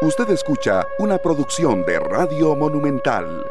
Usted 0.00 0.30
escucha 0.30 0.86
una 1.00 1.18
producción 1.18 1.84
de 1.84 1.98
Radio 1.98 2.54
Monumental. 2.54 3.44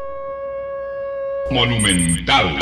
Monumental. 1.50 2.56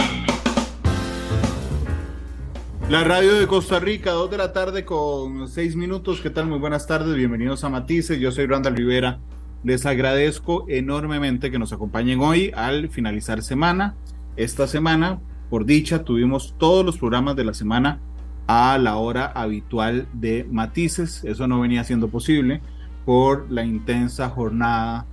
La 2.90 3.04
radio 3.04 3.34
de 3.34 3.46
Costa 3.46 3.78
Rica, 3.78 4.10
2 4.10 4.28
de 4.32 4.38
la 4.38 4.52
tarde 4.52 4.84
con 4.84 5.46
6 5.46 5.76
minutos. 5.76 6.20
¿Qué 6.20 6.30
tal? 6.30 6.48
Muy 6.48 6.58
buenas 6.58 6.88
tardes, 6.88 7.14
bienvenidos 7.14 7.62
a 7.62 7.68
Matices. 7.68 8.18
Yo 8.18 8.32
soy 8.32 8.46
Randall 8.46 8.74
Rivera. 8.74 9.20
Les 9.62 9.86
agradezco 9.86 10.64
enormemente 10.68 11.52
que 11.52 11.60
nos 11.60 11.72
acompañen 11.72 12.18
hoy 12.18 12.50
al 12.56 12.88
finalizar 12.88 13.40
semana. 13.40 13.94
Esta 14.36 14.66
semana, 14.66 15.20
por 15.48 15.64
dicha, 15.64 16.02
tuvimos 16.02 16.56
todos 16.58 16.84
los 16.84 16.98
programas 16.98 17.36
de 17.36 17.44
la 17.44 17.54
semana 17.54 18.00
a 18.48 18.78
la 18.78 18.96
hora 18.96 19.26
habitual 19.26 20.08
de 20.12 20.44
Matices. 20.50 21.22
Eso 21.22 21.46
no 21.46 21.60
venía 21.60 21.84
siendo 21.84 22.08
posible 22.08 22.62
por 23.06 23.50
la 23.50 23.64
intensa 23.64 24.28
jornada 24.28 25.06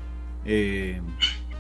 eh, 0.44 1.00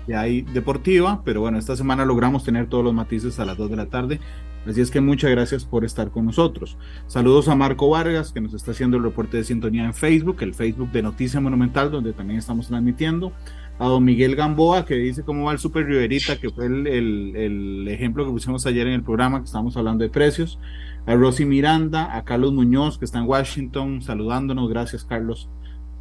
que 0.05 0.16
hay 0.16 0.41
deportiva, 0.41 1.22
pero 1.24 1.40
bueno, 1.40 1.58
esta 1.58 1.78
semana 1.78 2.04
logramos 2.04 2.44
tener 2.44 2.68
todos 2.68 2.84
los 2.84 2.94
matices 2.94 3.40
a 3.40 3.46
las 3.46 3.55
2 3.55 3.70
de 3.70 3.76
la 3.78 3.86
tarde. 3.86 4.20
Así 4.68 4.82
es 4.82 4.91
que 4.91 5.02
muchas 5.02 5.30
gracias 5.30 5.66
por 5.66 5.86
estar 5.86 6.10
con 6.10 6.26
nosotros. 6.26 6.77
Saludos 7.08 7.50
a 7.50 7.55
Marco 7.55 7.90
Vargas, 7.90 8.32
que 8.32 8.41
nos 8.41 8.54
está 8.54 8.72
haciendo 8.72 8.98
el 8.98 9.04
reporte 9.04 9.38
de 9.38 9.44
sintonía 9.44 9.86
en 9.86 9.94
Facebook, 9.94 10.38
el 10.41 10.54
Facebook 10.54 10.91
de 10.91 11.04
Noticia 11.04 11.40
Monumental, 11.40 11.91
donde 11.91 12.14
también 12.14 12.40
estamos 12.40 12.68
transmitiendo. 12.68 13.32
A 13.80 13.88
don 13.88 14.04
Miguel 14.04 14.36
Gamboa, 14.36 14.86
que 14.86 14.96
dice 14.96 15.24
cómo 15.24 15.46
va 15.46 15.52
el 15.52 15.60
Super 15.60 15.86
Riverita, 15.86 16.40
que 16.40 16.50
fue 16.50 16.68
el, 16.68 16.88
el, 16.88 17.88
ejemplo 17.90 18.26
que 18.26 18.32
pusimos 18.32 18.66
ayer 18.66 18.88
en 18.88 18.94
el 18.94 19.04
programa, 19.04 19.40
que 19.40 19.46
estábamos 19.46 19.76
hablando 19.77 20.04
de 20.04 20.10
precios. 20.10 20.60
A 21.05 21.16
Rosy 21.16 21.44
Miranda, 21.44 22.16
a 22.16 22.24
Carlos 22.24 22.54
Muñoz, 22.54 22.98
que 22.98 23.05
está 23.05 23.20
en 23.20 23.26
Washington, 23.26 24.02
saludándonos. 24.02 24.70
Gracias, 24.70 25.04
Carlos, 25.04 25.50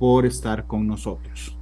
por 0.02 0.26
estar 0.26 0.66
con 0.66 0.84
nosotros. 0.84 1.56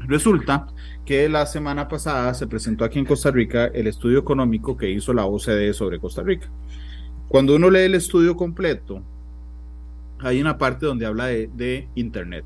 Resulta 0.00 0.66
que 1.04 1.28
la 1.28 1.46
semana 1.46 1.86
pasada 1.86 2.34
se 2.34 2.48
presentó 2.48 2.84
aquí 2.84 2.98
en 2.98 3.04
Costa 3.04 3.30
Rica 3.30 3.66
el 3.66 3.86
estudio 3.86 4.18
económico 4.18 4.76
que 4.76 4.90
hizo 4.90 5.12
la 5.12 5.24
OCDE 5.24 5.72
sobre 5.72 6.00
Costa 6.00 6.24
Rica. 6.24 6.50
Cuando 7.28 7.54
uno 7.54 7.70
lee 7.70 7.82
el 7.82 7.94
estudio 7.94 8.34
completo, 8.34 9.04
hay 10.18 10.40
una 10.40 10.58
parte 10.58 10.84
donde 10.84 11.06
habla 11.06 11.26
de, 11.26 11.88
Internet. 11.94 12.44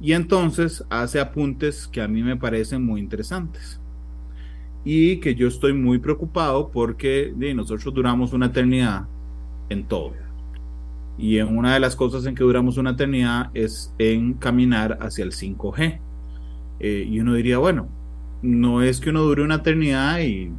Y 0.00 0.14
entonces 0.14 0.84
hace 0.90 1.20
apuntes 1.20 1.86
que 1.86 2.00
a 2.00 2.08
mí 2.08 2.24
me 2.24 2.36
parecen 2.36 2.84
muy 2.84 3.00
interesantes. 3.00 3.80
Y 4.84 5.18
que 5.18 5.36
yo 5.36 5.46
estoy 5.46 5.74
muy 5.74 6.00
preocupado 6.00 6.72
porque 6.72 7.32
nosotros 7.54 7.94
duramos 7.94 8.32
una 8.32 8.46
eternidad 8.46 9.06
en 9.68 9.84
todo. 9.84 10.31
Y 11.18 11.38
en 11.38 11.56
una 11.56 11.74
de 11.74 11.80
las 11.80 11.94
cosas 11.94 12.26
en 12.26 12.34
que 12.34 12.42
duramos 12.42 12.78
una 12.78 12.90
eternidad 12.90 13.50
es 13.54 13.94
en 13.98 14.34
caminar 14.34 14.98
hacia 15.00 15.24
el 15.24 15.32
5G 15.32 16.00
eh, 16.80 17.06
y 17.08 17.20
uno 17.20 17.34
diría, 17.34 17.58
bueno, 17.58 17.88
no 18.42 18.82
es 18.82 19.00
que 19.00 19.10
uno 19.10 19.22
dure 19.22 19.42
una 19.42 19.56
eternidad 19.56 20.20
y, 20.20 20.50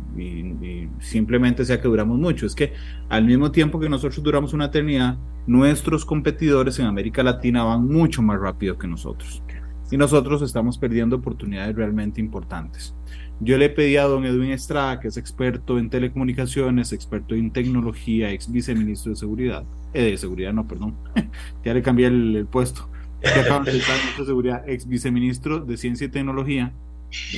simplemente 0.99 1.65
sea 1.65 1.81
que 1.81 1.87
duramos 1.87 2.17
mucho, 2.17 2.45
es 2.45 2.55
que 2.55 2.73
al 3.09 3.25
mismo 3.25 3.51
tiempo 3.51 3.79
que 3.79 3.89
nosotros 3.89 4.23
duramos 4.23 4.53
una 4.53 4.65
eternidad, 4.65 5.17
nuestros 5.45 6.05
competidores 6.05 6.79
en 6.79 6.85
América 6.85 7.23
Latina 7.23 7.63
van 7.63 7.85
mucho 7.85 8.21
más 8.21 8.39
rápido 8.39 8.77
que 8.77 8.87
nosotros. 8.87 9.43
Y 9.91 9.97
nosotros 9.97 10.41
estamos 10.41 10.77
perdiendo 10.77 11.17
oportunidades 11.17 11.75
realmente 11.75 12.21
importantes. 12.21 12.95
Yo 13.39 13.57
le 13.57 13.69
pedí 13.69 13.97
a 13.97 14.03
don 14.03 14.25
Edwin 14.25 14.51
Estrada, 14.51 14.99
que 14.99 15.07
es 15.07 15.17
experto 15.17 15.77
en 15.77 15.89
telecomunicaciones, 15.89 16.93
experto 16.93 17.35
en 17.35 17.51
tecnología, 17.51 18.31
ex 18.31 18.51
viceministro 18.51 19.11
de 19.11 19.15
seguridad, 19.15 19.63
eh, 19.93 20.11
de 20.11 20.17
seguridad 20.17 20.53
no, 20.53 20.67
perdón, 20.67 20.95
ya 21.65 21.73
le 21.73 21.81
cambié 21.81 22.07
el 22.07 22.47
puesto, 22.49 22.89
que 23.21 23.29
de 23.29 24.25
seguridad, 24.25 24.63
ex 24.67 24.87
viceministro 24.87 25.59
de 25.59 25.77
Ciencia 25.77 26.05
y 26.05 26.09
Tecnología, 26.09 26.71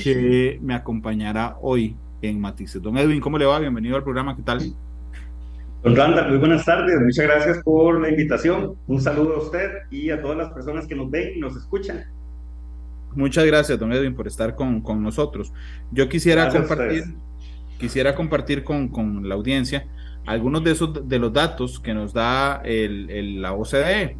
que 0.02 0.58
me 0.62 0.74
acompañará 0.74 1.56
hoy 1.60 1.96
en 2.22 2.40
Matices. 2.40 2.82
Don 2.82 2.96
Edwin, 2.96 3.20
¿cómo 3.20 3.38
le 3.38 3.46
va? 3.46 3.58
Bienvenido 3.58 3.96
al 3.96 4.04
programa, 4.04 4.36
¿qué 4.36 4.42
tal? 4.42 4.74
Don 5.82 5.94
Randa, 5.94 6.26
muy 6.28 6.38
buenas 6.38 6.64
tardes, 6.64 7.00
muchas 7.00 7.26
gracias 7.26 7.62
por 7.62 8.00
la 8.00 8.08
invitación. 8.08 8.74
Un 8.86 9.00
saludo 9.00 9.36
a 9.36 9.38
usted 9.38 9.70
y 9.90 10.10
a 10.10 10.20
todas 10.20 10.36
las 10.36 10.52
personas 10.52 10.86
que 10.86 10.94
nos 10.94 11.10
ven 11.10 11.36
y 11.36 11.40
nos 11.40 11.56
escuchan. 11.56 12.04
Muchas 13.16 13.46
gracias, 13.46 13.78
don 13.78 13.94
Edwin, 13.94 14.14
por 14.14 14.26
estar 14.26 14.54
con, 14.54 14.82
con 14.82 15.02
nosotros. 15.02 15.50
Yo 15.90 16.06
quisiera 16.06 16.50
compartir, 16.50 17.16
quisiera 17.78 18.14
compartir 18.14 18.62
con, 18.62 18.88
con, 18.88 19.26
la 19.26 19.34
audiencia 19.34 19.86
algunos 20.26 20.62
de 20.62 20.72
esos 20.72 21.08
de 21.08 21.18
los 21.18 21.32
datos 21.32 21.80
que 21.80 21.94
nos 21.94 22.12
da 22.12 22.60
el, 22.62 23.08
el, 23.08 23.40
la 23.40 23.54
OCDE. 23.54 24.18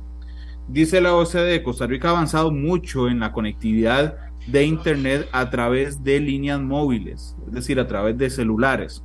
Dice 0.67 1.03
la 1.03 1.15
OCDE, 1.15 1.62
Costa 1.62 1.87
Rica 1.87 2.09
ha 2.09 2.12
avanzado 2.12 2.51
mucho 2.51 3.09
en 3.09 3.21
la 3.21 3.33
conectividad 3.33 4.17
de 4.47 4.65
Internet 4.65 5.29
a 5.31 5.51
través 5.51 6.03
de 6.03 6.19
líneas 6.19 6.61
móviles, 6.61 7.37
es 7.47 7.53
decir, 7.53 7.79
a 7.79 7.87
través 7.87 8.17
de 8.17 8.31
celulares, 8.31 9.05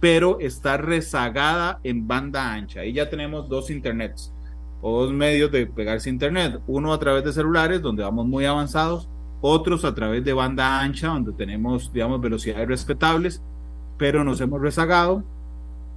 pero 0.00 0.40
está 0.40 0.78
rezagada 0.78 1.78
en 1.84 2.08
banda 2.08 2.54
ancha. 2.54 2.80
Ahí 2.80 2.94
ya 2.94 3.10
tenemos 3.10 3.50
dos 3.50 3.70
Internets 3.70 4.32
o 4.80 5.02
dos 5.02 5.12
medios 5.12 5.52
de 5.52 5.66
pegarse 5.66 6.08
Internet, 6.08 6.58
uno 6.66 6.94
a 6.94 6.98
través 6.98 7.22
de 7.22 7.34
celulares, 7.34 7.82
donde 7.82 8.02
vamos 8.02 8.26
muy 8.26 8.46
avanzados, 8.46 9.10
otros 9.46 9.84
a 9.84 9.94
través 9.94 10.24
de 10.24 10.32
banda 10.32 10.80
ancha, 10.80 11.08
donde 11.08 11.32
tenemos, 11.32 11.92
digamos, 11.92 12.20
velocidades 12.20 12.68
respetables, 12.68 13.42
pero 13.98 14.24
nos 14.24 14.40
hemos 14.40 14.60
rezagado. 14.60 15.24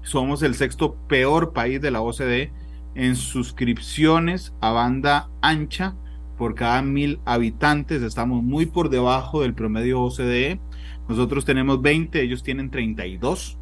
Somos 0.01 0.43
el 0.43 0.55
sexto 0.55 0.95
peor 1.07 1.51
país 1.51 1.81
de 1.81 1.91
la 1.91 2.01
OCDE 2.01 2.51
en 2.95 3.15
suscripciones 3.15 4.53
a 4.61 4.71
banda 4.71 5.29
ancha 5.41 5.95
por 6.37 6.55
cada 6.55 6.81
mil 6.81 7.19
habitantes. 7.25 8.01
Estamos 8.01 8.43
muy 8.43 8.65
por 8.65 8.89
debajo 8.89 9.41
del 9.41 9.53
promedio 9.53 10.01
OCDE. 10.01 10.59
Nosotros 11.07 11.43
tenemos 11.43 11.81
20, 11.81 12.21
ellos 12.21 12.43
tienen 12.43 12.69
32. 12.69 13.57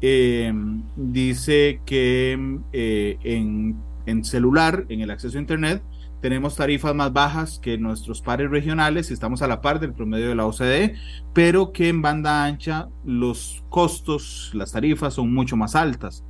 Eh, 0.00 0.52
dice 0.96 1.80
que 1.84 2.58
eh, 2.72 3.18
en, 3.22 3.76
en, 4.06 4.24
celular, 4.24 4.86
en 4.88 5.00
el 5.00 5.10
acceso 5.10 5.38
a 5.38 5.40
Internet, 5.40 5.82
tenemos 6.20 6.56
tarifas 6.56 6.94
más 6.94 7.12
bajas 7.12 7.58
que 7.58 7.78
nuestros 7.78 8.20
pares 8.20 8.50
regionales 8.50 9.10
estamos 9.10 9.42
a 9.42 9.48
la 9.48 9.60
par 9.60 9.80
del 9.80 9.92
promedio 9.92 10.28
de 10.28 10.34
la 10.34 10.46
OCDE, 10.46 10.94
pero 11.32 11.72
que 11.72 11.88
en 11.88 12.02
banda 12.02 12.44
ancha 12.44 12.88
los 13.04 13.64
costos, 13.68 14.50
las 14.54 14.72
tarifas 14.72 15.14
son 15.14 15.32
mucho 15.32 15.56
más 15.56 15.76
altas. 15.76 16.24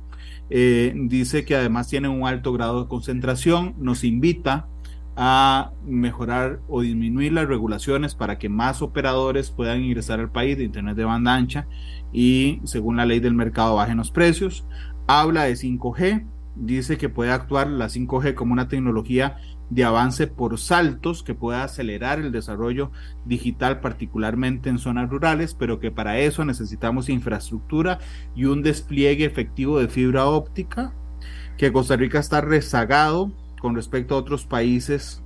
Eh, 0.51 0.93
dice 0.95 1.45
que 1.45 1.55
además 1.55 1.87
tiene 1.87 2.07
un 2.07 2.27
alto 2.27 2.53
grado 2.53 2.83
de 2.83 2.89
concentración, 2.89 3.75
nos 3.77 4.03
invita 4.03 4.67
a 5.15 5.73
mejorar 5.85 6.61
o 6.69 6.81
disminuir 6.81 7.33
las 7.33 7.47
regulaciones 7.47 8.15
para 8.15 8.37
que 8.37 8.47
más 8.47 8.81
operadores 8.81 9.51
puedan 9.51 9.83
ingresar 9.83 10.19
al 10.19 10.31
país 10.31 10.57
de 10.57 10.63
Internet 10.63 10.95
de 10.95 11.03
banda 11.03 11.35
ancha 11.35 11.67
y 12.13 12.61
según 12.63 12.97
la 12.97 13.05
ley 13.05 13.19
del 13.19 13.33
mercado 13.33 13.75
bajen 13.75 13.97
los 13.97 14.11
precios. 14.11 14.65
Habla 15.07 15.43
de 15.43 15.53
5G, 15.53 16.25
dice 16.55 16.97
que 16.97 17.09
puede 17.09 17.31
actuar 17.31 17.67
la 17.67 17.87
5G 17.87 18.33
como 18.33 18.53
una 18.53 18.67
tecnología 18.67 19.37
de 19.69 19.83
avance 19.83 20.27
por 20.27 20.57
saltos 20.57 21.23
que 21.23 21.35
pueda 21.35 21.63
acelerar 21.63 22.19
el 22.19 22.31
desarrollo 22.31 22.91
digital, 23.25 23.81
particularmente 23.81 24.69
en 24.69 24.79
zonas 24.79 25.09
rurales, 25.09 25.53
pero 25.53 25.79
que 25.79 25.91
para 25.91 26.19
eso 26.19 26.43
necesitamos 26.45 27.09
infraestructura 27.09 27.99
y 28.35 28.45
un 28.45 28.63
despliegue 28.63 29.25
efectivo 29.25 29.79
de 29.79 29.87
fibra 29.87 30.25
óptica, 30.25 30.93
que 31.57 31.71
Costa 31.71 31.97
Rica 31.97 32.19
está 32.19 32.41
rezagado 32.41 33.31
con 33.61 33.75
respecto 33.75 34.15
a 34.15 34.19
otros 34.19 34.45
países 34.45 35.21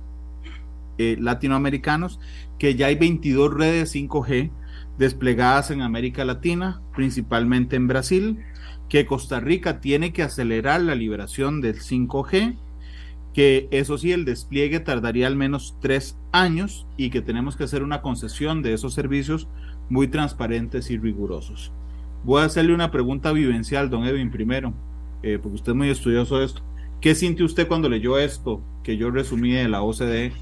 eh, 0.98 1.16
latinoamericanos, 1.18 2.20
que 2.58 2.74
ya 2.74 2.86
hay 2.86 2.96
22 2.96 3.54
redes 3.54 3.94
5G 3.94 4.50
desplegadas 4.98 5.70
en 5.70 5.80
América 5.80 6.24
Latina, 6.24 6.82
principalmente 6.94 7.76
en 7.76 7.88
Brasil, 7.88 8.38
que 8.88 9.06
Costa 9.06 9.40
Rica 9.40 9.80
tiene 9.80 10.12
que 10.12 10.22
acelerar 10.22 10.80
la 10.82 10.94
liberación 10.94 11.60
del 11.60 11.80
5G 11.80 12.56
que 13.34 13.66
eso 13.72 13.98
sí, 13.98 14.12
el 14.12 14.24
despliegue 14.24 14.78
tardaría 14.78 15.26
al 15.26 15.34
menos 15.34 15.76
tres 15.80 16.16
años 16.30 16.86
y 16.96 17.10
que 17.10 17.20
tenemos 17.20 17.56
que 17.56 17.64
hacer 17.64 17.82
una 17.82 18.00
concesión 18.00 18.62
de 18.62 18.72
esos 18.72 18.94
servicios 18.94 19.48
muy 19.90 20.06
transparentes 20.06 20.88
y 20.90 20.96
rigurosos. 20.96 21.72
Voy 22.22 22.42
a 22.42 22.46
hacerle 22.46 22.72
una 22.72 22.92
pregunta 22.92 23.32
vivencial, 23.32 23.90
don 23.90 24.04
Edwin, 24.04 24.30
primero, 24.30 24.72
eh, 25.22 25.38
porque 25.42 25.56
usted 25.56 25.72
es 25.72 25.76
muy 25.76 25.90
estudioso 25.90 26.38
de 26.38 26.46
esto. 26.46 26.62
¿Qué 27.00 27.14
sintió 27.14 27.44
usted 27.44 27.66
cuando 27.66 27.88
leyó 27.88 28.18
esto 28.18 28.60
que 28.84 28.96
yo 28.96 29.10
resumí 29.10 29.52
de 29.52 29.68
la 29.68 29.82
OCDE? 29.82 30.32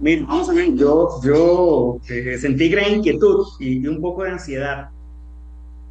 Mira, 0.00 0.24
vamos 0.26 0.48
a 0.48 0.54
ver, 0.54 0.74
yo, 0.74 1.20
yo 1.22 1.98
eh, 2.08 2.38
sentí 2.38 2.68
gran 2.68 2.92
inquietud 2.94 3.46
y, 3.58 3.86
un 3.86 4.00
poco 4.00 4.22
de 4.22 4.30
ansiedad. 4.30 4.90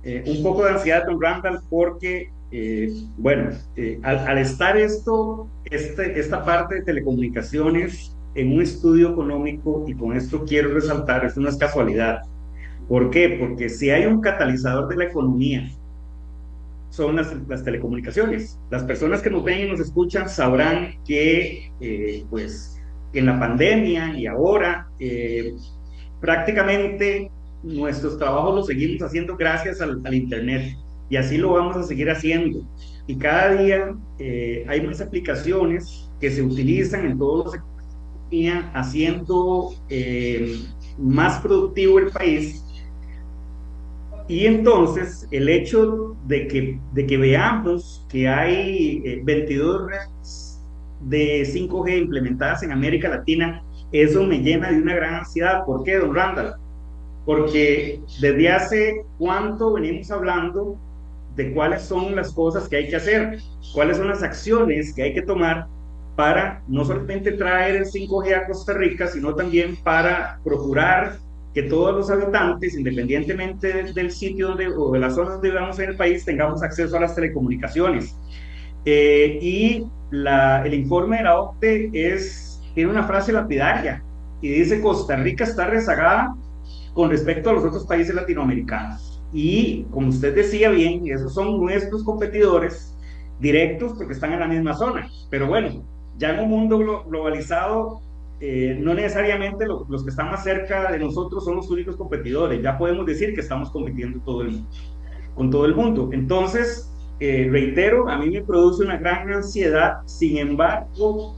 Eh, 0.03 0.23
un 0.25 0.41
poco 0.41 0.63
de 0.63 0.71
ansiedad, 0.71 1.05
don 1.05 1.21
Randall, 1.21 1.61
porque 1.69 2.31
eh, 2.53 2.93
bueno, 3.17 3.49
eh, 3.75 3.99
al, 4.03 4.37
estar 4.37 4.77
esto, 4.77 5.47
este, 5.65 6.19
esta 6.19 6.45
parte 6.45 6.75
de 6.75 6.81
telecomunicaciones 6.83 8.15
en 8.35 8.53
un 8.53 8.61
estudio 8.61 9.09
económico, 9.09 9.85
y 9.87 9.95
con 9.95 10.15
esto 10.15 10.45
quiero 10.45 10.73
resaltar, 10.73 11.25
esto 11.25 11.41
no 11.41 11.49
es 11.49 11.57
casualidad. 11.57 12.21
¿Por 12.87 13.09
qué? 13.09 13.37
Porque 13.39 13.69
si 13.69 13.89
hay 13.89 14.05
un 14.05 14.21
catalizador 14.21 14.87
de 14.87 14.97
la 14.97 15.05
economía 15.05 15.67
son 16.91 17.15
las, 17.15 17.35
las, 17.47 17.63
telecomunicaciones. 17.63 18.59
Las 18.69 18.83
personas 18.83 19.23
que 19.23 19.31
nos 19.31 19.43
ven 19.43 19.61
y 19.61 19.71
nos 19.71 19.79
escuchan 19.79 20.29
sabrán 20.29 20.93
que, 21.07 21.71
eh, 21.81 22.23
pues, 22.29 22.79
en 23.13 23.25
la 23.25 23.39
pandemia 23.39 24.15
y 24.15 24.27
ahora, 24.27 24.87
eh, 24.99 25.55
prácticamente 26.21 27.31
nuestros 27.63 28.19
trabajos 28.19 28.53
los 28.53 28.67
seguimos 28.67 29.01
haciendo 29.01 29.35
gracias 29.35 29.81
al, 29.81 30.13
Internet 30.13 30.75
y 31.13 31.17
así 31.17 31.37
lo 31.37 31.53
vamos 31.53 31.77
a 31.77 31.83
seguir 31.83 32.09
haciendo. 32.09 32.65
Y 33.05 33.17
cada 33.17 33.55
día 33.55 33.95
eh, 34.19 34.65
hay 34.67 34.81
más 34.81 35.01
aplicaciones 35.01 36.09
que 36.19 36.31
se 36.31 36.41
utilizan 36.41 37.05
en 37.05 37.17
todos 37.17 37.45
los 37.45 37.53
sectores 37.53 37.73
haciendo 38.73 39.75
más 40.97 41.39
productivo 41.39 41.99
el 41.99 42.09
país 42.09 42.63
y 44.27 44.45
entonces 44.45 45.27
el 45.31 45.49
hecho 45.49 46.15
de 46.27 46.47
que, 46.47 46.79
de 46.93 47.05
que 47.05 47.17
veamos 47.17 48.05
que 48.09 48.27
hay 48.27 49.21
22 49.23 49.81
eh, 49.81 49.85
redes 49.87 50.65
de 51.01 51.41
5G 51.43 51.97
implementadas 52.03 52.63
en 52.63 52.71
América 52.71 53.09
Latina, 53.09 53.63
eso 53.91 54.23
me 54.23 54.39
llena 54.39 54.71
de 54.71 54.81
una 54.81 54.95
gran 54.95 55.15
ansiedad. 55.15 55.65
¿Por 55.65 55.83
qué, 55.83 55.97
don 55.97 56.15
Randall? 56.15 56.55
Porque 57.25 58.01
desde 58.21 58.49
hace 58.49 59.05
cuánto 59.17 59.73
venimos 59.73 60.09
hablando 60.09 60.77
de 61.35 61.53
cuáles 61.53 61.83
son 61.83 62.15
las 62.15 62.31
cosas 62.31 62.67
que 62.67 62.77
hay 62.77 62.89
que 62.89 62.95
hacer, 62.95 63.39
cuáles 63.73 63.97
son 63.97 64.07
las 64.07 64.23
acciones 64.23 64.93
que 64.93 65.03
hay 65.03 65.13
que 65.13 65.21
tomar 65.21 65.67
para 66.15 66.61
no 66.67 66.85
solamente 66.85 67.31
traer 67.33 67.75
el 67.75 67.85
5G 67.85 68.35
a 68.35 68.47
Costa 68.47 68.73
Rica, 68.73 69.07
sino 69.07 69.33
también 69.33 69.75
para 69.83 70.39
procurar 70.43 71.17
que 71.53 71.63
todos 71.63 71.95
los 71.95 72.09
habitantes, 72.09 72.75
independientemente 72.75 73.91
del, 73.93 74.11
sitio 74.11 74.49
donde, 74.49 74.67
o 74.67 74.91
de 74.91 74.99
la 74.99 75.09
zona 75.11 75.31
donde 75.31 75.49
vivamos 75.49 75.77
en 75.79 75.91
el 75.91 75.97
país, 75.97 76.25
tengamos 76.25 76.63
acceso 76.63 76.97
a 76.97 77.01
las 77.01 77.15
telecomunicaciones. 77.15 78.15
Eh, 78.85 79.39
y 79.41 79.87
el 80.11 80.73
informe 80.73 81.17
de 81.17 81.23
la 81.23 81.39
OCDE 81.39 81.89
es, 81.93 82.61
tiene 82.75 82.91
una 82.91 83.03
frase 83.03 83.31
lapidaria 83.31 84.03
y 84.41 84.49
dice 84.49 84.81
Costa 84.81 85.15
Rica 85.15 85.45
está 85.45 85.67
rezagada 85.67 86.35
con 86.93 87.09
respecto 87.09 87.49
a 87.49 87.53
los 87.53 87.63
otros 87.63 87.85
países 87.85 88.13
latinoamericanos. 88.13 89.12
Y 89.33 89.83
como 89.91 90.09
usted 90.09 90.35
decía 90.35 90.69
bien, 90.69 91.07
esos 91.07 91.33
son 91.33 91.59
nuestros 91.59 92.03
competidores 92.03 92.95
directos 93.39 93.93
porque 93.97 94.13
están 94.13 94.33
en 94.33 94.39
la 94.39 94.47
misma 94.47 94.75
zona. 94.75 95.09
Pero 95.29 95.47
bueno, 95.47 95.83
ya 96.17 96.35
en 96.35 96.41
un 96.41 96.49
mundo 96.49 97.03
globalizado 97.07 98.01
eh, 98.39 98.77
no 98.79 98.93
necesariamente 98.93 99.65
los 99.65 100.03
que 100.03 100.09
están 100.09 100.29
más 100.29 100.43
cerca 100.43 100.91
de 100.91 100.99
nosotros 100.99 101.45
son 101.45 101.55
los 101.55 101.69
únicos 101.69 101.95
competidores, 101.95 102.61
ya 102.61 102.77
podemos 102.77 103.05
decir 103.05 103.33
que 103.33 103.39
estamos 103.39 103.69
compitiendo 103.71 104.19
todo 104.19 104.41
el 104.41 104.61
con 105.33 105.49
todo 105.49 105.65
el 105.65 105.73
mundo. 105.73 106.09
Entonces, 106.11 106.91
eh, 107.19 107.47
reitero, 107.49 108.09
a 108.09 108.17
mí 108.17 108.29
me 108.29 108.41
produce 108.41 108.83
una 108.83 108.97
gran 108.97 109.31
ansiedad, 109.31 109.99
sin 110.05 110.37
embargo, 110.37 111.35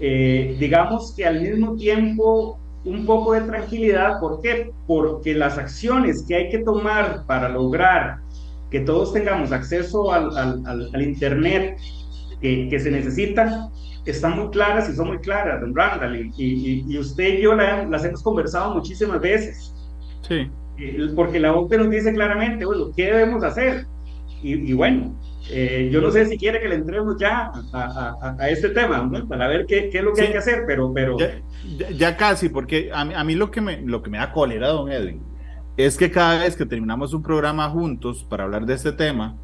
eh, 0.00 0.56
digamos 0.58 1.14
que 1.14 1.26
al 1.26 1.42
mismo 1.42 1.76
tiempo 1.76 2.58
un 2.86 3.04
poco 3.04 3.34
de 3.34 3.42
tranquilidad, 3.42 4.20
¿por 4.20 4.40
qué? 4.40 4.72
Porque 4.86 5.34
las 5.34 5.58
acciones 5.58 6.24
que 6.26 6.36
hay 6.36 6.48
que 6.48 6.60
tomar 6.60 7.26
para 7.26 7.48
lograr 7.48 8.20
que 8.70 8.80
todos 8.80 9.12
tengamos 9.12 9.52
acceso 9.52 10.12
al, 10.12 10.36
al, 10.36 11.02
Internet 11.02 11.78
que, 12.40 12.68
que 12.68 12.78
se 12.78 12.90
necesita, 12.90 13.70
están 14.06 14.36
muy 14.38 14.50
claras 14.50 14.88
y 14.88 14.94
son 14.94 15.08
muy 15.08 15.18
claras, 15.18 15.60
don 15.60 15.74
Randall, 15.74 16.16
y, 16.36 16.84
y, 16.88 16.98
usted 16.98 17.38
y 17.38 17.42
yo 17.42 17.54
las 17.54 18.04
hemos 18.04 18.22
conversado 18.22 18.74
muchísimas 18.74 19.20
veces. 19.20 19.74
Sí. 20.22 20.48
Porque 21.14 21.40
la 21.40 21.54
OCDE 21.54 21.78
nos 21.78 21.90
dice 21.90 22.12
claramente, 22.12 22.64
bueno, 22.64 22.92
¿qué 22.96 23.06
debemos 23.06 23.42
hacer? 23.42 23.86
Y, 24.42 24.72
bueno, 24.74 25.12
eh, 25.50 25.88
yo 25.92 26.00
no 26.00 26.10
sé 26.10 26.26
si 26.26 26.38
quiere 26.38 26.60
que 26.60 26.68
le 26.68 26.76
entremos 26.76 27.16
ya 27.18 27.50
a, 27.72 28.36
a, 28.38 28.48
este 28.48 28.70
tema, 28.70 29.10
para 29.28 29.46
ver 29.48 29.66
qué, 29.66 29.88
qué, 29.90 29.98
es 29.98 30.04
lo 30.04 30.12
que 30.12 30.22
hay 30.22 30.32
que 30.32 30.38
hacer, 30.38 30.64
pero... 30.66 30.92
pero... 30.92 31.16
Ya, 31.94 32.16
casi, 32.16 32.48
porque 32.48 32.90
a 32.92 33.04
mí, 33.04 33.14
a 33.14 33.24
mí, 33.24 33.34
lo, 33.34 33.50
que 33.50 33.60
me, 33.60 33.80
lo 33.82 34.02
que 34.02 34.10
me 34.10 34.18
da 34.18 34.32
cólera, 34.32 34.68
don 34.68 34.90
Edwin, 34.90 35.22
es 35.76 35.96
que 35.96 36.10
cada 36.10 36.40
vez 36.40 36.56
que 36.56 36.66
terminamos 36.66 37.12
un 37.14 37.22
programa 37.22 37.68
juntos 37.70 38.24
para 38.24 38.44
hablar 38.44 38.66
de 38.66 38.74
este 38.74 38.92
tema, 38.92 39.36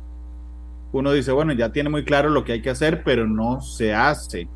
uno 0.93 1.13
dice, 1.13 1.33
bueno, 1.33 1.53
ya 1.53 1.73
tiene 1.73 1.89
muy 1.89 2.05
claro 2.05 2.31
lo 2.31 2.45
que 2.45 2.53
hay 2.53 2.63
que 2.63 2.71
hacer, 2.71 3.03
pero 3.03 3.27
no 3.27 3.61
se 3.61 3.95
hace. 3.95 4.49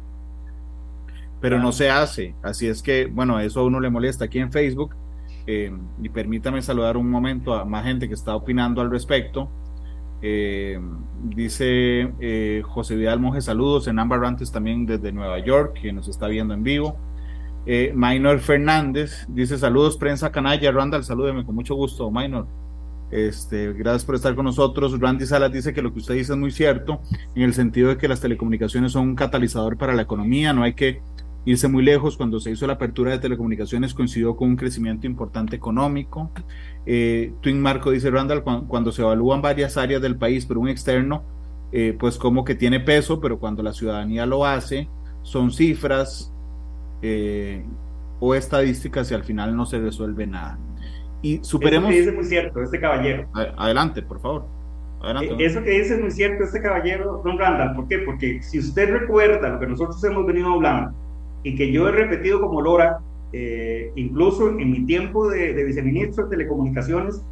Pero 1.41 1.59
no 1.59 1.73
se 1.73 1.91
hace. 1.91 2.35
Así 2.43 2.67
es 2.67 2.83
que, 2.83 3.07
bueno, 3.07 3.41
eso 3.41 3.61
a 3.61 3.65
uno 3.65 3.81
le 3.81 3.91
molesta 3.91 4.27
aquí 4.27 4.39
en 4.39 4.53
Facebook. 4.53 4.95
Eh, 5.47 5.73
y 6.03 6.09
permítame 6.09 6.61
saludar 6.61 6.97
un 6.97 7.09
momento 7.09 7.55
a 7.55 7.65
más 7.65 7.85
gente 7.85 8.09
que 8.09 8.15
está 8.15 8.35
opinando 8.35 8.81
al 8.81 8.91
respecto. 8.91 9.51
Eh, 10.23 10.81
dice 11.25 12.13
eh, 12.21 12.63
José 12.65 12.97
Vidal 12.97 13.21
Monge, 13.21 13.41
saludos 13.41 13.87
en 13.89 13.99
Amber 13.99 14.21
Rantes 14.21 14.51
también 14.51 14.87
desde 14.87 15.13
Nueva 15.13 15.39
York, 15.39 15.79
que 15.81 15.93
nos 15.93 16.09
está 16.09 16.29
viendo 16.29 16.55
en 16.55 16.63
vivo. 16.63 16.97
Minor 17.95 18.39
Fernández 18.39 19.27
dice 19.29 19.59
saludos, 19.59 19.97
prensa 19.97 20.31
canalla. 20.31 20.71
Randall, 20.71 21.03
salúdeme 21.03 21.45
con 21.45 21.57
mucho 21.57 21.75
gusto, 21.75 22.11
Minor. 22.13 22.47
Este, 23.11 23.73
gracias 23.73 24.05
por 24.05 24.17
estar 24.17 24.35
con 24.35 24.45
nosotros. 24.45 24.99
Randy 24.99 25.27
Salas 25.27 25.53
dice 25.53 25.73
que 25.73 25.83
lo 25.83 25.93
que 25.93 26.01
usted 26.01 26.15
dice 26.15 26.33
es 26.33 26.39
muy 26.39 26.51
cierto, 26.51 27.01
en 27.35 27.43
el 27.43 27.55
sentido 27.55 27.89
de 27.89 27.99
que 27.99 28.09
las 28.09 28.21
telecomunicaciones 28.21 28.93
son 28.93 29.09
un 29.09 29.15
catalizador 29.15 29.77
para 29.77 29.95
la 29.95 30.03
economía, 30.03 30.53
no 30.53 30.63
hay 30.63 30.75
que 30.75 31.01
irse 31.47 31.69
muy 31.69 31.83
lejos. 31.83 32.19
Cuando 32.19 32.39
se 32.39 32.51
hizo 32.51 32.67
la 32.67 32.75
apertura 32.75 33.13
de 33.13 33.19
telecomunicaciones 33.19 33.95
coincidió 33.95 34.37
con 34.37 34.51
un 34.51 34.57
crecimiento 34.57 35.07
importante 35.07 35.57
económico. 35.57 36.31
Eh, 36.85 37.33
Twin 37.41 37.61
Marco 37.63 37.91
dice 37.91 38.11
Randall, 38.11 38.43
cuando, 38.43 38.93
se 38.93 39.01
evalúan 39.01 39.41
varias 39.41 39.79
áreas 39.79 40.03
del 40.03 40.17
país 40.17 40.45
por 40.45 40.59
un 40.59 40.69
externo, 40.69 41.25
eh, 41.73 41.97
pues 41.99 42.19
como 42.19 42.45
que 42.45 42.55
tiene 42.55 42.81
peso, 42.81 43.21
pero 43.21 43.39
cuando 43.39 43.63
la 43.63 43.73
ciudadanía 43.73 44.27
lo 44.27 44.45
hace, 44.45 44.89
son 45.23 45.51
cifras 45.51 46.31
eh, 47.01 47.65
o 48.21 48.35
estadísticas 48.35 49.11
y 49.11 49.15
al 49.15 49.25
final 49.25 49.57
no 49.57 49.65
se 49.65 49.79
resuelve 49.79 50.27
nada 50.27 50.59
y 51.23 51.41
superemos. 51.43 51.91
Eso 51.91 51.95
que 51.95 52.01
dice 52.01 52.13
muy 52.13 52.25
cierto, 52.25 52.63
este 52.63 52.81
caballero. 52.81 53.29
Adelante, 53.57 54.03
por 54.03 54.21
favor. 54.21 54.47
Adelante. 55.03 55.45
Eso 55.45 55.63
que 55.63 55.71
dice 55.71 55.95
es 55.95 56.01
muy 56.01 56.11
cierto, 56.11 56.45
este 56.45 56.61
caballero, 56.61 57.21
don 57.25 57.39
Randall. 57.39 57.75
¿Por 57.75 57.89
qué? 57.89 57.99
Porque 57.99 58.43
si 58.43 58.59
usted 58.59 58.91
recuerda 58.91 59.49
lo 59.49 59.61
que 59.61 59.67
nosotros 59.67 60.03
hemos 60.05 60.27
venido 60.27 60.53
hablando 60.53 60.95
y 61.47 61.55
que 61.55 61.71
yo 61.71 61.89
he 61.89 61.93
repetido 61.93 62.41
como 62.41 62.61
Lora, 62.61 62.99
eh, 63.33 63.93
incluso 63.95 64.49
en 64.49 64.69
mi 64.69 64.85
tiempo 64.85 65.31
de, 65.31 65.53
viceministro 65.63 66.25
de 66.25 66.31
Telecomunicaciones, 66.31 67.23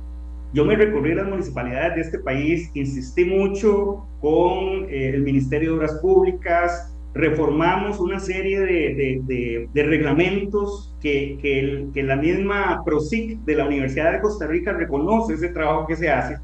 yo 0.52 0.64
me 0.64 0.76
recorrí 0.76 1.10
a 1.10 1.16
las 1.16 1.28
municipalidades 1.28 1.96
de 1.96 2.00
este 2.02 2.18
país, 2.20 2.70
insistí 2.74 3.24
mucho 3.24 4.06
con 4.20 4.88
eh, 4.88 5.10
el 5.14 5.22
Ministerio 5.22 5.70
de 5.70 5.76
Obras 5.78 5.94
Públicas, 5.94 6.94
reformamos 7.12 7.98
una 7.98 8.20
serie 8.20 8.60
de, 8.60 9.68
de, 9.74 9.82
reglamentos 9.82 10.94
que, 11.02 11.36
que, 11.42 11.88
que, 11.92 12.04
la 12.04 12.14
misma 12.14 12.82
PROSIC 12.84 13.40
de 13.40 13.56
la 13.56 13.66
Universidad 13.66 14.12
de 14.12 14.20
Costa 14.20 14.46
Rica 14.46 14.72
reconoce 14.74 15.34
ese 15.34 15.48
trabajo 15.48 15.88
que 15.88 15.96
se 15.96 16.08
hace. 16.08 16.36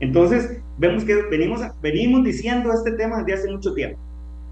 Entonces, 0.00 0.60
vemos 0.76 1.04
que 1.04 1.22
venimos, 1.30 1.60
venimos 1.80 2.24
diciendo 2.24 2.72
este 2.72 2.90
tema 2.92 3.22
desde 3.22 3.34
hace 3.34 3.52
mucho 3.52 3.74
tiempo. 3.74 4.00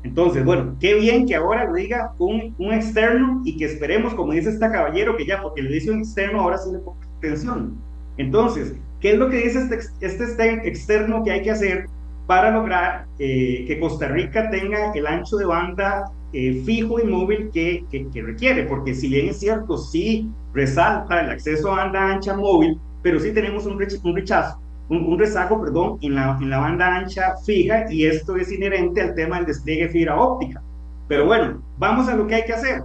Entonces, 0.02 0.44
bueno, 0.44 0.76
qué 0.80 0.94
bien 0.94 1.26
que 1.26 1.34
ahora 1.34 1.64
lo 1.64 1.74
diga 1.74 2.14
un, 2.18 2.54
un 2.58 2.72
externo 2.72 3.42
y 3.44 3.56
que 3.56 3.66
esperemos, 3.66 4.14
como 4.14 4.32
dice 4.32 4.50
este 4.50 4.70
caballero, 4.70 5.16
que 5.16 5.26
ya, 5.26 5.42
porque 5.42 5.62
le 5.62 5.70
dice 5.70 5.90
un 5.90 5.98
externo, 5.98 6.40
ahora 6.40 6.58
sí 6.58 6.70
le 6.72 6.78
ponga 6.78 7.06
atención. 7.18 7.76
Entonces, 8.16 8.74
¿qué 9.00 9.12
es 9.12 9.18
lo 9.18 9.28
que 9.28 9.36
dice 9.36 9.60
este, 9.60 9.78
este 10.00 10.68
externo 10.68 11.22
que 11.22 11.32
hay 11.32 11.42
que 11.42 11.50
hacer? 11.50 11.86
para 12.30 12.52
lograr 12.52 13.06
eh, 13.18 13.64
que 13.66 13.80
Costa 13.80 14.06
Rica 14.06 14.48
tenga 14.50 14.92
el 14.92 15.04
ancho 15.04 15.36
de 15.36 15.46
banda 15.46 16.12
eh, 16.32 16.62
fijo 16.64 17.00
y 17.00 17.04
móvil 17.04 17.50
que, 17.52 17.84
que, 17.90 18.22
requiere, 18.22 18.66
porque 18.66 18.94
si 18.94 19.08
bien 19.08 19.30
es 19.30 19.40
cierto, 19.40 19.76
sí 19.76 20.30
resalta 20.54 21.22
el 21.22 21.30
acceso 21.30 21.72
a 21.72 21.78
banda 21.78 22.12
ancha 22.12 22.36
móvil, 22.36 22.78
pero 23.02 23.18
sí 23.18 23.32
tenemos 23.34 23.66
un 23.66 23.80
rechazo, 24.14 24.60
un, 24.90 25.18
rezago, 25.18 25.60
perdón, 25.60 25.98
en 26.02 26.16
la, 26.16 26.36
en 26.40 26.50
la 26.50 26.58
banda 26.58 26.94
ancha 26.94 27.36
fija 27.44 27.90
y 27.90 28.04
esto 28.04 28.36
es 28.36 28.52
inherente 28.52 29.00
al 29.00 29.14
tema 29.14 29.36
del 29.36 29.46
despliegue 29.46 29.88
fibra 29.88 30.20
óptica. 30.20 30.62
Pero 31.08 31.24
bueno, 31.24 31.62
vamos 31.78 32.08
a 32.08 32.14
lo 32.14 32.26
que 32.26 32.34
hay 32.34 32.44
que 32.44 32.52
hacer. 32.52 32.82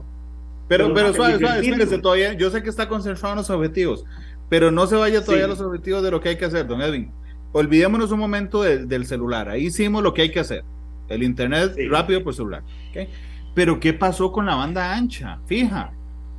Pero, 0.67 0.93
pero 0.93 1.13
suave, 1.13 1.37
suave, 1.37 1.67
espérese 1.67 1.97
todavía, 1.97 2.33
yo 2.33 2.49
sé 2.49 2.63
que 2.63 2.69
está 2.69 2.87
concentrado 2.87 3.33
en 3.33 3.37
los 3.37 3.49
objetivos, 3.49 4.05
pero 4.49 4.71
no 4.71 4.87
se 4.87 4.95
vaya 4.95 5.23
todavía 5.23 5.45
a 5.45 5.49
los 5.49 5.61
objetivos 5.61 6.01
de 6.01 6.11
lo 6.11 6.21
que 6.21 6.29
hay 6.29 6.37
que 6.37 6.45
hacer, 6.45 6.65
don 6.65 6.81
Edwin 6.81 7.11
olvidémonos 7.57 8.11
un 8.11 8.19
momento 8.19 8.63
del 8.63 9.05
celular. 9.05 9.47
Ahí 9.47 9.67
hicimos 9.67 10.03
lo 10.03 10.13
que 10.13 10.23
hay 10.23 10.29
que 10.29 10.41
hacer. 10.41 10.65
El 11.07 11.23
internet 11.23 11.73
rápido 11.89 12.21
por 12.21 12.33
celular. 12.33 12.63
Pero 13.53 13.79
¿qué 13.79 13.93
pasó 13.93 14.33
con 14.33 14.45
la 14.45 14.55
banda 14.55 14.93
ancha? 14.93 15.39
Fija, 15.45 15.93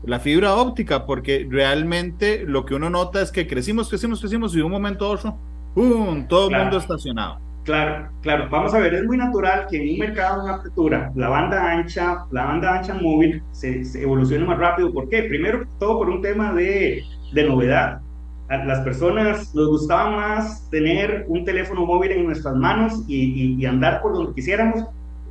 la 0.04 0.20
fibra 0.20 0.56
óptica, 0.56 1.06
porque 1.06 1.46
realmente 1.48 2.44
lo 2.46 2.66
que 2.66 2.74
uno 2.74 2.90
nota 2.90 3.22
es 3.22 3.32
que 3.32 3.46
crecimos, 3.46 3.88
crecimos, 3.88 4.20
crecimos 4.20 4.52
y 4.52 4.58
de 4.58 4.64
un 4.64 4.72
momento 4.72 5.06
a 5.06 5.08
otro, 5.08 5.38
¡pum! 5.76 6.26
Todo 6.26 6.50
el 6.50 6.56
mundo 6.56 6.78
estacionado. 6.78 7.38
Claro, 7.62 8.08
claro. 8.22 8.48
Vamos 8.50 8.74
a 8.74 8.78
ver, 8.78 8.94
es 8.94 9.04
muy 9.04 9.16
natural 9.16 9.66
que 9.68 9.76
en 9.76 9.92
un 9.92 9.98
mercado 9.98 10.44
en 10.44 10.54
apertura, 10.54 11.12
la 11.14 11.28
banda 11.28 11.70
ancha, 11.70 12.24
la 12.30 12.44
banda 12.46 12.78
ancha 12.78 12.94
móvil 12.94 13.42
se, 13.52 13.82
evolucione 14.00 14.44
más 14.44 14.58
rápido. 14.58 14.92
¿Por 14.92 15.08
qué? 15.08 15.24
Primero 15.24 15.66
todo 15.78 15.98
por 15.98 16.08
un 16.08 16.22
tema 16.22 16.52
de, 16.52 17.04
de 17.32 17.44
novedad 17.44 18.00
a 18.48 18.58
las 18.64 18.80
personas 18.80 19.54
nos 19.54 19.68
gustaba 19.68 20.10
más 20.10 20.68
tener 20.70 21.24
un 21.28 21.44
teléfono 21.44 21.84
móvil 21.84 22.12
en 22.12 22.26
nuestras 22.26 22.54
manos 22.54 23.02
y, 23.08 23.64
andar 23.66 24.00
por 24.02 24.14
donde 24.14 24.34
quisiéramos 24.34 24.84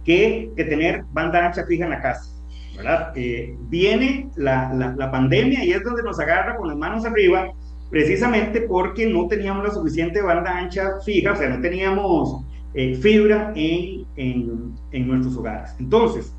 que, 0.03 0.51
que, 0.55 0.65
tener 0.65 1.03
banda 1.13 1.45
ancha 1.45 1.65
fija 1.65 1.85
en 1.85 1.91
la 1.91 2.01
casa. 2.01 2.31
¿verdad? 2.75 3.13
Eh, 3.15 3.55
viene 3.69 4.29
la, 4.35 4.73
la, 4.97 5.09
pandemia 5.09 5.63
y 5.63 5.71
es 5.71 5.81
donde 5.83 6.03
nos 6.03 6.19
agarra 6.19 6.57
con 6.57 6.67
las 6.67 6.75
manos 6.75 7.05
arriba, 7.05 7.47
precisamente 7.95 8.59
porque 8.59 9.07
no 9.07 9.25
teníamos 9.25 9.63
la 9.63 9.71
suficiente 9.71 10.21
banda 10.21 10.57
ancha 10.57 10.99
fija, 11.05 11.31
o 11.31 11.35
sea, 11.37 11.47
no 11.47 11.61
teníamos 11.61 12.43
eh, 12.73 12.93
fibra 12.95 13.53
en, 13.55 14.05
en, 14.17 14.73
en 14.91 15.07
nuestros 15.07 15.37
hogares. 15.37 15.73
Entonces, 15.79 16.35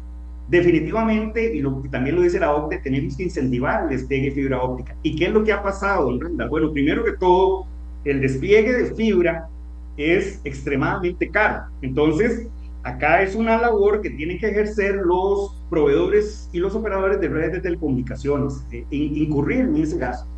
definitivamente, 0.51 1.57
y 1.57 1.63
lo, 1.63 1.83
también 1.91 2.17
lo 2.17 2.21
dice 2.21 2.39
la 2.41 2.55
OCDE, 2.55 2.81
tenemos 2.81 3.17
que 3.17 3.23
incentivar 3.23 3.85
el 3.85 3.89
despliegue 3.89 4.27
de 4.27 4.33
fibra 4.33 4.61
óptica. 4.61 4.95
¿Y 5.03 5.17
qué 5.17 5.29
es 5.29 5.33
lo 5.33 5.45
que 5.45 5.53
ha 5.55 5.63
pasado, 5.63 6.13
don 6.13 6.37
Bueno, 6.51 6.73
primero 6.73 7.03
que 7.03 7.13
todo, 7.13 7.65
el 8.05 8.21
despliegue 8.21 8.75
de 8.75 8.95
fibra 8.95 9.49
es 9.97 10.43
extremadamente 10.45 11.31
caro. 11.31 11.71
Entonces, 11.81 12.49
acá 12.83 13.23
es 13.23 13.35
una 13.35 13.57
labor 13.57 14.03
que 14.03 14.11
tienen 14.11 14.39
que 14.39 14.49
ejercer 14.49 14.97
los 14.97 15.59
proveedores 15.71 16.51
y 16.53 16.59
los 16.59 16.75
operadores 16.75 17.19
de 17.19 17.29
redes 17.29 17.53
de 17.53 17.61
telecomunicaciones, 17.61 18.63
eh, 18.71 18.85
incurrir 18.91 19.61
en 19.61 19.77
ese 19.77 19.97
gasto. 19.97 20.36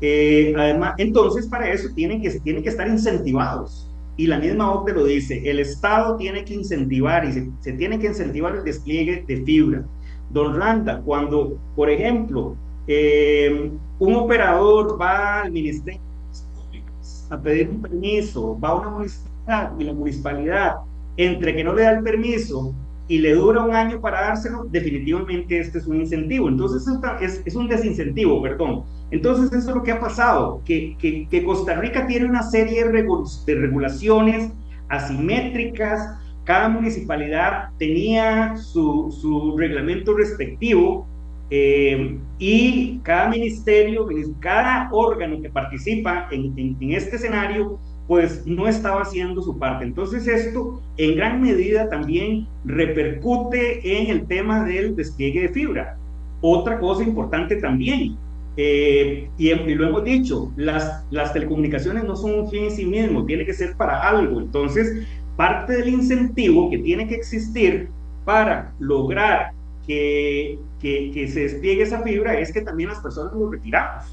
Eh, 0.00 0.54
además, 0.56 0.94
entonces, 0.98 1.46
para 1.46 1.70
eso 1.70 1.88
tienen 1.94 2.20
que, 2.20 2.30
tienen 2.40 2.62
que 2.62 2.68
estar 2.68 2.86
incentivados 2.86 3.86
y 4.16 4.26
la 4.26 4.38
misma 4.38 4.72
OCDE 4.72 4.92
lo 4.94 5.04
dice, 5.04 5.42
el 5.48 5.60
Estado 5.60 6.16
tiene 6.16 6.44
que 6.44 6.54
incentivar 6.54 7.24
y 7.26 7.32
se, 7.60 7.72
tiene 7.72 7.98
que 7.98 8.06
incentivar 8.06 8.56
el 8.56 8.64
despliegue 8.64 9.24
de 9.26 9.42
fibra. 9.42 9.84
Don 10.30 10.56
Randa, 10.58 11.02
cuando, 11.04 11.58
por 11.74 11.90
ejemplo, 11.90 12.56
eh, 12.86 13.70
un 13.98 14.14
operador 14.14 15.00
va 15.00 15.42
al 15.42 15.52
Ministerio 15.52 16.00
a 17.28 17.38
pedir 17.38 17.68
un 17.68 17.82
permiso, 17.82 18.58
va 18.58 18.70
a 18.70 18.74
una 18.76 18.90
municipalidad 18.90 19.72
y 19.78 19.84
la 19.84 19.92
municipalidad, 19.92 20.76
entre 21.16 21.54
que 21.54 21.64
no 21.64 21.74
le 21.74 21.82
da 21.82 21.92
el 21.92 22.02
permiso 22.02 22.74
y 23.08 23.18
le 23.18 23.34
dura 23.34 23.62
un 23.62 23.74
año 23.74 24.00
para 24.00 24.22
dárselo, 24.22 24.64
definitivamente 24.64 25.58
este 25.58 25.78
es 25.78 25.86
un 25.86 26.00
incentivo. 26.00 26.48
Entonces 26.48 26.86
es, 27.20 27.42
es 27.44 27.54
un 27.54 27.68
desincentivo, 27.68 28.40
perdón. 28.42 28.84
Entonces 29.10 29.52
eso 29.52 29.70
es 29.70 29.76
lo 29.76 29.82
que 29.82 29.92
ha 29.92 30.00
pasado, 30.00 30.62
que, 30.64 30.96
Costa 31.44 31.74
Rica 31.74 32.06
tiene 32.06 32.26
una 32.26 32.42
serie 32.42 32.84
de 32.84 33.54
regulaciones 33.54 34.50
asimétricas, 34.88 36.18
cada 36.44 36.68
municipalidad 36.68 37.70
tenía 37.78 38.56
su, 38.56 39.54
reglamento 39.56 40.16
respectivo 40.16 41.06
eh, 41.50 42.18
y 42.38 42.98
cada 43.04 43.28
ministerio, 43.28 44.08
cada 44.40 44.88
órgano 44.92 45.40
que 45.40 45.50
participa 45.50 46.28
en 46.30 46.76
este 46.92 47.16
escenario 47.16 47.78
pues 48.06 48.46
no 48.46 48.68
estaba 48.68 49.02
haciendo 49.02 49.42
su 49.42 49.58
parte. 49.58 49.84
Entonces 49.84 50.26
esto 50.26 50.80
en 50.96 51.16
gran 51.16 51.42
medida 51.42 51.88
también 51.88 52.46
repercute 52.64 54.00
en 54.00 54.10
el 54.10 54.26
tema 54.26 54.64
del 54.64 54.94
despliegue 54.94 55.42
de 55.42 55.48
fibra. 55.48 55.98
Otra 56.40 56.78
cosa 56.78 57.02
importante 57.02 57.56
también, 57.56 58.16
eh, 58.56 59.28
y, 59.36 59.54
lo 59.74 59.88
hemos 59.88 60.04
dicho, 60.04 60.50
las, 60.56 61.04
las 61.10 61.32
telecomunicaciones 61.32 62.04
no 62.04 62.16
son 62.16 62.40
un 62.40 62.50
fin 62.50 62.64
en 62.64 62.70
sí 62.70 62.86
mismo, 62.86 63.24
tiene 63.24 63.44
que 63.44 63.52
ser 63.52 63.76
para 63.76 64.08
algo. 64.08 64.40
Entonces, 64.40 65.06
parte 65.36 65.74
del 65.74 65.88
incentivo 65.88 66.70
que 66.70 66.78
tiene 66.78 67.06
que 67.06 67.16
existir 67.16 67.88
para 68.24 68.72
lograr 68.78 69.52
que, 69.86 70.58
que, 70.80 71.10
que 71.12 71.28
se 71.28 71.40
despliegue 71.40 71.82
esa 71.82 72.02
fibra 72.02 72.38
es 72.38 72.52
que 72.52 72.62
también 72.62 72.88
las 72.88 73.00
personas 73.00 73.32
lo 73.34 73.50
retiramos 73.50 74.04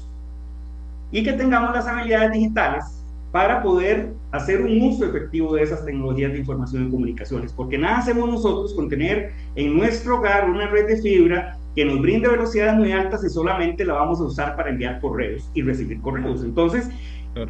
y 1.10 1.22
que 1.22 1.32
tengamos 1.32 1.74
las 1.74 1.86
habilidades 1.86 2.32
digitales 2.32 2.84
para 3.32 3.62
poder 3.62 4.12
hacer 4.30 4.60
un 4.60 4.80
uso 4.82 5.04
efectivo 5.04 5.54
de 5.56 5.62
esas 5.62 5.84
tecnologías 5.84 6.32
de 6.32 6.38
información 6.38 6.86
y 6.86 6.90
comunicaciones, 6.90 7.52
porque 7.52 7.76
nada 7.76 7.98
hacemos 7.98 8.28
nosotros 8.28 8.72
con 8.74 8.88
tener 8.88 9.32
en 9.56 9.76
nuestro 9.76 10.18
hogar 10.18 10.48
una 10.48 10.68
red 10.68 10.86
de 10.86 11.02
fibra 11.02 11.58
que 11.74 11.84
nos 11.84 12.00
brinde 12.00 12.28
velocidades 12.28 12.76
muy 12.76 12.92
altas 12.92 13.24
y 13.24 13.28
solamente 13.28 13.84
la 13.84 13.94
vamos 13.94 14.20
a 14.20 14.24
usar 14.24 14.56
para 14.56 14.70
enviar 14.70 15.00
correos 15.00 15.50
y 15.54 15.62
recibir 15.62 16.00
correos. 16.00 16.44
Entonces, 16.44 16.88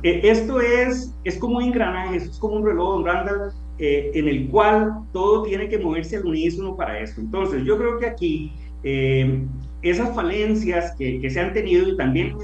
eh, 0.02 0.20
esto 0.24 0.60
es, 0.60 1.14
es 1.24 1.38
como 1.38 1.58
un 1.58 1.64
engranaje, 1.64 2.16
es 2.16 2.38
como 2.38 2.56
un 2.56 2.64
reloj, 2.64 2.96
don 2.96 3.04
Randall, 3.04 3.52
eh, 3.78 4.10
en 4.14 4.28
el 4.28 4.48
cual 4.48 5.00
todo 5.12 5.42
tiene 5.42 5.68
que 5.68 5.78
moverse 5.78 6.16
al 6.16 6.26
unísono 6.26 6.76
para 6.76 6.98
esto. 7.00 7.20
Entonces, 7.20 7.64
yo 7.64 7.76
creo 7.76 7.98
que 7.98 8.06
aquí 8.06 8.52
eh, 8.82 9.44
esas 9.82 10.14
falencias 10.14 10.94
que, 10.96 11.20
que, 11.20 11.30
se 11.30 11.40
han 11.40 11.52
tenido 11.52 11.88
y 11.88 11.96
también 11.96 12.34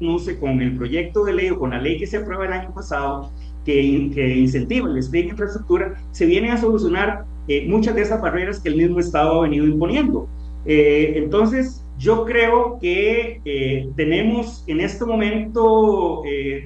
no 0.00 0.18
sé, 0.18 0.38
con 0.38 0.60
el 0.60 0.76
proyecto 0.76 1.24
de 1.24 1.34
ley 1.34 1.50
o 1.50 1.58
con 1.58 1.70
la 1.70 1.80
ley 1.80 1.98
que 1.98 2.06
se 2.06 2.18
aprueba 2.18 2.46
el 2.46 2.52
año 2.52 2.74
pasado, 2.74 3.30
que, 3.64 4.10
que 4.14 4.36
incentiva 4.36 4.88
el 4.88 4.94
despliegue 4.94 5.28
de 5.28 5.32
infraestructura, 5.32 5.94
se 6.12 6.26
vienen 6.26 6.50
a 6.50 6.58
solucionar 6.58 7.24
eh, 7.48 7.66
muchas 7.68 7.94
de 7.94 8.02
esas 8.02 8.20
barreras 8.20 8.60
que 8.60 8.68
el 8.68 8.76
mismo 8.76 9.00
Estado 9.00 9.38
ha 9.38 9.42
venido 9.42 9.66
imponiendo. 9.66 10.28
Eh, 10.66 11.14
entonces, 11.16 11.84
yo 11.98 12.24
creo 12.24 12.78
que 12.80 13.40
eh, 13.44 13.88
tenemos 13.96 14.64
en 14.66 14.80
este 14.80 15.04
momento 15.04 16.22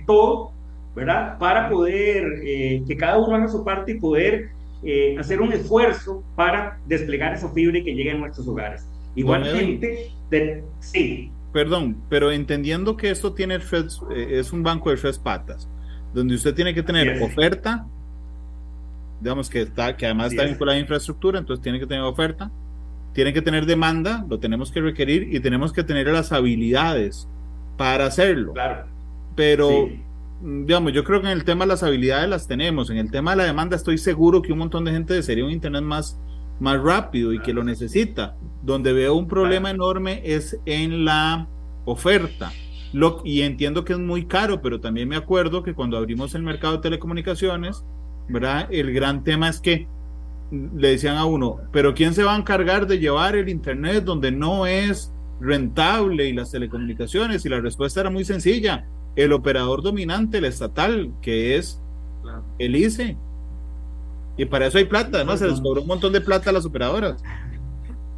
todo, 0.06 0.52
¿verdad? 0.94 1.38
Para 1.38 1.68
poder, 1.68 2.24
que 2.42 2.96
cada 2.98 3.18
uno 3.18 3.36
haga 3.36 3.48
su 3.48 3.64
parte 3.64 3.92
y 3.92 4.00
poder 4.00 4.50
hacer 5.18 5.40
un 5.40 5.52
esfuerzo 5.52 6.22
para 6.34 6.78
desplegar 6.86 7.34
esa 7.34 7.50
fibra 7.50 7.78
y 7.78 7.84
que 7.84 7.94
llegue 7.94 8.12
a 8.12 8.14
nuestros 8.14 8.46
hogares. 8.48 8.86
Igualmente, 9.14 10.10
sí, 10.80 11.30
perdón, 11.52 11.96
pero 12.08 12.30
entendiendo 12.30 12.96
que 12.96 13.10
esto 13.10 13.32
tiene 13.32 13.56
eh, 13.56 14.26
es 14.30 14.52
un 14.52 14.62
banco 14.62 14.90
de 14.90 14.96
tres 14.96 15.18
patas, 15.18 15.68
donde 16.14 16.34
usted 16.34 16.54
tiene 16.54 16.74
que 16.74 16.82
tener 16.82 17.22
oferta, 17.22 17.86
digamos 19.20 19.48
que 19.48 19.62
está, 19.62 19.96
que 19.96 20.06
además 20.06 20.32
está 20.32 20.44
vinculada 20.44 20.76
a 20.76 20.80
infraestructura, 20.80 21.38
entonces 21.38 21.62
tiene 21.62 21.80
que 21.80 21.86
tener 21.86 22.02
oferta, 22.02 22.50
tiene 23.12 23.32
que 23.32 23.42
tener 23.42 23.66
demanda, 23.66 24.24
lo 24.28 24.38
tenemos 24.38 24.70
que 24.70 24.80
requerir 24.80 25.34
y 25.34 25.40
tenemos 25.40 25.72
que 25.72 25.84
tener 25.84 26.06
las 26.08 26.32
habilidades 26.32 27.28
para 27.76 28.06
hacerlo. 28.06 28.52
Claro. 28.52 28.86
Pero, 29.34 29.88
mm, 30.40 30.66
digamos, 30.66 30.92
yo 30.92 31.04
creo 31.04 31.20
que 31.20 31.26
en 31.26 31.32
el 31.32 31.44
tema 31.44 31.64
de 31.64 31.68
las 31.68 31.82
habilidades 31.82 32.28
las 32.28 32.46
tenemos, 32.46 32.90
en 32.90 32.98
el 32.98 33.10
tema 33.10 33.32
de 33.32 33.38
la 33.38 33.44
demanda 33.44 33.76
estoy 33.76 33.98
seguro 33.98 34.42
que 34.42 34.52
un 34.52 34.58
montón 34.58 34.84
de 34.84 34.92
gente 34.92 35.14
desearía 35.14 35.44
un 35.44 35.50
Internet 35.50 35.82
más 35.82 36.18
más 36.60 36.80
rápido 36.82 37.32
y 37.32 37.40
que 37.40 37.52
lo 37.52 37.64
necesita. 37.64 38.36
Donde 38.62 38.92
veo 38.92 39.14
un 39.14 39.28
problema 39.28 39.70
enorme 39.70 40.22
es 40.24 40.58
en 40.66 41.04
la 41.04 41.48
oferta. 41.84 42.52
Lo, 42.92 43.20
y 43.24 43.42
entiendo 43.42 43.84
que 43.84 43.92
es 43.92 43.98
muy 43.98 44.26
caro, 44.26 44.60
pero 44.62 44.80
también 44.80 45.08
me 45.08 45.16
acuerdo 45.16 45.62
que 45.62 45.74
cuando 45.74 45.96
abrimos 45.96 46.34
el 46.34 46.42
mercado 46.42 46.76
de 46.76 46.82
telecomunicaciones, 46.82 47.84
¿verdad? 48.28 48.68
El 48.70 48.92
gran 48.92 49.24
tema 49.24 49.48
es 49.48 49.60
que 49.60 49.86
le 50.50 50.88
decían 50.88 51.16
a 51.16 51.24
uno, 51.24 51.58
pero 51.72 51.94
¿quién 51.94 52.14
se 52.14 52.24
va 52.24 52.34
a 52.34 52.38
encargar 52.38 52.86
de 52.86 52.98
llevar 52.98 53.36
el 53.36 53.48
Internet 53.48 54.04
donde 54.04 54.32
no 54.32 54.66
es 54.66 55.12
rentable 55.40 56.26
y 56.26 56.32
las 56.32 56.50
telecomunicaciones? 56.50 57.44
Y 57.44 57.48
la 57.48 57.60
respuesta 57.60 58.00
era 58.00 58.10
muy 58.10 58.24
sencilla, 58.24 58.86
el 59.16 59.32
operador 59.32 59.82
dominante, 59.82 60.38
el 60.38 60.44
estatal, 60.44 61.12
que 61.20 61.56
es 61.56 61.80
el 62.58 62.76
ICE. 62.76 63.16
Y 64.36 64.44
para 64.44 64.66
eso 64.66 64.78
hay 64.78 64.84
plata, 64.84 65.18
además 65.18 65.40
se 65.40 65.48
les 65.48 65.60
cobró 65.60 65.82
un 65.82 65.88
montón 65.88 66.12
de 66.12 66.20
plata 66.20 66.50
a 66.50 66.52
las 66.52 66.64
operadoras. 66.64 67.22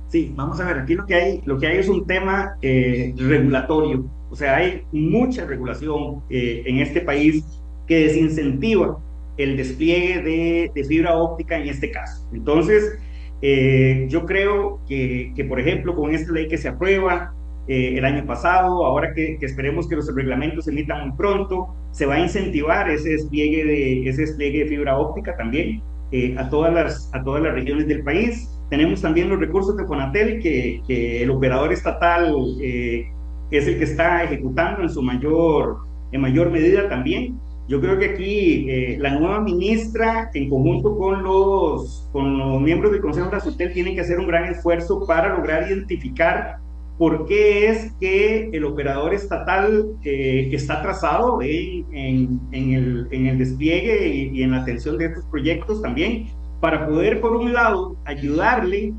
Sí, 0.09 0.33
vamos 0.37 0.61
a 0.61 0.67
ver, 0.67 0.79
aquí 0.81 0.95
lo 0.95 1.07
que 1.07 1.15
hay, 1.15 1.43
lo 1.47 1.59
que 1.59 1.67
hay 1.69 1.79
es 1.79 1.89
un 1.89 2.07
tema 2.07 2.57
eh, 2.63 3.15
regulatorio, 3.17 4.05
o 4.29 4.37
sea, 4.37 4.57
hay 4.57 4.83
mucha 4.93 5.45
regulación 5.45 6.23
eh, 6.29 6.63
en 6.67 6.79
este 6.79 7.01
país 7.01 7.45
que 7.87 8.07
desincentiva 8.07 8.99
el 9.43 9.57
despliegue 9.57 10.71
de, 10.75 10.85
fibra 10.85 11.17
óptica 11.17 11.57
en 11.57 11.69
este 11.69 11.91
caso. 11.91 12.29
Entonces, 12.33 12.99
eh, 13.43 14.07
yo 14.09 14.27
creo 14.27 14.81
que, 14.89 15.33
que, 15.35 15.45
por 15.45 15.61
ejemplo, 15.61 15.95
con 15.95 16.15
esta 16.15 16.33
ley 16.33 16.49
que 16.49 16.59
se 16.59 16.69
aprueba 16.69 17.35
el 17.69 18.05
año 18.05 18.27
pasado, 18.27 18.85
ahora 18.85 19.15
que, 19.15 19.37
que, 19.39 19.47
esperemos 19.47 19.87
que 19.87 19.95
los 19.95 20.13
reglamentos 20.13 20.65
se 20.65 20.73
emitan 20.73 21.07
muy 21.07 21.17
pronto, 21.17 21.69
se 21.93 22.05
va 22.05 22.15
a 22.15 22.21
incentivar 22.21 22.91
ese 22.91 23.11
despliegue 23.11 23.65
de, 23.65 24.09
ese 24.09 24.23
despliegue 24.23 24.65
de 24.65 24.67
fibra 24.67 24.99
óptica 24.99 25.37
también. 25.37 25.81
Eh, 26.13 26.35
a, 26.37 26.51
todas 26.51 26.75
las, 26.75 27.09
a 27.15 27.23
todas 27.23 27.41
las 27.41 27.55
regiones 27.55 27.87
del 27.87 28.03
país. 28.03 28.51
Tenemos 28.69 29.01
también 29.01 29.29
los 29.29 29.39
recursos 29.39 29.77
de 29.77 29.85
Fonatel, 29.85 30.43
que, 30.43 30.83
que 30.87 31.23
el 31.23 31.31
operador 31.31 31.73
estatal 31.73 32.35
eh, 32.61 33.07
es 33.53 33.69
el 33.69 33.79
que 33.79 33.85
está 33.85 34.25
ejecutando 34.25 34.83
en 34.83 34.91
su 34.91 35.03
mayor, 35.03 35.79
en 36.11 36.21
mayor 36.21 36.51
medida 36.51 36.89
también. 36.89 37.39
Yo 37.71 37.81
creo 37.81 38.01
que 38.01 38.07
aquí 38.07 38.67
eh, 38.69 38.97
la 38.99 39.11
nueva 39.17 39.41
ministra, 39.43 40.29
en 40.35 40.51
conjunto 40.51 40.99
con 40.99 41.23
los, 41.23 42.09
con 42.11 42.37
los 42.37 42.61
miembros 42.61 42.91
del 42.91 43.01
Consejo 43.01 43.27
de 43.27 43.35
la 43.35 43.41
SUTEL, 43.41 43.73
tienen 43.73 43.95
que 43.95 44.01
hacer 44.01 44.19
un 44.19 44.27
gran 44.27 44.47
esfuerzo 44.47 45.07
para 45.07 45.37
lograr 45.37 45.71
identificar 45.71 46.57
por 46.99 47.27
qué 47.27 47.69
es 47.69 47.93
que 48.01 48.51
el 48.53 48.65
operador 48.65 49.15
estatal 49.15 49.87
eh, 50.03 50.51
está 50.51 50.83
trazado 50.83 51.41
en, 51.43 51.87
en, 51.93 52.41
el, 52.75 53.07
en, 53.13 53.27
el, 53.29 53.39
despliegue 53.39 54.09
y, 54.33 54.43
en 54.43 54.51
la 54.51 54.63
atención 54.63 54.99
de 54.99 55.05
estos 55.05 55.25
proyectos 55.27 55.81
también, 55.81 56.27
para 56.61 56.89
poder, 56.89 57.21
por 57.21 57.37
un 57.37 57.53
lado, 57.53 57.95
ayudarle 58.05 58.95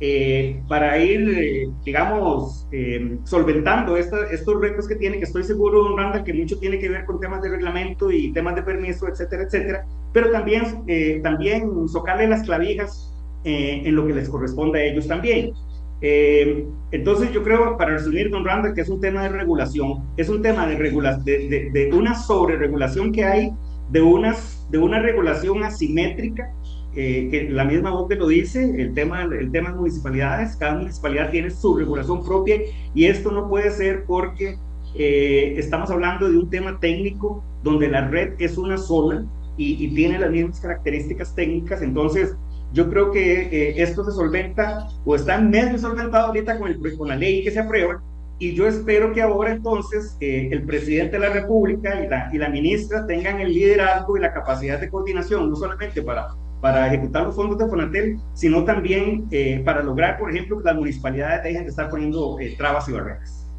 eh, 0.00 0.62
para 0.68 0.96
ir, 1.02 1.28
eh, 1.28 1.68
digamos, 1.84 2.68
eh, 2.70 3.18
solventando 3.24 3.96
estos 3.96 4.60
retos 4.60 4.86
que 4.86 4.94
tiene, 4.94 5.18
que 5.18 5.24
estoy 5.24 5.42
seguro, 5.42 5.82
don 5.82 5.98
Randall, 5.98 6.22
que 6.22 6.32
mucho 6.32 6.56
tiene 6.60 6.78
que 6.78 6.88
ver 6.88 7.04
con 7.04 7.18
temas 7.18 7.42
de 7.42 7.48
reglamento 7.48 8.12
y 8.12 8.32
temas 8.32 8.54
de 8.54 8.62
permiso, 8.62 9.08
etcétera, 9.08 9.42
etcétera, 9.42 9.86
pero 10.12 10.30
también, 10.30 10.84
también 11.22 11.88
socarle 11.88 12.28
las 12.28 12.44
clavijas 12.44 13.12
en 13.44 13.94
lo 13.94 14.06
que 14.06 14.14
les 14.14 14.28
corresponde 14.28 14.80
a 14.80 14.84
ellos 14.84 15.08
también. 15.08 15.52
entonces 16.00 17.32
yo 17.32 17.42
creo, 17.42 17.76
para 17.76 17.92
resumir, 17.92 18.30
don 18.30 18.44
Randall, 18.44 18.74
que 18.74 18.82
es 18.82 18.88
un 18.88 19.00
tema 19.00 19.24
de 19.24 19.30
regulación, 19.30 20.04
es 20.16 20.28
un 20.28 20.42
tema 20.42 20.66
de, 20.66 20.76
regula 20.76 21.16
de, 21.18 21.48
de, 21.48 21.70
de 21.70 21.92
una 21.92 22.14
sobreregulación 22.14 23.10
que 23.12 23.24
hay, 23.24 23.52
de, 23.90 24.00
unas, 24.00 24.66
de 24.70 24.78
una 24.78 25.00
regulación 25.00 25.64
asimétrica 25.64 26.52
eh, 27.00 27.28
que 27.30 27.48
la 27.48 27.64
misma 27.64 27.94
OCDE 27.94 28.16
lo 28.16 28.26
dice, 28.26 28.74
el 28.76 28.92
tema, 28.92 29.22
el 29.22 29.52
tema 29.52 29.70
de 29.70 29.76
municipalidades, 29.76 30.56
cada 30.56 30.78
municipalidad 30.78 31.30
tiene 31.30 31.48
su 31.48 31.76
regulación 31.76 32.24
propia 32.24 32.56
y 32.92 33.04
esto 33.04 33.30
no 33.30 33.48
puede 33.48 33.70
ser 33.70 34.02
porque 34.04 34.58
eh, 34.96 35.54
estamos 35.56 35.92
hablando 35.92 36.28
de 36.28 36.36
un 36.36 36.50
tema 36.50 36.80
técnico 36.80 37.44
donde 37.62 37.86
la 37.86 38.08
red 38.08 38.32
es 38.40 38.58
una 38.58 38.76
sola 38.76 39.24
y, 39.56 39.94
tiene 39.94 40.18
las 40.18 40.32
mismas 40.32 40.58
características 40.58 41.36
técnicas, 41.36 41.82
entonces 41.82 42.34
yo 42.72 42.90
creo 42.90 43.12
que 43.12 43.42
eh, 43.42 43.80
esto 43.80 44.04
se 44.04 44.10
solventa 44.10 44.88
o 45.04 45.14
está 45.14 45.38
medio 45.38 45.78
solventado 45.78 46.26
ahorita 46.26 46.58
con, 46.58 46.68
el, 46.68 46.80
con 46.98 47.06
la 47.06 47.14
ley 47.14 47.44
que 47.44 47.52
se 47.52 47.60
aprueba. 47.60 48.02
Y 48.40 48.54
yo 48.54 48.66
espero 48.66 49.12
que 49.12 49.22
ahora 49.22 49.52
entonces 49.52 50.16
el 50.20 50.64
presidente 50.64 51.12
de 51.12 51.28
la 51.28 51.32
República 51.32 52.04
y 52.04 52.08
la, 52.08 52.28
y 52.32 52.38
la 52.38 52.48
ministra 52.48 53.06
tengan 53.06 53.38
el 53.38 53.52
liderazgo 53.52 54.16
y 54.16 54.20
la 54.20 54.32
capacidad 54.32 54.80
de 54.80 54.90
coordinación, 54.90 55.48
no 55.48 55.54
solamente 55.54 56.02
para 56.02 56.28
para 56.60 56.86
ejecutar 56.88 57.24
los 57.24 57.36
fondos 57.36 57.58
de 57.58 57.66
Fonatel, 57.66 58.18
sino 58.34 58.64
también 58.64 59.26
eh, 59.30 59.62
para 59.64 59.82
lograr, 59.82 60.18
por 60.18 60.30
ejemplo, 60.30 60.58
que 60.58 60.64
las 60.64 60.74
municipalidades 60.74 61.44
dejen 61.44 61.62
de 61.64 61.70
estar 61.70 61.88
poniendo 61.88 62.38
eh, 62.40 62.54
trabas 62.56 62.88
y 62.88 62.92
barreras. 62.92 63.50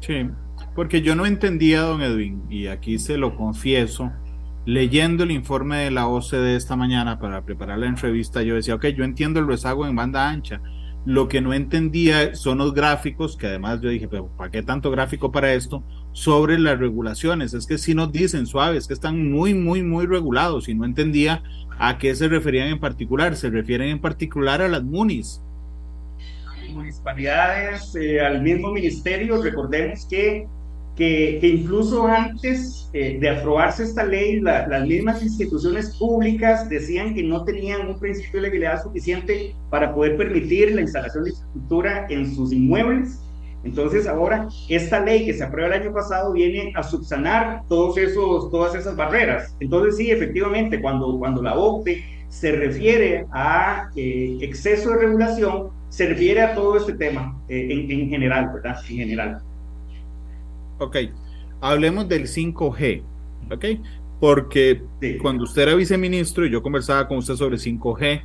Sí, 0.00 0.28
porque 0.74 1.02
yo 1.02 1.14
no 1.14 1.26
entendía, 1.26 1.82
don 1.82 2.02
Edwin, 2.02 2.42
y 2.48 2.66
aquí 2.66 2.98
se 2.98 3.18
lo 3.18 3.36
confieso, 3.36 4.10
leyendo 4.64 5.24
el 5.24 5.30
informe 5.30 5.78
de 5.78 5.90
la 5.90 6.06
OCDE 6.06 6.56
esta 6.56 6.76
mañana 6.76 7.18
para 7.18 7.42
preparar 7.42 7.78
la 7.78 7.86
entrevista, 7.86 8.42
yo 8.42 8.54
decía, 8.54 8.74
ok, 8.74 8.86
yo 8.88 9.04
entiendo 9.04 9.40
el 9.40 9.46
rezago 9.46 9.86
en 9.86 9.96
banda 9.96 10.28
ancha, 10.28 10.60
lo 11.06 11.28
que 11.28 11.40
no 11.40 11.54
entendía 11.54 12.34
son 12.34 12.58
los 12.58 12.74
gráficos, 12.74 13.36
que 13.36 13.46
además 13.46 13.80
yo 13.80 13.88
dije, 13.88 14.08
pero 14.08 14.28
¿para 14.36 14.50
qué 14.50 14.62
tanto 14.62 14.90
gráfico 14.90 15.32
para 15.32 15.54
esto? 15.54 15.82
Sobre 16.12 16.58
las 16.58 16.78
regulaciones. 16.78 17.54
Es 17.54 17.66
que 17.66 17.78
si 17.78 17.94
nos 17.94 18.12
dicen 18.12 18.46
suaves, 18.46 18.86
que 18.86 18.94
están 18.94 19.30
muy, 19.30 19.54
muy, 19.54 19.82
muy 19.82 20.06
regulados 20.06 20.68
y 20.68 20.74
no 20.74 20.84
entendía 20.84 21.42
a 21.78 21.98
qué 21.98 22.14
se 22.14 22.28
referían 22.28 22.68
en 22.68 22.80
particular. 22.80 23.36
Se 23.36 23.50
refieren 23.50 23.88
en 23.88 24.00
particular 24.00 24.60
a 24.60 24.68
las 24.68 24.82
MUNIS. 24.82 25.40
Municipalidades, 26.72 27.94
eh, 27.96 28.20
al 28.20 28.42
mismo 28.42 28.72
ministerio, 28.72 29.42
recordemos 29.42 30.06
que 30.08 30.46
que, 31.00 31.40
incluso 31.42 32.06
antes 32.06 32.90
eh, 32.92 33.16
de 33.18 33.30
aprobarse 33.30 33.84
esta 33.84 34.04
ley, 34.04 34.40
las 34.40 34.86
mismas 34.86 35.22
instituciones 35.22 35.96
públicas 35.96 36.68
decían 36.68 37.14
que 37.14 37.22
no 37.22 37.44
tenían 37.44 37.88
un 37.88 37.98
principio 37.98 38.42
de 38.42 38.48
legalidad 38.48 38.82
suficiente 38.82 39.54
para 39.70 39.94
poder 39.94 40.18
permitir 40.18 40.74
la 40.74 40.82
instalación 40.82 41.24
de 41.24 41.30
infraestructura 41.30 42.06
en 42.10 42.34
sus 42.34 42.52
inmuebles. 42.52 43.18
Entonces 43.62 44.06
ahora 44.06 44.48
esta 44.68 45.00
ley 45.00 45.26
que 45.26 45.34
se 45.34 45.44
aprueba 45.44 45.74
el 45.74 45.82
año 45.82 45.92
pasado 45.92 46.32
viene 46.32 46.72
a 46.74 46.82
subsanar 46.82 47.62
todos 47.68 47.98
esos, 47.98 48.50
todas 48.50 48.74
esas 48.74 48.96
barreras. 48.96 49.54
Entonces 49.60 49.96
sí, 49.96 50.10
efectivamente, 50.10 50.80
cuando, 50.80 51.18
cuando 51.18 51.42
la 51.42 51.58
OCDE 51.58 52.04
se 52.28 52.52
refiere 52.52 53.26
a 53.32 53.90
eh, 53.96 54.38
exceso 54.40 54.90
de 54.90 54.98
regulación, 54.98 55.68
se 55.88 56.06
refiere 56.06 56.40
a 56.40 56.54
todo 56.54 56.76
este 56.76 56.94
tema 56.94 57.36
eh, 57.48 57.68
en, 57.70 57.90
en 57.90 58.08
general, 58.08 58.50
¿verdad? 58.54 58.76
En 58.88 58.96
general. 58.96 59.42
Ok, 60.78 60.96
hablemos 61.60 62.08
del 62.08 62.26
5G, 62.26 63.02
¿ok? 63.52 63.64
Porque 64.20 64.82
cuando 65.20 65.44
usted 65.44 65.62
era 65.62 65.74
viceministro 65.74 66.46
y 66.46 66.50
yo 66.50 66.62
conversaba 66.62 67.06
con 67.08 67.18
usted 67.18 67.34
sobre 67.34 67.56
5G 67.56 68.22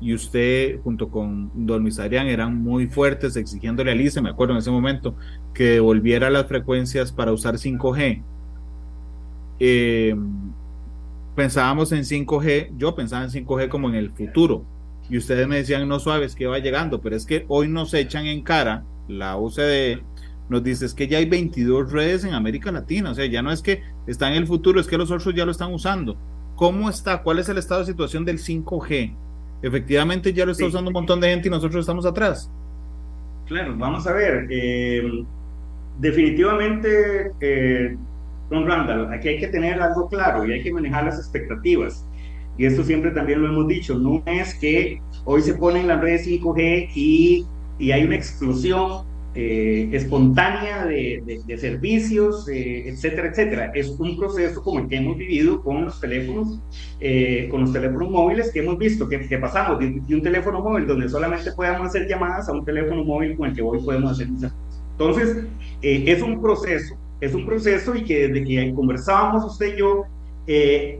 y 0.00 0.14
usted 0.14 0.80
junto 0.82 1.10
con 1.10 1.50
Don 1.54 1.82
Luis 1.82 1.98
eran 1.98 2.62
muy 2.62 2.86
fuertes 2.86 3.36
exigiéndole 3.36 3.92
al 3.92 4.00
ICE, 4.00 4.20
me 4.20 4.30
acuerdo 4.30 4.54
en 4.54 4.58
ese 4.58 4.70
momento, 4.70 5.14
que 5.54 5.64
devolviera 5.64 6.30
las 6.30 6.46
frecuencias 6.46 7.12
para 7.12 7.32
usar 7.32 7.54
5G. 7.54 8.22
Eh, 9.60 10.14
pensábamos 11.34 11.92
en 11.92 12.04
5G, 12.04 12.76
yo 12.76 12.94
pensaba 12.94 13.24
en 13.24 13.30
5G 13.30 13.68
como 13.68 13.88
en 13.88 13.96
el 13.96 14.10
futuro, 14.10 14.64
y 15.10 15.16
ustedes 15.18 15.48
me 15.48 15.56
decían 15.56 15.88
no 15.88 15.98
suaves 15.98 16.34
que 16.34 16.46
va 16.46 16.58
llegando, 16.58 17.00
pero 17.00 17.16
es 17.16 17.26
que 17.26 17.44
hoy 17.48 17.68
nos 17.68 17.94
echan 17.94 18.26
en 18.26 18.42
cara 18.42 18.84
la 19.08 19.36
OCDE 19.36 20.02
nos 20.48 20.62
dices 20.62 20.94
que 20.94 21.08
ya 21.08 21.18
hay 21.18 21.26
22 21.26 21.92
redes 21.92 22.24
en 22.24 22.34
América 22.34 22.72
Latina, 22.72 23.10
o 23.10 23.14
sea, 23.14 23.26
ya 23.26 23.42
no 23.42 23.52
es 23.52 23.62
que 23.62 23.82
está 24.06 24.28
en 24.28 24.34
el 24.34 24.46
futuro, 24.46 24.80
es 24.80 24.86
que 24.86 24.96
los 24.96 25.10
otros 25.10 25.34
ya 25.34 25.44
lo 25.44 25.50
están 25.50 25.72
usando. 25.72 26.16
¿Cómo 26.56 26.88
está? 26.88 27.22
¿Cuál 27.22 27.38
es 27.38 27.48
el 27.48 27.58
estado 27.58 27.80
de 27.80 27.86
situación 27.86 28.24
del 28.24 28.38
5G? 28.38 29.14
Efectivamente 29.62 30.32
ya 30.32 30.46
lo 30.46 30.52
está 30.52 30.66
usando 30.66 30.90
un 30.90 30.94
montón 30.94 31.20
de 31.20 31.30
gente 31.30 31.48
y 31.48 31.50
nosotros 31.50 31.80
estamos 31.80 32.06
atrás. 32.06 32.50
Claro, 33.46 33.74
vamos 33.76 34.06
a 34.06 34.12
ver. 34.12 34.46
Eh, 34.50 35.02
definitivamente, 35.98 37.32
eh, 37.40 37.96
don 38.50 38.66
Randall, 38.66 39.12
aquí 39.12 39.28
hay 39.28 39.38
que 39.38 39.48
tener 39.48 39.80
algo 39.80 40.08
claro 40.08 40.46
y 40.46 40.52
hay 40.52 40.62
que 40.62 40.72
manejar 40.72 41.04
las 41.04 41.18
expectativas. 41.18 42.04
Y 42.56 42.66
esto 42.66 42.82
siempre 42.82 43.10
también 43.12 43.40
lo 43.40 43.48
hemos 43.48 43.68
dicho, 43.68 43.96
no 43.98 44.22
es 44.26 44.54
que 44.54 45.00
hoy 45.24 45.42
se 45.42 45.54
ponen 45.54 45.86
las 45.86 46.00
redes 46.00 46.26
5G 46.26 46.90
y, 46.94 47.46
y 47.78 47.92
hay 47.92 48.04
una 48.04 48.16
explosión 48.16 49.04
eh, 49.40 49.88
espontánea 49.92 50.84
de, 50.84 51.40
de, 51.46 51.58
servicios, 51.58 52.48
eh, 52.48 52.88
etcétera, 52.88 53.28
etcétera. 53.28 53.70
Es 53.72 53.88
un 53.90 54.16
proceso 54.18 54.60
como 54.64 54.80
el 54.80 54.88
que 54.88 54.96
hemos 54.96 55.16
vivido 55.16 55.62
con 55.62 55.84
los 55.84 56.00
teléfonos, 56.00 56.58
eh, 56.98 57.46
con 57.48 57.60
los 57.60 57.72
teléfonos 57.72 58.10
móviles 58.10 58.50
que 58.50 58.58
hemos 58.58 58.76
visto, 58.78 59.08
que, 59.08 59.28
que 59.28 59.38
pasamos 59.38 59.78
de, 59.78 60.02
un 60.12 60.22
teléfono 60.22 60.60
móvil 60.60 60.88
donde 60.88 61.08
solamente 61.08 61.52
podíamos 61.52 61.86
hacer 61.86 62.08
llamadas 62.08 62.48
a 62.48 62.52
un 62.52 62.64
teléfono 62.64 63.04
móvil 63.04 63.36
con 63.36 63.50
el 63.50 63.54
que 63.54 63.62
hoy 63.62 63.78
podemos 63.80 64.10
hacer 64.10 64.28
cosas. 64.28 64.52
Entonces, 64.90 65.46
es 65.82 66.20
un 66.20 66.42
proceso, 66.42 66.96
es 67.20 67.32
un 67.32 67.46
proceso 67.46 67.94
y 67.94 68.02
que 68.02 68.26
desde 68.26 68.44
que 68.44 68.74
conversábamos 68.74 69.44
usted 69.44 69.76
y 69.76 69.78
yo, 69.78 70.02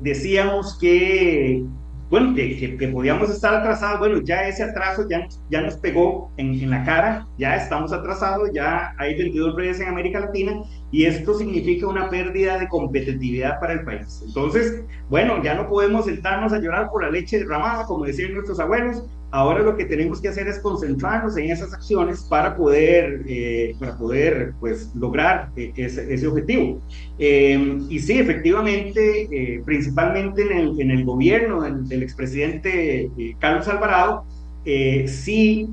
decíamos 0.01 0.79
que 0.79 1.64
bueno, 2.11 2.35
que, 2.35 2.90
podíamos 2.92 3.31
estar 3.31 3.55
atrasados, 3.55 3.99
bueno, 3.99 4.21
ya 4.23 4.49
ese 4.49 4.64
atraso 4.64 5.07
ya, 5.09 5.27
ya 5.51 5.61
nos 5.61 5.77
pegó 5.77 6.31
en, 6.37 6.55
en, 6.55 6.71
la 6.71 6.85
cara, 6.85 7.27
ya 7.37 7.57
estamos 7.57 7.92
atrasados, 7.92 8.51
ya 8.55 8.94
hay 8.99 9.14
22 9.16 9.55
redes 9.55 9.81
en 9.81 9.88
América 9.88 10.21
Latina 10.21 10.62
y 10.90 11.05
esto 11.05 11.35
significa 11.35 11.87
una 11.87 12.09
pérdida 12.09 12.59
de 12.59 12.68
competitividad 12.68 13.61
para 13.61 13.74
el 13.74 13.85
país. 13.85 14.22
Entonces, 14.27 14.83
bueno, 15.09 15.42
ya 15.42 15.55
no 15.55 15.68
podemos 15.68 16.07
sentarnos 16.07 16.53
a 16.53 16.59
llorar 16.59 16.88
por 16.90 17.03
la 17.03 17.11
leche 17.11 17.38
derramada, 17.38 17.85
como 17.85 18.05
decían 18.05 18.33
nuestros 18.33 18.59
abuelos, 18.61 19.05
Ahora 19.31 19.62
lo 19.62 19.77
que 19.77 19.85
tenemos 19.85 20.22
que 20.22 20.29
hacer 20.29 20.48
es 20.48 20.59
concentrarnos 20.59 21.37
en 21.37 21.51
esas 21.51 21.74
acciones 21.74 22.22
para 22.22 22.57
poder, 22.57 23.24
eh, 23.29 23.74
para 23.79 23.94
poder 23.98 24.55
pues, 24.59 24.90
lograr 24.94 25.51
eh, 25.55 25.70
ese, 25.77 26.27
objetivo. 26.27 26.81
Eh, 27.18 27.79
y 27.90 27.98
sí, 27.98 28.18
efectivamente, 28.18 29.61
principalmente 29.66 30.42
en 30.42 30.53
el, 30.53 30.81
en 30.81 30.90
el 30.90 31.05
gobierno 31.05 31.61
del, 31.61 31.87
del 31.87 32.03
expresidente 32.03 33.11
Carlos 33.38 33.68
Alvarado, 33.68 34.24
sí, 34.64 35.68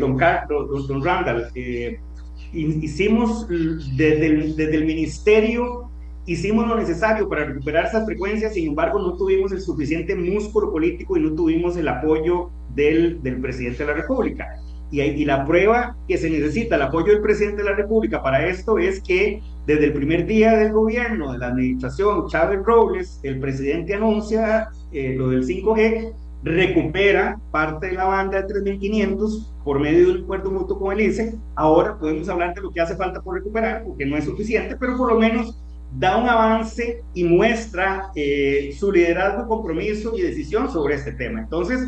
don, 0.00 0.16
Carlos, 0.16 0.88
don 0.88 1.04
Randall, 1.04 1.48
hicimos 2.54 3.46
desde 3.48 4.26
el, 4.26 4.56
desde 4.56 4.76
el 4.76 4.84
ministerio 4.84 5.90
hicimos 6.26 6.66
lo 6.66 6.76
necesario 6.76 7.28
para 7.28 7.44
recuperar 7.44 7.86
esas 7.86 8.06
frecuencias, 8.06 8.54
sin 8.54 8.68
embargo 8.68 8.98
no 8.98 9.16
tuvimos 9.16 9.52
el 9.52 9.60
suficiente 9.60 10.14
músculo 10.14 10.72
político 10.72 11.16
y 11.16 11.20
no 11.20 11.34
tuvimos 11.34 11.76
el 11.76 11.88
apoyo 11.88 12.50
del, 12.74 13.22
del 13.22 13.40
presidente 13.40 13.84
de 13.84 13.86
la 13.86 13.94
República. 13.94 14.46
Y, 14.90 15.00
y, 15.00 15.24
la 15.24 15.44
prueba 15.44 15.96
que 16.06 16.16
se 16.16 16.30
necesita, 16.30 16.76
el 16.76 16.82
apoyo 16.82 17.12
del 17.12 17.20
presidente 17.20 17.62
de 17.62 17.70
la 17.70 17.76
República 17.76 18.22
para 18.22 18.46
esto 18.46 18.78
es 18.78 19.00
que 19.00 19.42
desde 19.66 19.86
el 19.86 19.92
primer 19.92 20.24
día 20.26 20.56
del 20.56 20.72
gobierno, 20.72 21.32
de 21.32 21.38
la 21.38 21.48
administración 21.48 22.28
Chávez 22.28 22.60
Robles, 22.62 23.18
el 23.22 23.40
presidente 23.40 23.94
anuncia 23.94 24.68
eh, 24.92 25.14
lo 25.16 25.30
del 25.30 25.44
5G, 25.44 26.12
recupera 26.44 27.40
parte 27.50 27.88
de 27.88 27.94
la 27.94 28.04
banda 28.04 28.42
de 28.42 28.54
3.500 28.54 29.54
por 29.64 29.80
medio 29.80 30.06
de 30.06 30.12
un 30.12 30.24
acuerdo 30.24 30.50
mutuo 30.50 30.78
con 30.78 30.92
el 30.92 31.08
ICE. 31.08 31.34
Ahora 31.56 31.98
podemos 31.98 32.28
hablar 32.28 32.54
de 32.54 32.60
lo 32.60 32.70
que 32.70 32.82
hace 32.82 32.96
falta 32.96 33.22
por 33.22 33.36
recuperar, 33.36 33.82
porque 33.84 34.04
no 34.04 34.16
es 34.16 34.24
suficiente, 34.24 34.76
pero 34.78 34.96
por 34.96 35.10
lo 35.10 35.18
menos 35.18 35.58
da 35.98 36.18
un 36.18 36.28
avance 36.28 37.02
y 37.14 37.24
muestra 37.24 38.10
eh, 38.14 38.74
su 38.78 38.92
liderazgo, 38.92 39.48
compromiso 39.48 40.12
y 40.18 40.20
decisión 40.20 40.70
sobre 40.70 40.96
este 40.96 41.12
tema. 41.12 41.40
Entonces, 41.40 41.80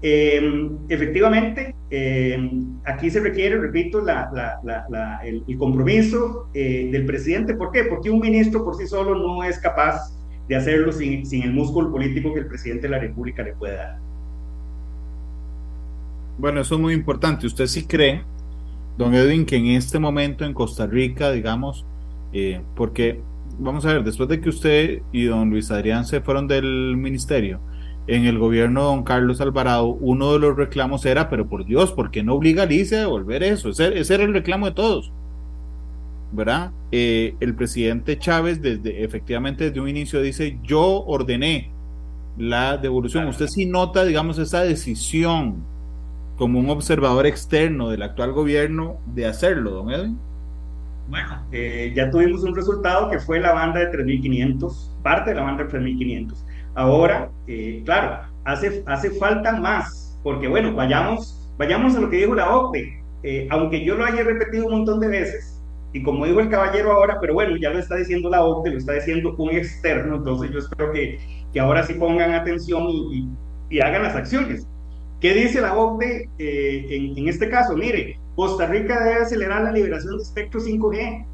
eh, 0.00 0.40
efectivamente, 0.88 1.74
eh, 1.90 2.38
aquí 2.86 3.10
se 3.10 3.20
requiere, 3.20 3.58
repito, 3.58 4.00
la, 4.00 4.30
la, 4.64 5.20
el, 5.22 5.44
compromiso 5.58 6.48
del 6.54 7.04
presidente. 7.04 7.54
¿Por 7.54 7.72
qué? 7.72 7.84
Porque 7.84 8.10
un 8.10 8.20
ministro 8.20 8.64
por 8.64 8.76
sí 8.76 8.86
solo 8.86 9.14
no 9.16 9.44
es 9.44 9.58
capaz 9.58 10.17
de 10.48 10.56
hacerlo 10.56 10.92
sin, 10.92 11.26
sin 11.26 11.42
el 11.42 11.52
músculo 11.52 11.90
político 11.90 12.32
que 12.32 12.40
el 12.40 12.46
presidente 12.46 12.82
de 12.82 12.88
la 12.88 12.98
República 12.98 13.42
le 13.42 13.52
puede 13.52 13.76
dar. 13.76 13.98
Bueno, 16.38 16.60
eso 16.60 16.76
es 16.76 16.80
muy 16.80 16.94
importante. 16.94 17.46
¿Usted 17.46 17.66
sí 17.66 17.86
cree, 17.86 18.22
don 18.96 19.14
Edwin, 19.14 19.44
que 19.44 19.56
en 19.56 19.66
este 19.66 19.98
momento 19.98 20.44
en 20.44 20.54
Costa 20.54 20.86
Rica, 20.86 21.30
digamos, 21.32 21.84
eh, 22.32 22.60
porque, 22.76 23.20
vamos 23.58 23.84
a 23.84 23.94
ver, 23.94 24.04
después 24.04 24.28
de 24.28 24.40
que 24.40 24.48
usted 24.48 25.02
y 25.12 25.24
don 25.24 25.50
Luis 25.50 25.70
Adrián 25.70 26.04
se 26.04 26.20
fueron 26.20 26.46
del 26.46 26.96
ministerio, 26.96 27.60
en 28.06 28.24
el 28.24 28.38
gobierno 28.38 28.80
de 28.80 28.86
don 28.86 29.02
Carlos 29.02 29.40
Alvarado, 29.40 29.88
uno 29.88 30.32
de 30.32 30.38
los 30.38 30.56
reclamos 30.56 31.04
era, 31.04 31.28
pero 31.28 31.46
por 31.46 31.66
Dios, 31.66 31.92
¿por 31.92 32.10
qué 32.10 32.22
no 32.22 32.34
obliga 32.34 32.62
a 32.62 32.66
Alicia 32.66 32.98
a 32.98 33.00
devolver 33.02 33.42
eso? 33.42 33.68
Ese, 33.68 33.98
ese 33.98 34.14
era 34.14 34.24
el 34.24 34.32
reclamo 34.32 34.66
de 34.66 34.72
todos. 34.72 35.12
¿Verdad? 36.30 36.72
Eh, 36.92 37.34
el 37.40 37.54
presidente 37.54 38.18
Chávez, 38.18 38.60
desde, 38.60 39.02
efectivamente, 39.02 39.64
desde 39.64 39.80
un 39.80 39.88
inicio 39.88 40.20
dice: 40.20 40.58
Yo 40.62 41.04
ordené 41.04 41.70
la 42.36 42.76
devolución. 42.76 43.26
Usted 43.26 43.46
sí 43.46 43.66
nota, 43.66 44.04
digamos, 44.04 44.38
esa 44.38 44.62
decisión 44.62 45.64
como 46.36 46.60
un 46.60 46.70
observador 46.70 47.26
externo 47.26 47.90
del 47.90 48.02
actual 48.02 48.32
gobierno 48.32 48.98
de 49.14 49.26
hacerlo, 49.26 49.72
don 49.72 49.90
Edwin. 49.90 50.18
Bueno, 51.08 51.42
eh, 51.52 51.92
ya 51.96 52.10
tuvimos 52.10 52.44
un 52.44 52.54
resultado 52.54 53.10
que 53.10 53.18
fue 53.18 53.40
la 53.40 53.52
banda 53.52 53.80
de 53.80 53.90
3.500, 53.90 55.02
parte 55.02 55.30
de 55.30 55.36
la 55.36 55.42
banda 55.42 55.64
de 55.64 55.70
3.500. 55.70 56.34
Ahora, 56.74 57.30
eh, 57.46 57.82
claro, 57.84 58.20
hace, 58.44 58.84
hace 58.86 59.10
falta 59.12 59.58
más, 59.58 60.18
porque 60.22 60.46
bueno, 60.48 60.74
vayamos, 60.74 61.50
vayamos 61.56 61.96
a 61.96 62.00
lo 62.00 62.10
que 62.10 62.18
dijo 62.18 62.34
la. 62.34 62.46
Eh, 63.24 63.48
aunque 63.50 63.84
yo 63.84 63.96
lo 63.96 64.04
haya 64.04 64.22
repetido 64.22 64.66
un 64.66 64.72
montón 64.72 65.00
de 65.00 65.08
veces, 65.08 65.57
y 65.92 66.02
como 66.02 66.26
dijo 66.26 66.40
el 66.40 66.50
caballero 66.50 66.92
ahora, 66.92 67.18
pero 67.20 67.34
bueno, 67.34 67.56
ya 67.56 67.70
lo 67.70 67.78
está 67.78 67.96
diciendo 67.96 68.28
la 68.28 68.44
OPE, 68.44 68.70
lo 68.70 68.78
está 68.78 68.92
diciendo 68.92 69.34
un 69.38 69.50
externo, 69.50 70.16
entonces 70.16 70.50
yo 70.50 70.58
espero 70.58 70.92
que, 70.92 71.18
que 71.52 71.60
ahora 71.60 71.82
sí 71.84 71.94
pongan 71.94 72.32
atención 72.32 72.84
y, 72.90 73.28
y, 73.70 73.80
hagan 73.80 74.02
las 74.02 74.14
acciones. 74.14 74.66
¿Qué 75.20 75.34
dice 75.34 75.60
la 75.60 75.76
OPE 75.76 76.28
eh, 76.38 77.14
en, 77.16 77.26
este 77.26 77.48
caso? 77.48 77.74
Mire, 77.74 78.18
Costa 78.36 78.66
Rica 78.66 79.02
debe 79.02 79.22
acelerar 79.22 79.62
la 79.62 79.72
liberación 79.72 80.16
de 80.16 80.22
espectro 80.22 80.60
5G 80.60 81.26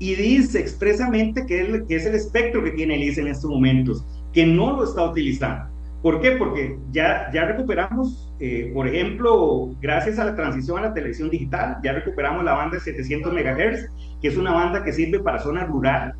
y 0.00 0.14
dice 0.16 0.58
expresamente 0.58 1.46
que, 1.46 1.62
es, 1.62 1.82
que 1.88 1.96
es 1.96 2.06
el 2.06 2.14
espectro 2.14 2.62
que 2.62 2.72
tiene 2.72 2.96
el 2.96 3.04
ICE 3.04 3.22
en 3.22 3.28
estos 3.28 3.48
momentos, 3.48 4.04
que 4.32 4.44
no 4.44 4.76
lo 4.76 4.84
está 4.84 5.08
utilizando. 5.08 5.75
¿Por 6.02 6.20
qué? 6.20 6.32
Porque 6.32 6.78
ya, 6.92 7.30
ya 7.32 7.46
recuperamos, 7.46 8.32
eh, 8.38 8.70
por 8.72 8.86
ejemplo, 8.86 9.70
gracias 9.80 10.18
a 10.18 10.24
la 10.24 10.36
transición 10.36 10.78
a 10.78 10.82
la 10.82 10.94
televisión 10.94 11.30
digital, 11.30 11.78
ya 11.82 11.92
recuperamos 11.92 12.44
la 12.44 12.54
banda 12.54 12.76
de 12.76 12.82
700 12.82 13.32
MHz, 13.32 13.90
que 14.20 14.28
es 14.28 14.36
una 14.36 14.52
banda 14.52 14.84
que 14.84 14.92
sirve 14.92 15.20
para 15.20 15.38
zona 15.38 15.64
rural, 15.64 16.14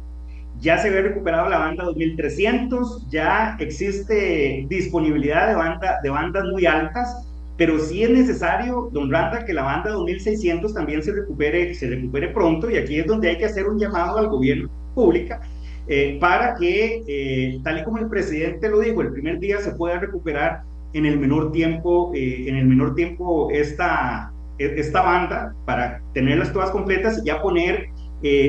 ya 0.61 0.79
se 0.79 0.91
ve 0.91 1.03
recuperado 1.03 1.49
la 1.49 1.59
banda 1.59 1.85
2300, 1.85 3.09
ya 3.11 3.57
existe 3.61 4.65
disponibilidad 4.69 5.49
de, 5.49 5.55
banda, 5.55 6.01
de 6.03 6.11
bandas 6.11 6.45
muy 6.45 6.65
altas, 6.67 7.27
pero 7.57 7.79
sí 7.79 8.03
es 8.03 8.11
necesario, 8.11 8.89
don 8.93 9.11
Randa, 9.11 9.45
que 9.45 9.55
la 9.55 9.63
banda 9.63 9.91
2600 9.91 10.75
también 10.75 11.03
se 11.03 11.13
recupere, 11.13 11.75
se 11.75 11.89
recupere 11.89 12.29
pronto, 12.29 12.71
y 12.71 12.77
aquí 12.77 12.99
es 12.99 13.07
donde 13.07 13.31
hay 13.31 13.39
que 13.39 13.47
hacer 13.47 13.67
un 13.67 13.79
llamado 13.79 14.19
al 14.19 14.29
gobierno 14.29 14.69
pública 14.95 15.41
eh, 15.89 16.19
para 16.21 16.55
que, 16.57 17.05
eh, 17.07 17.61
tal 17.63 17.79
y 17.79 17.85
como 17.85 17.99
el 17.99 18.09
presidente 18.09 18.69
lo 18.69 18.81
dijo, 18.81 19.03
el 19.03 19.13
primer 19.13 19.39
día 19.39 19.61
se 19.61 19.73
pueda 19.73 19.99
recuperar 20.01 20.63
en 20.93 21.07
el 21.07 21.19
menor 21.19 21.53
tiempo, 21.53 22.11
eh, 22.15 22.49
en 22.49 22.57
el 22.57 22.67
menor 22.67 22.95
tiempo 22.95 23.51
esta, 23.53 24.33
esta 24.59 25.03
banda 25.03 25.55
para 25.65 26.01
tenerlas 26.13 26.53
todas 26.53 26.71
completas 26.71 27.21
y 27.23 27.27
ya 27.27 27.41
poner 27.41 27.89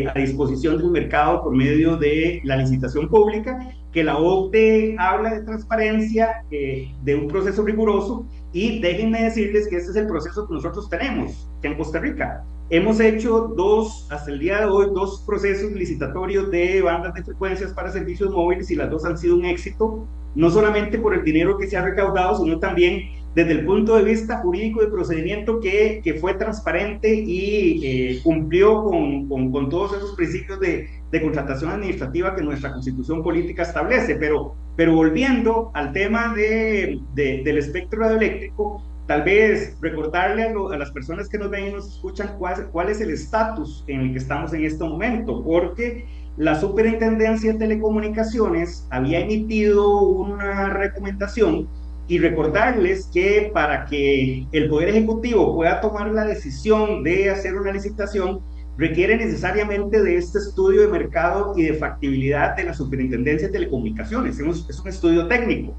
a 0.07 0.17
disposición 0.17 0.79
del 0.79 0.89
mercado 0.89 1.43
por 1.43 1.55
medio 1.55 1.97
de 1.97 2.41
la 2.43 2.57
licitación 2.57 3.07
pública, 3.09 3.59
que 3.91 4.03
la 4.03 4.17
OCDE 4.17 4.95
habla 4.97 5.35
de 5.35 5.43
transparencia, 5.43 6.43
de 6.49 7.15
un 7.15 7.27
proceso 7.27 7.63
riguroso, 7.63 8.25
y 8.53 8.79
déjenme 8.79 9.21
decirles 9.21 9.67
que 9.67 9.75
este 9.75 9.91
es 9.91 9.97
el 9.97 10.07
proceso 10.07 10.47
que 10.47 10.55
nosotros 10.55 10.89
tenemos 10.89 11.47
en 11.61 11.75
Costa 11.75 11.99
Rica. 11.99 12.43
Hemos 12.69 12.99
hecho 12.99 13.53
dos, 13.55 14.05
hasta 14.11 14.29
el 14.29 14.39
día 14.39 14.59
de 14.59 14.65
hoy, 14.65 14.87
dos 14.93 15.23
procesos 15.25 15.71
licitatorios 15.71 16.51
de 16.51 16.81
bandas 16.81 17.13
de 17.13 17.23
frecuencias 17.23 17.71
para 17.71 17.93
servicios 17.93 18.31
móviles 18.33 18.69
y 18.69 18.75
las 18.75 18.89
dos 18.89 19.05
han 19.05 19.17
sido 19.17 19.37
un 19.37 19.45
éxito, 19.45 20.05
no 20.35 20.49
solamente 20.49 20.99
por 20.99 21.13
el 21.13 21.23
dinero 21.23 21.57
que 21.57 21.67
se 21.67 21.77
ha 21.77 21.81
recaudado, 21.85 22.43
sino 22.43 22.59
también 22.59 23.03
desde 23.35 23.53
el 23.53 23.65
punto 23.65 23.95
de 23.95 24.03
vista 24.03 24.39
jurídico 24.39 24.81
de 24.81 24.87
procedimiento 24.87 25.61
que, 25.61 26.01
que 26.03 26.15
fue 26.15 26.33
transparente 26.33 27.13
y 27.13 27.85
eh, 27.85 28.19
cumplió 28.21 28.83
con, 28.83 29.29
con, 29.29 29.51
con, 29.51 29.69
todos 29.69 29.95
esos 29.95 30.15
principios 30.15 30.59
de, 30.59 30.89
de, 31.09 31.21
contratación 31.21 31.71
administrativa 31.71 32.35
que 32.35 32.41
nuestra 32.41 32.73
constitución 32.73 33.23
política 33.23 33.61
establece. 33.61 34.15
Pero, 34.15 34.55
pero 34.75 34.93
volviendo 34.93 35.71
al 35.73 35.93
tema 35.93 36.33
de, 36.33 36.99
de, 37.13 37.43
del 37.45 37.59
espectro 37.59 37.99
radioeléctrico, 37.99 38.81
tal 39.07 39.23
vez 39.23 39.77
recordarle 39.81 40.43
a, 40.43 40.51
lo, 40.51 40.69
a, 40.71 40.77
las 40.77 40.91
personas 40.91 41.29
que 41.29 41.37
nos 41.37 41.49
ven 41.49 41.67
y 41.67 41.71
nos 41.71 41.87
escuchan 41.87 42.35
cuál, 42.37 42.67
cuál 42.67 42.89
es 42.89 43.01
el 43.01 43.09
estatus 43.09 43.83
en 43.87 44.01
el 44.01 44.11
que 44.11 44.19
estamos 44.19 44.53
en 44.53 44.65
este 44.65 44.83
momento, 44.83 45.43
porque 45.43 46.05
la 46.35 46.59
Superintendencia 46.59 47.53
de 47.53 47.59
Telecomunicaciones 47.59 48.85
había 48.91 49.21
emitido 49.21 50.01
una 50.01 50.69
recomendación 50.69 51.67
y 52.07 52.19
recordarles 52.19 53.09
que 53.13 53.49
para 53.53 53.85
que 53.85 54.45
el 54.51 54.69
Poder 54.69 54.89
Ejecutivo 54.89 55.55
pueda 55.55 55.81
tomar 55.81 56.11
la 56.11 56.25
decisión 56.25 57.03
de 57.03 57.31
hacer 57.31 57.55
una 57.55 57.71
licitación, 57.71 58.41
requiere 58.77 59.17
necesariamente 59.17 60.01
de 60.01 60.17
este 60.17 60.37
estudio 60.37 60.81
de 60.81 60.87
mercado 60.87 61.53
y 61.57 61.63
de 61.63 61.73
factibilidad 61.73 62.55
de 62.55 62.65
la 62.65 62.73
Superintendencia 62.73 63.47
de 63.47 63.53
Telecomunicaciones. 63.53 64.39
Es 64.39 64.79
un 64.79 64.87
estudio 64.87 65.27
técnico. 65.27 65.75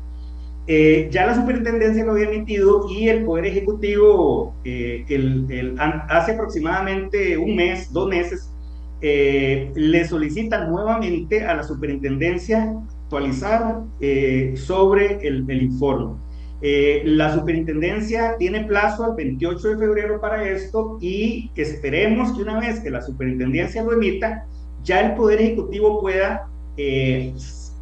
Eh, 0.71 1.09
ya 1.11 1.27
la 1.27 1.35
Superintendencia 1.35 2.05
lo 2.05 2.13
había 2.13 2.29
emitido 2.29 2.87
y 2.91 3.09
el 3.09 3.25
Poder 3.25 3.47
Ejecutivo 3.47 4.55
eh, 4.65 5.03
el, 5.09 5.47
el, 5.49 5.75
hace 5.79 6.33
aproximadamente 6.33 7.39
un 7.39 7.57
mes, 7.57 7.91
dos 7.91 8.07
meses, 8.07 8.53
eh, 9.01 9.73
le 9.75 10.07
solicita 10.07 10.67
nuevamente 10.67 11.43
a 11.45 11.55
la 11.55 11.63
Superintendencia 11.63 12.75
actualizar 13.05 13.81
eh, 14.01 14.53
sobre 14.57 15.27
el, 15.27 15.49
el 15.49 15.63
informe. 15.63 16.17
Eh, 16.61 17.03
la 17.05 17.33
superintendencia 17.33 18.37
tiene 18.37 18.65
plazo 18.65 19.05
al 19.05 19.15
28 19.15 19.69
de 19.69 19.79
febrero 19.79 20.21
para 20.21 20.47
esto 20.47 20.99
y 21.01 21.51
esperemos 21.55 22.33
que 22.33 22.43
una 22.43 22.59
vez 22.59 22.81
que 22.81 22.91
la 22.91 23.01
superintendencia 23.01 23.83
lo 23.83 23.93
emita, 23.93 24.45
ya 24.83 25.01
el 25.01 25.15
Poder 25.15 25.41
Ejecutivo 25.41 26.01
pueda 26.01 26.49
eh, 26.77 27.33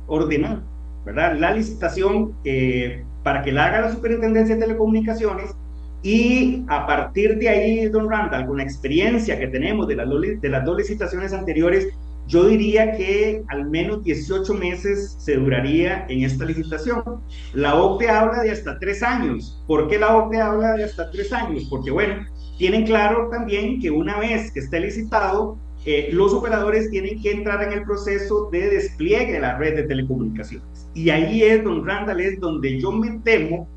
ordenar 0.06 0.62
¿verdad? 1.06 1.36
la 1.38 1.52
licitación 1.52 2.34
eh, 2.44 3.04
para 3.22 3.42
que 3.42 3.52
la 3.52 3.66
haga 3.66 3.80
la 3.82 3.92
superintendencia 3.92 4.56
de 4.56 4.60
telecomunicaciones 4.60 5.54
y 6.02 6.64
a 6.68 6.86
partir 6.86 7.38
de 7.38 7.48
ahí, 7.48 7.88
don 7.88 8.10
Randall, 8.10 8.46
con 8.46 8.58
la 8.58 8.62
experiencia 8.62 9.38
que 9.38 9.48
tenemos 9.48 9.88
de 9.88 9.96
las, 9.96 10.08
de 10.40 10.48
las 10.48 10.64
dos 10.64 10.76
licitaciones 10.76 11.32
anteriores, 11.32 11.88
yo 12.28 12.46
diría 12.46 12.92
que 12.92 13.42
al 13.48 13.68
menos 13.70 14.02
18 14.04 14.54
meses 14.54 15.16
se 15.18 15.36
duraría 15.36 16.06
en 16.08 16.22
esta 16.22 16.44
licitación. 16.44 17.02
La 17.54 17.76
OCDE 17.76 18.10
habla 18.10 18.42
de 18.42 18.50
hasta 18.50 18.78
tres 18.78 19.02
años. 19.02 19.62
¿Por 19.66 19.88
qué 19.88 19.98
la 19.98 20.16
OCDE 20.16 20.40
habla 20.40 20.74
de 20.74 20.84
hasta 20.84 21.10
tres 21.10 21.32
años? 21.32 21.66
Porque, 21.70 21.90
bueno, 21.90 22.24
tienen 22.58 22.84
claro 22.84 23.28
también 23.30 23.80
que 23.80 23.90
una 23.90 24.18
vez 24.18 24.50
que 24.52 24.60
esté 24.60 24.80
licitado, 24.80 25.56
eh, 25.84 26.08
los 26.12 26.32
operadores 26.32 26.90
tienen 26.90 27.22
que 27.22 27.30
entrar 27.30 27.62
en 27.62 27.72
el 27.72 27.84
proceso 27.84 28.48
de 28.50 28.70
despliegue 28.70 29.32
de 29.32 29.40
la 29.40 29.56
red 29.56 29.76
de 29.76 29.82
telecomunicaciones. 29.84 30.75
Y 30.96 31.10
ahí 31.10 31.42
es, 31.42 31.62
don 31.62 31.84
Randall, 31.84 32.20
es 32.20 32.40
donde 32.40 32.80
yo 32.80 32.90
me 32.90 33.18
temo 33.22 33.68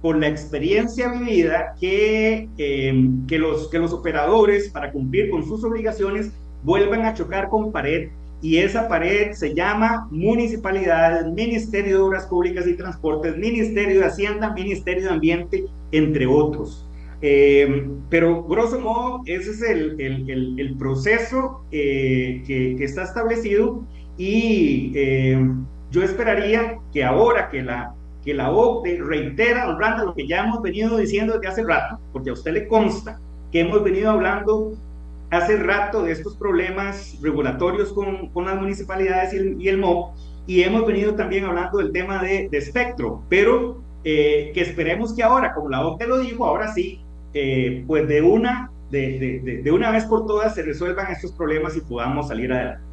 por 0.00 0.16
la 0.16 0.28
experiencia 0.28 1.12
vivida 1.12 1.74
que, 1.78 2.48
eh, 2.56 3.10
que, 3.28 3.38
los, 3.38 3.68
que 3.68 3.78
los 3.78 3.92
operadores, 3.92 4.70
para 4.70 4.90
cumplir 4.90 5.28
con 5.28 5.46
sus 5.46 5.62
obligaciones, 5.64 6.32
vuelvan 6.62 7.04
a 7.04 7.12
chocar 7.12 7.50
con 7.50 7.72
pared 7.72 8.08
y 8.40 8.56
esa 8.56 8.88
pared 8.88 9.32
se 9.32 9.54
llama 9.54 10.08
municipalidades, 10.10 11.26
Ministerio 11.26 11.98
de 11.98 12.02
Obras 12.02 12.24
Públicas 12.24 12.66
y 12.66 12.74
Transportes, 12.74 13.36
Ministerio 13.36 14.00
de 14.00 14.06
Hacienda, 14.06 14.54
Ministerio 14.54 15.04
de 15.04 15.10
Ambiente, 15.10 15.64
entre 15.92 16.26
otros. 16.26 16.88
Eh, 17.20 17.86
pero 18.08 18.44
grosso 18.44 18.80
modo, 18.80 19.20
ese 19.26 19.50
es 19.50 19.62
el, 19.62 20.00
el, 20.00 20.58
el, 20.58 20.76
proceso 20.78 21.60
eh, 21.70 22.42
que, 22.46 22.76
que, 22.76 22.84
está 22.84 23.04
establecido 23.04 23.84
y 24.16 24.90
eh, 24.96 25.38
yo 25.92 26.02
esperaría 26.02 26.78
que 26.92 27.04
ahora 27.04 27.50
que 27.50 27.62
la, 27.62 27.94
que 28.24 28.34
la 28.34 28.50
OCDE 28.50 29.02
reitera, 29.02 29.68
honrando 29.68 30.06
lo 30.06 30.14
que 30.14 30.26
ya 30.26 30.42
hemos 30.42 30.62
venido 30.62 30.96
diciendo 30.96 31.34
desde 31.34 31.48
hace 31.48 31.64
rato, 31.64 32.00
porque 32.12 32.30
a 32.30 32.32
usted 32.32 32.52
le 32.52 32.66
consta 32.66 33.20
que 33.52 33.60
hemos 33.60 33.84
venido 33.84 34.10
hablando 34.10 34.72
hace 35.30 35.56
rato 35.56 36.02
de 36.02 36.12
estos 36.12 36.34
problemas 36.36 37.18
regulatorios 37.22 37.92
con, 37.92 38.28
con 38.30 38.46
las 38.46 38.56
municipalidades 38.58 39.34
y 39.34 39.36
el, 39.36 39.62
y 39.62 39.68
el, 39.68 39.78
MOB, 39.78 40.12
y 40.46 40.62
hemos 40.62 40.86
venido 40.86 41.14
también 41.14 41.44
hablando 41.44 41.78
del 41.78 41.92
tema 41.92 42.22
de, 42.22 42.48
de 42.50 42.58
espectro, 42.58 43.22
pero 43.28 43.82
eh, 44.04 44.50
que 44.54 44.62
esperemos 44.62 45.14
que 45.14 45.22
ahora, 45.22 45.52
como 45.54 45.68
la 45.68 45.86
OCDE 45.86 46.06
lo 46.06 46.18
dijo, 46.18 46.46
ahora 46.46 46.72
sí, 46.72 47.00
eh, 47.34 47.84
pues 47.86 48.08
de 48.08 48.22
una, 48.22 48.70
de, 48.90 49.40
de, 49.42 49.62
de, 49.62 49.72
una 49.72 49.90
vez 49.90 50.04
por 50.04 50.26
todas 50.26 50.54
se 50.54 50.62
resuelvan 50.62 51.12
estos 51.12 51.32
problemas 51.32 51.76
y 51.76 51.80
podamos 51.80 52.28
salir 52.28 52.52
adelante. 52.52 52.91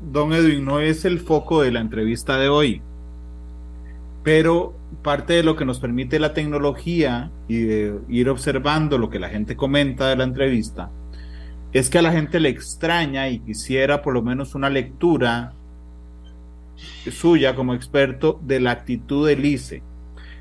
Don 0.00 0.32
Edwin, 0.32 0.64
no 0.64 0.80
es 0.80 1.04
el 1.04 1.20
foco 1.20 1.62
de 1.62 1.72
la 1.72 1.80
entrevista 1.80 2.38
de 2.38 2.48
hoy, 2.48 2.82
pero 4.22 4.74
parte 5.02 5.34
de 5.34 5.42
lo 5.42 5.56
que 5.56 5.64
nos 5.64 5.78
permite 5.78 6.18
la 6.18 6.34
tecnología 6.34 7.30
y 7.48 7.60
de 7.60 7.98
ir 8.08 8.28
observando 8.28 8.98
lo 8.98 9.10
que 9.10 9.18
la 9.18 9.28
gente 9.28 9.56
comenta 9.56 10.08
de 10.08 10.16
la 10.16 10.24
entrevista 10.24 10.90
es 11.72 11.90
que 11.90 11.98
a 11.98 12.02
la 12.02 12.12
gente 12.12 12.40
le 12.40 12.48
extraña 12.48 13.28
y 13.28 13.38
quisiera 13.40 14.02
por 14.02 14.14
lo 14.14 14.22
menos 14.22 14.54
una 14.54 14.70
lectura 14.70 15.52
suya 17.10 17.54
como 17.54 17.74
experto 17.74 18.40
de 18.42 18.60
la 18.60 18.70
actitud 18.70 19.26
del 19.26 19.44
ICE. 19.44 19.82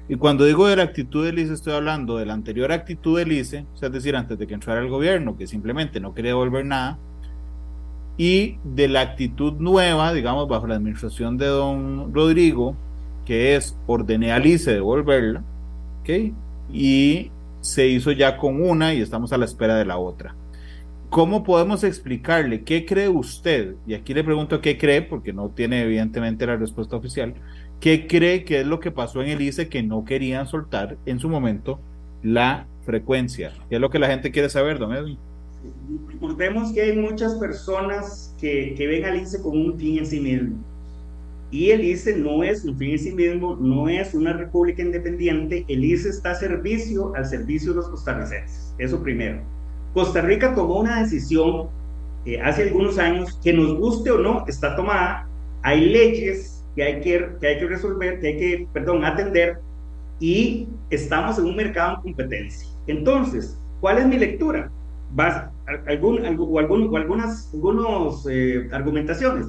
Y 0.07 0.15
cuando 0.15 0.45
digo 0.45 0.67
de 0.67 0.75
la 0.75 0.83
actitud 0.83 1.25
del 1.25 1.39
ICE, 1.39 1.53
estoy 1.53 1.73
hablando 1.73 2.17
de 2.17 2.25
la 2.25 2.33
anterior 2.33 2.71
actitud 2.71 3.17
del 3.17 3.31
ICE, 3.31 3.65
es 3.81 3.91
decir, 3.91 4.15
antes 4.15 4.37
de 4.37 4.47
que 4.47 4.53
entrara 4.53 4.81
el 4.81 4.89
gobierno, 4.89 5.35
que 5.35 5.47
simplemente 5.47 5.99
no 5.99 6.13
quería 6.13 6.31
devolver 6.31 6.65
nada, 6.65 6.99
y 8.17 8.57
de 8.63 8.87
la 8.87 9.01
actitud 9.01 9.53
nueva, 9.53 10.13
digamos, 10.13 10.47
bajo 10.47 10.67
la 10.67 10.75
administración 10.75 11.37
de 11.37 11.47
don 11.47 12.13
Rodrigo, 12.13 12.75
que 13.25 13.55
es 13.55 13.77
ordené 13.87 14.31
al 14.31 14.45
ICE 14.45 14.73
devolverla, 14.73 15.43
¿ok? 16.01 16.33
Y 16.71 17.31
se 17.61 17.87
hizo 17.87 18.11
ya 18.11 18.37
con 18.37 18.61
una 18.61 18.93
y 18.93 19.01
estamos 19.01 19.33
a 19.33 19.37
la 19.37 19.45
espera 19.45 19.75
de 19.75 19.85
la 19.85 19.97
otra. 19.97 20.35
¿Cómo 21.09 21.43
podemos 21.43 21.83
explicarle 21.83 22.63
qué 22.63 22.85
cree 22.85 23.09
usted? 23.09 23.75
Y 23.87 23.93
aquí 23.93 24.13
le 24.13 24.23
pregunto 24.23 24.61
qué 24.61 24.77
cree, 24.77 25.01
porque 25.01 25.33
no 25.33 25.49
tiene 25.49 25.81
evidentemente 25.81 26.45
la 26.45 26.57
respuesta 26.57 26.95
oficial. 26.95 27.33
¿Qué 27.79 28.07
cree 28.07 28.43
que 28.43 28.61
es 28.61 28.67
lo 28.67 28.79
que 28.79 28.91
pasó 28.91 29.21
en 29.21 29.29
el 29.29 29.41
ICE 29.41 29.69
que 29.69 29.83
no 29.83 30.05
querían 30.05 30.47
soltar 30.47 30.97
en 31.05 31.19
su 31.19 31.29
momento 31.29 31.79
la 32.23 32.67
frecuencia? 32.85 33.53
¿Qué 33.69 33.75
es 33.75 33.81
lo 33.81 33.89
que 33.89 33.99
la 33.99 34.07
gente 34.07 34.31
quiere 34.31 34.49
saber, 34.49 34.79
don 34.79 34.93
Edwin? 34.93 35.17
Recordemos 36.07 36.71
que 36.73 36.81
hay 36.81 36.97
muchas 36.97 37.35
personas 37.35 38.35
que, 38.39 38.73
que 38.75 38.87
ven 38.87 39.05
al 39.05 39.21
ICE 39.21 39.41
como 39.41 39.61
un 39.61 39.77
fin 39.77 39.99
en 39.99 40.05
sí 40.05 40.19
mismo. 40.19 40.55
Y 41.51 41.71
el 41.71 41.83
ICE 41.83 42.17
no 42.17 42.43
es 42.43 42.65
un 42.65 42.77
fin 42.77 42.91
en 42.91 42.99
sí 42.99 43.11
mismo, 43.11 43.55
no 43.55 43.87
es 43.87 44.13
una 44.13 44.33
república 44.33 44.81
independiente. 44.81 45.65
El 45.67 45.85
ICE 45.85 46.09
está 46.09 46.31
a 46.31 46.35
servicio, 46.35 47.13
al 47.15 47.25
servicio 47.25 47.71
de 47.71 47.77
los 47.77 47.89
costarricenses. 47.89 48.73
Eso 48.77 49.01
primero. 49.01 49.41
Costa 49.93 50.21
Rica 50.21 50.53
tomó 50.53 50.79
una 50.79 51.01
decisión 51.01 51.69
eh, 52.25 52.41
hace 52.41 52.63
algunos 52.63 52.97
años 52.97 53.39
que 53.43 53.53
nos 53.53 53.75
guste 53.77 54.11
o 54.11 54.17
no, 54.17 54.45
está 54.47 54.75
tomada. 54.75 55.27
Hay 55.61 55.85
leyes 55.85 56.63
que 56.75 56.83
hay 56.83 57.01
que, 57.01 57.29
que 57.39 57.47
hay 57.47 57.59
que 57.59 57.67
resolver, 57.67 58.19
que 58.19 58.27
hay 58.27 58.37
que, 58.37 58.67
perdón, 58.73 59.05
atender 59.05 59.59
y 60.19 60.67
estamos 60.89 61.37
en 61.39 61.45
un 61.45 61.55
mercado 61.55 61.97
en 61.97 62.01
competencia. 62.01 62.67
Entonces, 62.87 63.57
¿cuál 63.79 63.99
es 63.99 64.07
mi 64.07 64.17
lectura? 64.17 64.71
Vas, 65.15 65.49
algún, 65.87 66.19
o, 66.37 66.59
algún, 66.59 66.93
o 66.93 66.97
algunas 66.97 67.49
algunos, 67.53 68.27
eh, 68.29 68.69
argumentaciones. 68.71 69.47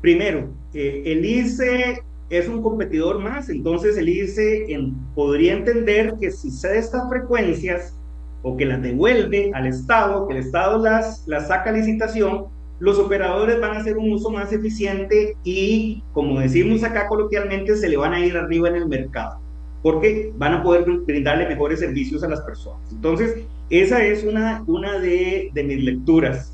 Primero, 0.00 0.50
eh, 0.74 1.02
el 1.06 1.24
ICE 1.24 2.02
es 2.30 2.48
un 2.48 2.62
competidor 2.62 3.18
más, 3.18 3.48
entonces 3.48 3.96
el 3.96 4.08
ICE 4.08 4.72
en, 4.72 4.94
podría 5.14 5.54
entender 5.54 6.14
que 6.20 6.30
si 6.30 6.50
cede 6.50 6.78
estas 6.78 7.08
frecuencias, 7.08 7.94
o 8.42 8.56
que 8.56 8.66
las 8.66 8.82
devuelve 8.82 9.50
al 9.54 9.66
Estado, 9.66 10.26
que 10.28 10.34
el 10.34 10.40
Estado 10.40 10.78
las, 10.78 11.26
las 11.26 11.48
saca 11.48 11.70
a 11.70 11.72
licitación, 11.72 12.46
los 12.78 12.98
operadores 12.98 13.60
van 13.60 13.76
a 13.76 13.80
hacer 13.80 13.96
un 13.96 14.12
uso 14.12 14.30
más 14.30 14.52
eficiente 14.52 15.36
y, 15.42 16.02
como 16.12 16.38
decimos 16.38 16.84
acá 16.84 17.08
coloquialmente, 17.08 17.76
se 17.76 17.88
le 17.88 17.96
van 17.96 18.14
a 18.14 18.24
ir 18.24 18.36
arriba 18.36 18.68
en 18.68 18.76
el 18.76 18.86
mercado, 18.86 19.40
porque 19.82 20.32
van 20.36 20.54
a 20.54 20.62
poder 20.62 20.84
brindarle 20.84 21.48
mejores 21.48 21.80
servicios 21.80 22.22
a 22.22 22.28
las 22.28 22.40
personas. 22.42 22.80
Entonces, 22.92 23.44
esa 23.70 24.04
es 24.04 24.24
una, 24.24 24.62
una 24.66 24.98
de, 24.98 25.50
de 25.52 25.62
mis 25.64 25.82
lecturas. 25.82 26.52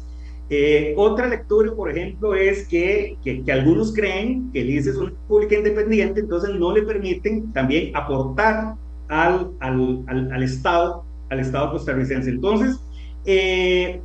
Eh, 0.50 0.94
otra 0.96 1.26
lectura, 1.28 1.72
por 1.74 1.90
ejemplo, 1.90 2.34
es 2.34 2.68
que, 2.68 3.16
que, 3.24 3.42
que, 3.42 3.52
algunos 3.52 3.94
creen 3.94 4.50
que 4.52 4.60
el 4.60 4.70
ICE 4.70 4.90
es 4.90 4.96
una 4.96 5.12
pública 5.26 5.56
independiente, 5.56 6.20
entonces 6.20 6.50
no 6.54 6.74
le 6.74 6.82
permiten 6.82 7.52
también 7.52 7.96
aportar 7.96 8.74
al, 9.08 9.50
al, 9.60 10.04
al, 10.06 10.32
al 10.32 10.42
Estado 10.42 11.04
al 11.30 11.40
Estado 11.40 11.72
costarricense. 11.72 12.30
Entonces, 12.30 12.80
eh, 13.24 14.00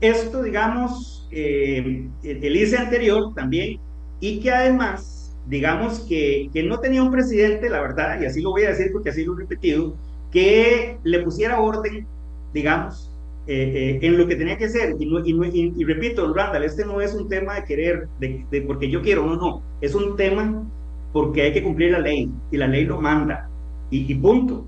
esto, 0.00 0.42
digamos, 0.42 1.28
eh, 1.30 2.08
el 2.22 2.56
ICE 2.56 2.76
anterior 2.76 3.34
también, 3.34 3.78
y 4.20 4.40
que 4.40 4.50
además, 4.50 5.34
digamos, 5.46 6.00
que, 6.00 6.50
que, 6.52 6.62
no 6.62 6.78
tenía 6.78 7.02
un 7.02 7.10
presidente, 7.10 7.68
la 7.68 7.80
verdad, 7.80 8.20
y 8.20 8.26
así 8.26 8.40
lo 8.40 8.50
voy 8.50 8.64
a 8.64 8.70
decir 8.70 8.90
porque 8.92 9.10
así 9.10 9.24
lo 9.24 9.34
he 9.34 9.40
repetido, 9.40 9.94
que 10.30 10.98
le 11.04 11.20
pusiera 11.20 11.60
orden, 11.60 12.06
digamos, 12.54 13.10
eh, 13.46 13.98
en 14.00 14.16
lo 14.16 14.26
que 14.26 14.36
tenía 14.36 14.56
que 14.56 14.70
ser. 14.70 14.96
Y, 14.98 15.04
y, 15.04 15.72
y, 15.76 15.84
repito, 15.84 16.32
Randall, 16.32 16.64
este 16.64 16.86
no 16.86 17.00
es 17.00 17.14
un 17.14 17.28
tema 17.28 17.56
de 17.56 17.64
querer, 17.64 18.08
de, 18.20 18.46
de, 18.50 18.62
porque 18.62 18.88
yo 18.88 19.02
quiero, 19.02 19.26
no, 19.26 19.36
no, 19.36 19.62
es 19.82 19.94
un 19.94 20.16
tema 20.16 20.64
porque 21.12 21.42
hay 21.42 21.52
que 21.52 21.62
cumplir 21.62 21.92
la 21.92 22.00
ley, 22.00 22.30
y 22.50 22.56
la 22.56 22.66
ley 22.66 22.86
lo 22.86 23.00
manda, 23.00 23.50
y, 23.90 24.10
y 24.10 24.14
punto. 24.14 24.66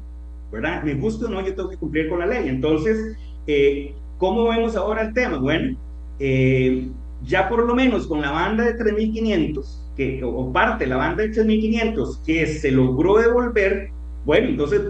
¿verdad? 0.50 0.82
Me 0.84 0.94
gusta 0.94 1.26
o 1.26 1.28
no, 1.28 1.44
yo 1.44 1.54
tengo 1.54 1.68
que 1.68 1.76
cumplir 1.76 2.08
con 2.08 2.20
la 2.20 2.26
ley. 2.26 2.48
Entonces, 2.48 3.16
eh, 3.46 3.94
¿cómo 4.18 4.48
vemos 4.48 4.76
ahora 4.76 5.02
el 5.02 5.12
tema? 5.12 5.38
Bueno, 5.38 5.76
eh, 6.18 6.88
ya 7.22 7.48
por 7.48 7.64
lo 7.64 7.74
menos 7.74 8.06
con 8.06 8.20
la 8.20 8.30
banda 8.30 8.64
de 8.64 8.76
3.500, 8.76 9.92
que, 9.96 10.22
o 10.24 10.52
parte 10.52 10.84
de 10.84 10.90
la 10.90 10.96
banda 10.96 11.22
de 11.22 11.32
3.500, 11.32 12.22
que 12.24 12.46
se 12.46 12.70
logró 12.70 13.18
devolver, 13.18 13.90
bueno, 14.24 14.48
entonces, 14.48 14.82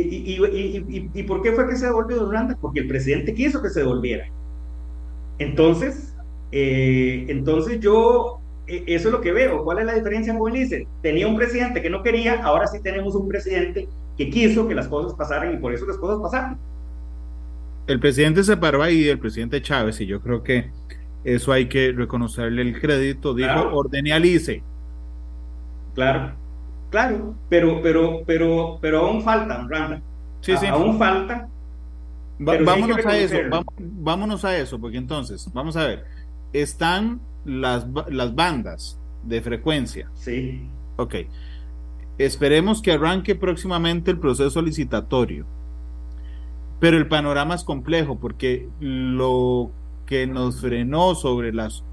y, 0.00 0.36
y, 0.40 0.86
y, 0.88 1.10
y, 1.14 1.22
por 1.22 1.42
qué 1.42 1.52
fue 1.52 1.68
que 1.68 1.76
se 1.76 1.86
devolvió 1.86 2.22
Orlando? 2.22 2.56
Porque 2.60 2.80
el 2.80 2.88
presidente 2.88 3.34
quiso 3.34 3.62
que 3.62 3.70
se 3.70 3.80
devolviera. 3.80 4.26
Entonces, 5.38 6.14
eh, 6.52 7.26
entonces 7.28 7.80
yo, 7.80 8.40
e, 8.66 8.84
eso 8.86 9.08
es 9.08 9.12
lo 9.12 9.20
que 9.20 9.32
veo. 9.32 9.64
¿Cuál 9.64 9.78
es 9.78 9.86
la 9.86 9.94
diferencia 9.94 10.36
con 10.36 10.54
el 10.54 10.86
Tenía 11.02 11.26
un 11.26 11.36
presidente 11.36 11.82
que 11.82 11.90
no 11.90 12.02
quería, 12.02 12.42
ahora 12.42 12.66
sí 12.66 12.80
tenemos 12.80 13.14
un 13.14 13.28
presidente 13.28 13.88
que 14.16 14.30
quiso 14.30 14.66
que 14.66 14.74
las 14.74 14.88
cosas 14.88 15.14
pasaran 15.14 15.54
y 15.54 15.56
por 15.58 15.72
eso 15.72 15.86
las 15.86 15.98
cosas 15.98 16.20
pasaron. 16.20 16.58
El 17.86 18.00
presidente 18.00 18.42
se 18.42 18.56
paró 18.56 18.82
ahí, 18.82 19.08
el 19.08 19.18
presidente 19.18 19.62
Chávez, 19.62 20.00
y 20.00 20.06
yo 20.06 20.20
creo 20.20 20.42
que 20.42 20.70
eso 21.24 21.52
hay 21.52 21.68
que 21.68 21.92
reconocerle 21.92 22.62
el 22.62 22.80
crédito, 22.80 23.34
dijo, 23.34 23.48
claro. 23.48 23.76
ordenealice. 23.76 24.62
Claro, 25.94 26.32
claro, 26.90 27.34
pero, 27.48 27.80
pero, 27.82 28.22
pero, 28.26 28.78
pero 28.80 29.06
aún 29.06 29.22
faltan, 29.22 29.68
Randa. 29.68 30.00
Sí, 30.40 30.56
sí. 30.56 30.66
Aún 30.66 30.98
falta. 30.98 31.48
Va, 32.40 32.58
vámonos 32.58 33.06
a 33.06 33.16
eso, 33.18 33.36
vámonos 33.78 34.44
a 34.44 34.56
eso, 34.58 34.78
porque 34.78 34.98
entonces, 34.98 35.50
vamos 35.54 35.76
a 35.76 35.86
ver, 35.86 36.04
están 36.52 37.20
las, 37.44 37.86
las 38.08 38.34
bandas 38.34 38.98
de 39.22 39.40
frecuencia. 39.40 40.10
Sí. 40.14 40.68
Ok. 40.96 41.14
Esperemos 42.18 42.80
que 42.80 42.92
arranque 42.92 43.34
próximamente 43.34 44.10
el 44.10 44.18
proceso 44.18 44.62
licitatorio. 44.62 45.46
Pero 46.80 46.96
el 46.98 47.08
panorama 47.08 47.54
es 47.54 47.64
complejo 47.64 48.18
porque 48.18 48.68
lo 48.80 49.70
que 50.04 50.26
nos 50.26 50.60
frenó 50.60 51.14
sobre 51.14 51.52
las 51.52 51.84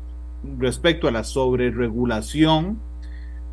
respecto 0.60 1.08
a 1.08 1.12
la 1.12 1.24
sobreregulación 1.24 2.80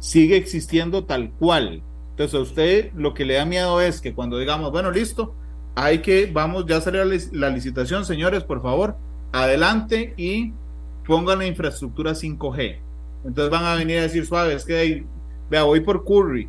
sigue 0.00 0.36
existiendo 0.36 1.04
tal 1.04 1.30
cual. 1.30 1.82
Entonces 2.10 2.34
a 2.34 2.42
usted 2.42 2.92
lo 2.94 3.14
que 3.14 3.24
le 3.24 3.34
da 3.34 3.44
miedo 3.44 3.80
es 3.80 4.00
que 4.00 4.12
cuando 4.12 4.38
digamos, 4.38 4.72
bueno, 4.72 4.90
listo, 4.90 5.34
hay 5.76 6.00
que, 6.00 6.28
vamos, 6.30 6.66
ya 6.66 6.80
salió 6.80 7.04
la 7.04 7.50
licitación, 7.50 8.04
señores, 8.04 8.42
por 8.42 8.60
favor, 8.60 8.96
adelante 9.30 10.14
y 10.16 10.52
pongan 11.06 11.38
la 11.38 11.46
infraestructura 11.46 12.12
5G. 12.12 12.78
Entonces 13.24 13.50
van 13.50 13.64
a 13.64 13.76
venir 13.76 13.98
a 13.98 14.02
decir, 14.02 14.26
suave, 14.26 14.54
es 14.54 14.64
que 14.64 15.06
vea, 15.48 15.62
voy 15.62 15.80
por 15.80 16.04
Curry, 16.04 16.48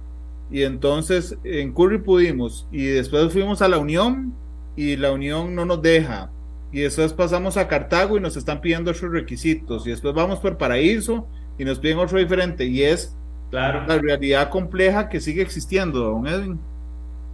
y 0.51 0.63
entonces 0.63 1.37
en 1.43 1.73
Curry 1.73 1.99
pudimos 1.99 2.67
y 2.71 2.83
después 2.83 3.31
fuimos 3.31 3.61
a 3.61 3.69
la 3.69 3.77
Unión 3.77 4.33
y 4.75 4.97
la 4.97 5.11
Unión 5.11 5.55
no 5.55 5.65
nos 5.65 5.81
deja 5.81 6.29
y 6.73 6.81
después 6.81 7.13
pasamos 7.13 7.55
a 7.57 7.67
Cartago 7.67 8.17
y 8.17 8.21
nos 8.21 8.35
están 8.35 8.59
pidiendo 8.59 8.91
otros 8.91 9.11
requisitos 9.11 9.87
y 9.87 9.91
después 9.91 10.13
vamos 10.13 10.39
por 10.39 10.57
Paraíso 10.57 11.27
y 11.57 11.63
nos 11.63 11.79
piden 11.79 11.99
otro 11.99 12.19
diferente 12.19 12.65
y 12.65 12.83
es 12.83 13.15
claro. 13.51 13.85
la 13.87 13.99
realidad 13.99 14.49
compleja 14.49 15.07
que 15.07 15.21
sigue 15.21 15.43
existiendo, 15.43 15.99
don 15.99 16.25
Edwin. 16.25 16.59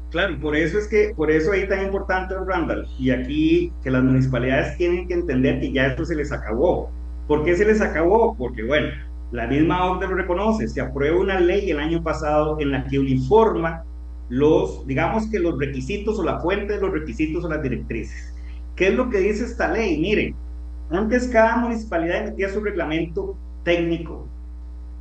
Claro, 0.09 0.33
y 0.33 0.37
por 0.37 0.55
eso 0.55 0.77
es 0.77 0.87
que, 0.87 1.13
por 1.15 1.31
eso 1.31 1.51
ahí 1.51 1.67
tan 1.67 1.85
importante, 1.85 2.33
Randall, 2.35 2.87
y 2.97 3.11
aquí 3.11 3.71
que 3.83 3.91
las 3.91 4.03
municipalidades 4.03 4.77
tienen 4.77 5.07
que 5.07 5.13
entender 5.13 5.59
que 5.59 5.71
ya 5.71 5.87
esto 5.87 6.05
se 6.05 6.15
les 6.15 6.31
acabó. 6.31 6.89
¿Por 7.27 7.43
qué 7.43 7.55
se 7.55 7.65
les 7.65 7.81
acabó? 7.81 8.35
Porque, 8.37 8.63
bueno, 8.63 8.87
la 9.31 9.47
misma 9.47 9.91
OCDE 9.91 10.07
lo 10.07 10.15
reconoce, 10.15 10.67
se 10.69 10.79
aprueba 10.79 11.19
una 11.19 11.39
ley 11.39 11.69
el 11.69 11.79
año 11.79 12.01
pasado 12.01 12.57
en 12.61 12.71
la 12.71 12.85
que 12.85 12.99
uniforma 12.99 13.83
los, 14.29 14.87
digamos 14.87 15.29
que 15.29 15.39
los 15.39 15.59
requisitos 15.59 16.17
o 16.19 16.23
la 16.23 16.39
fuente 16.39 16.73
de 16.73 16.81
los 16.81 16.91
requisitos 16.91 17.43
o 17.43 17.49
las 17.49 17.61
directrices. 17.61 18.33
¿Qué 18.77 18.87
es 18.87 18.93
lo 18.93 19.09
que 19.09 19.19
dice 19.19 19.43
esta 19.43 19.71
ley? 19.71 19.99
Miren, 19.99 20.35
antes 20.89 21.27
cada 21.27 21.57
municipalidad 21.57 22.27
emitía 22.27 22.49
su 22.49 22.61
reglamento 22.61 23.35
técnico 23.63 24.25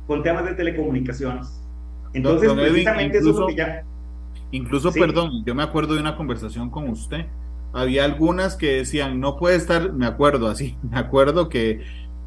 con 0.07 0.23
temas 0.23 0.45
de 0.45 0.53
telecomunicaciones. 0.55 1.61
Entonces, 2.13 2.47
don, 2.47 2.57
precisamente 2.57 3.17
incluso, 3.17 3.29
eso 3.29 3.39
es 3.39 3.39
lo 3.41 3.47
que 3.47 3.55
ya... 3.55 3.83
Incluso, 4.51 4.91
sí. 4.91 4.99
perdón, 4.99 5.43
yo 5.45 5.53
me 5.53 5.63
acuerdo 5.63 5.93
de 5.95 6.01
una 6.01 6.15
conversación 6.15 6.69
con 6.69 6.89
usted. 6.89 7.25
Había 7.73 8.05
algunas 8.05 8.55
que 8.55 8.77
decían, 8.77 9.19
no 9.19 9.35
puede 9.37 9.57
estar, 9.57 9.91
me 9.93 10.05
acuerdo 10.05 10.47
así, 10.47 10.77
me 10.89 10.97
acuerdo 10.97 11.49
que 11.49 11.81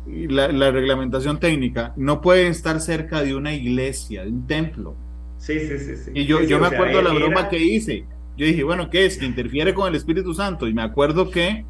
la, 0.07 0.49
la, 0.49 0.71
reglamentación 0.71 1.38
técnica, 1.40 1.93
no 1.97 2.21
pueden 2.21 2.49
estar 2.49 2.81
cerca 2.81 3.23
de 3.23 3.35
una 3.35 3.55
iglesia, 3.55 4.23
de 4.25 4.31
un 4.31 4.47
templo. 4.47 4.95
Sí, 5.38 5.59
sí, 5.61 5.79
sí. 5.79 5.97
sí. 5.97 6.11
Y 6.14 6.27
yo, 6.27 6.38
Sí, 6.40 6.47
yo 6.49 6.59
me 6.59 6.69
sea, 6.69 6.77
acuerdo 6.79 6.99
de 6.99 7.03
la 7.05 7.11
era- 7.11 7.19
broma 7.19 7.49
que 7.49 7.59
hice. 7.59 8.05
Yo 8.37 8.47
dije, 8.47 8.62
bueno, 8.64 8.90
¿qué 8.90 9.07
es? 9.07 9.19
Que 9.19 9.27
interfiere 9.27 9.75
con 9.75 9.88
el 9.88 9.95
Espíritu 9.95 10.35
Santo. 10.35 10.66
Y 10.69 10.75
me 10.75 10.83
acuerdo 10.83 11.31
que, 11.31 11.64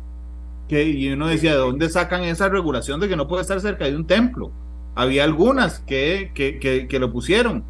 que 0.69 0.85
y 0.85 1.09
uno 1.13 1.27
decía, 1.29 1.53
¿de 1.53 1.59
dónde 1.59 1.89
sacan 1.89 2.23
esa 2.25 2.49
regulación 2.49 3.01
de 3.01 3.09
que 3.09 3.17
no 3.17 3.27
puede 3.29 3.43
estar 3.43 3.61
cerca 3.61 3.85
de 3.87 3.97
un 3.97 4.07
templo? 4.07 4.53
Había 4.95 5.25
algunas 5.25 5.81
que, 5.81 6.33
que, 6.35 6.59
que, 6.59 6.89
que 6.89 6.99
lo 6.99 7.13
pusieron. 7.13 7.65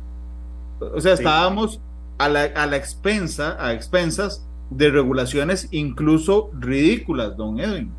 O 0.81 1.01
sea, 1.01 1.17
Sí. 1.17 1.23
estábamos 1.23 1.81
a 2.19 2.29
la, 2.29 2.45
a 2.45 2.67
la 2.67 2.77
expensa, 2.77 3.57
a 3.65 3.73
expensas 3.75 4.49
de 4.71 4.91
regulaciones 4.91 5.69
incluso 5.73 6.51
ridículas, 6.55 7.37
don 7.37 7.61
Edwin. 7.61 7.99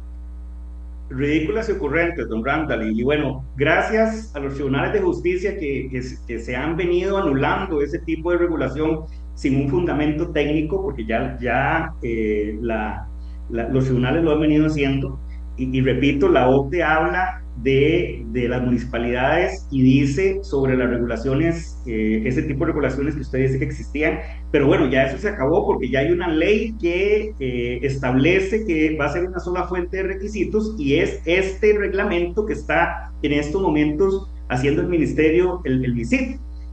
ridículas 1.10 1.68
y 1.70 1.74
ocurrentes, 1.74 2.28
don 2.30 2.44
Randall. 2.46 2.90
Y, 2.98 3.04
bueno, 3.04 3.44
gracias 3.56 4.34
a 4.36 4.40
los 4.40 4.54
tribunales 4.56 4.94
de 4.94 5.02
justicia 5.02 5.58
que, 5.58 5.90
que, 5.92 6.02
se- 6.02 6.18
que 6.26 6.40
se 6.40 6.56
han 6.56 6.78
venido 6.78 7.18
anulando 7.18 7.82
ese 7.82 8.00
tipo 8.00 8.32
de 8.32 8.38
regulación 8.38 9.02
sin 9.34 9.58
un 9.62 9.70
fundamento 9.70 10.32
técnico, 10.32 10.82
porque 10.82 11.06
ya, 11.06 11.38
ya 11.42 11.94
eh, 12.02 12.58
la, 12.62 13.08
la- 13.50 13.70
los 13.70 13.86
tribunales 13.86 14.24
lo 14.24 14.32
han 14.34 14.40
venido 14.42 14.68
haciendo. 14.68 15.20
Y, 15.58 15.78
y 15.78 15.82
repito, 15.82 16.30
la 16.30 16.48
OCDE 16.50 16.84
habla 16.84 17.41
de, 17.58 18.24
de 18.32 18.48
las 18.48 18.64
municipalidades 18.64 19.68
y 19.72 19.82
dice 19.82 20.40
sobre 20.44 20.76
las 20.78 20.90
regulaciones, 20.90 21.78
eh, 21.86 22.24
ese 22.26 22.44
tipo 22.44 22.66
de 22.66 22.72
regulaciones 22.72 23.16
que 23.16 23.22
usted 23.22 23.40
dice 23.40 23.60
que 23.60 23.66
existían, 23.66 24.20
pero 24.52 24.68
bueno, 24.68 24.90
ya 24.90 25.04
eso 25.04 25.18
se 25.18 25.30
acabó 25.30 25.66
porque 25.66 25.90
ya 25.90 26.00
hay 26.00 26.12
una 26.12 26.28
ley 26.30 26.76
que 26.80 27.34
eh, 27.40 27.80
establece 27.84 28.66
que 28.66 28.96
va 28.98 29.06
a 29.06 29.14
ser 29.14 29.26
una 29.26 29.40
sola 29.40 29.66
fuente 29.68 29.98
de 29.98 30.04
requisitos 30.04 30.76
y 30.80 30.96
es 30.96 31.22
este 31.26 31.78
reglamento 31.78 32.46
que 32.46 32.54
está 32.54 33.12
en 33.22 33.34
estos 33.34 33.62
momentos 33.62 34.30
haciendo 34.50 34.82
el 34.82 34.88
ministerio, 34.88 35.62
el, 35.64 35.86
el. 35.86 35.96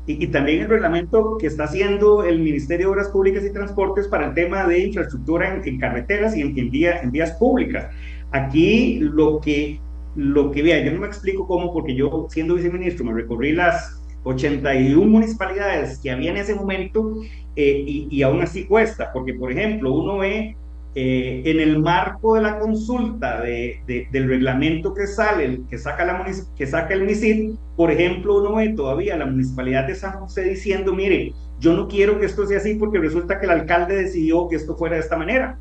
Y, 0.07 0.27
también 0.29 0.63
el 0.63 0.69
reglamento 0.69 1.37
que 1.39 1.47
está 1.47 1.65
haciendo 1.65 2.25
el 2.25 2.39
Ministerio 2.39 2.87
de 2.87 2.93
Obras 2.93 3.09
Públicas 3.09 3.45
y 3.45 3.53
Transportes 3.53 4.09
para 4.09 4.29
el 4.29 4.35
tema 4.35 4.67
de 4.67 4.87
infraestructura 4.87 5.61
en, 5.63 5.79
carreteras 5.79 6.35
y 6.35 6.41
en, 6.41 6.57
en 6.57 7.11
vías 7.11 7.33
públicas. 7.33 7.89
Aquí 8.31 9.01
lo 9.01 9.39
que, 9.41 9.79
lo 10.19 10.51
que 10.51 10.63
vea, 10.63 10.85
yo 10.85 10.91
no 10.91 11.01
me 11.01 11.07
explico 11.07 11.47
cómo, 11.47 11.73
porque 11.73 11.95
yo 11.95 12.27
siendo 12.29 12.57
viceministro 12.57 13.05
me 13.05 13.13
recorrí 13.13 13.53
las 13.53 14.03
81 14.25 15.09
municipalidades 15.09 16.01
que 16.01 16.11
había 16.11 16.33
en 16.33 16.39
ese 16.39 16.57
momento 16.57 17.23
eh, 17.55 17.85
y, 17.87 18.09
y, 18.11 18.23
aún 18.23 18.43
así 18.43 18.65
cuesta, 18.65 19.13
porque 19.13 19.35
por 19.35 19.53
ejemplo 19.53 19.93
uno 19.93 20.19
ve 20.19 20.57
eh, 20.97 21.43
en 21.45 21.61
el 21.61 21.79
marco 21.79 22.35
de 22.35 22.43
la 22.43 22.59
consulta 22.59 23.41
de, 23.43 23.81
de, 23.87 24.09
del 24.11 24.27
reglamento 24.29 24.93
que 24.93 25.07
sale, 25.07 25.61
que 25.71 25.79
saca, 25.79 26.05
la 26.05 26.27
que 26.57 26.67
saca 26.67 26.95
el 26.95 27.05
MISID, 27.05 27.55
por 27.77 27.93
ejemplo 27.93 28.39
uno 28.41 28.57
ve 28.57 28.71
todavía 28.71 29.17
la 29.17 29.27
municipalidad 29.27 29.87
de 29.87 29.95
San 29.95 30.15
José 30.15 30.43
diciendo, 30.43 30.93
mire, 30.93 31.33
yo 31.61 31.75
no 31.75 31.87
quiero 31.87 32.19
que 32.19 32.27
esto 32.27 32.45
sea 32.45 32.59
así 32.59 32.75
porque 32.75 32.99
resulta 32.99 33.39
que 33.39 33.47
el 33.47 33.53
alcalde 33.53 33.95
decidió 33.95 34.49
que 34.49 34.57
esto 34.57 34.77
fuera 34.77 34.97
de 34.97 35.03
esta 35.03 35.17
manera. 35.17 35.61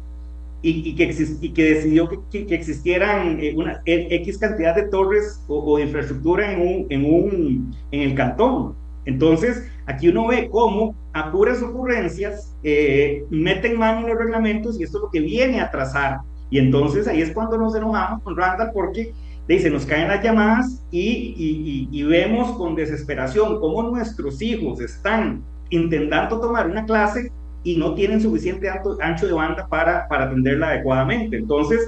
Y, 0.64 0.90
y, 0.90 0.96
que, 0.96 1.16
y 1.42 1.50
que, 1.54 1.64
decidió 1.76 2.10
que, 2.10 2.20
que, 2.32 2.48
que 2.48 2.56
existieran 2.56 3.40
eh, 3.40 3.54
una 3.56 3.82
X 3.86 4.40
cantidad 4.40 4.76
de 4.76 4.84
torres 4.84 5.44
o, 5.48 5.60
o 5.60 5.78
de 5.78 5.84
infraestructura 5.84 6.52
en, 6.52 6.62
un, 6.62 6.86
en, 6.90 7.06
un, 7.06 7.76
en 7.92 8.02
el 8.02 8.16
cantón. 8.16 8.76
Entonces, 9.06 9.64
aquí 9.86 10.10
uno 10.10 10.28
ve 10.28 10.50
cómo 10.52 10.96
a 11.14 11.32
puras 11.32 11.62
ocurrencias 11.62 12.54
eh, 12.64 13.24
meten 13.30 13.78
mano 13.78 14.02
en 14.02 14.08
los 14.08 14.18
reglamentos 14.18 14.80
y 14.80 14.84
esto 14.84 14.98
es 14.98 15.04
lo 15.04 15.10
que 15.12 15.22
viene 15.22 15.62
a 15.62 15.66
atrasar. 15.66 16.18
Y 16.50 16.60
entonces 16.60 17.08
ahí 17.08 17.22
es 17.22 17.32
cuando 17.32 17.58
nos 17.58 17.76
enojamos 17.76 18.24
con 18.24 18.36
Randall 18.36 18.72
porque 18.74 19.14
dice, 19.48 19.70
nos 19.70 19.86
caen 19.86 20.10
las 20.10 20.24
llamadas 20.24 20.84
y, 20.92 21.00
y, 21.38 21.90
y 21.92 22.04
vemos 22.04 22.58
con 22.58 22.76
desesperación 22.76 23.60
cómo 23.60 23.84
nuestros 23.84 24.42
hijos 24.42 24.82
están 24.82 25.44
intentando 25.70 26.40
tomar 26.40 26.70
una 26.70 26.86
clase 26.86 27.32
y 27.64 27.78
no 27.78 27.96
tienen 27.96 28.22
suficiente 28.22 28.70
ancho 29.02 29.28
de 29.28 29.34
banda 29.34 29.68
para, 29.68 30.08
para 30.08 30.26
atenderla 30.26 30.70
adecuadamente. 30.70 31.38
Entonces, 31.38 31.80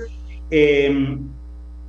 eh, 0.51 1.17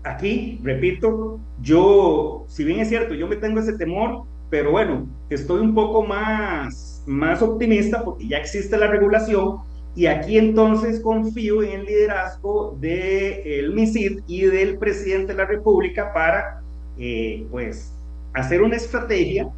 aquí, 0.02 0.60
repito, 0.62 1.40
yo, 1.60 2.44
si 2.48 2.64
bien 2.64 2.80
es 2.80 2.88
cierto, 2.88 3.14
yo 3.14 3.26
me 3.26 3.36
tengo 3.36 3.60
ese 3.60 3.74
temor, 3.74 4.24
pero 4.48 4.72
bueno, 4.72 5.06
estoy 5.28 5.60
un 5.60 5.74
poco 5.74 6.04
más, 6.04 7.02
más 7.06 7.42
optimista 7.42 8.04
porque 8.04 8.26
ya 8.26 8.38
existe 8.38 8.76
la 8.76 8.88
regulación 8.88 9.58
y 9.94 10.06
aquí 10.06 10.38
entonces 10.38 11.00
confío 11.00 11.62
en 11.62 11.80
el 11.80 11.86
liderazgo 11.86 12.76
del 12.80 13.42
de 13.42 13.70
MISID 13.74 14.20
y 14.26 14.42
del 14.42 14.78
presidente 14.78 15.32
de 15.32 15.38
la 15.38 15.46
República 15.46 16.12
para, 16.12 16.62
eh, 16.98 17.46
pues, 17.50 17.92
hacer 18.32 18.62
una 18.62 18.76
estrategia 18.76 19.48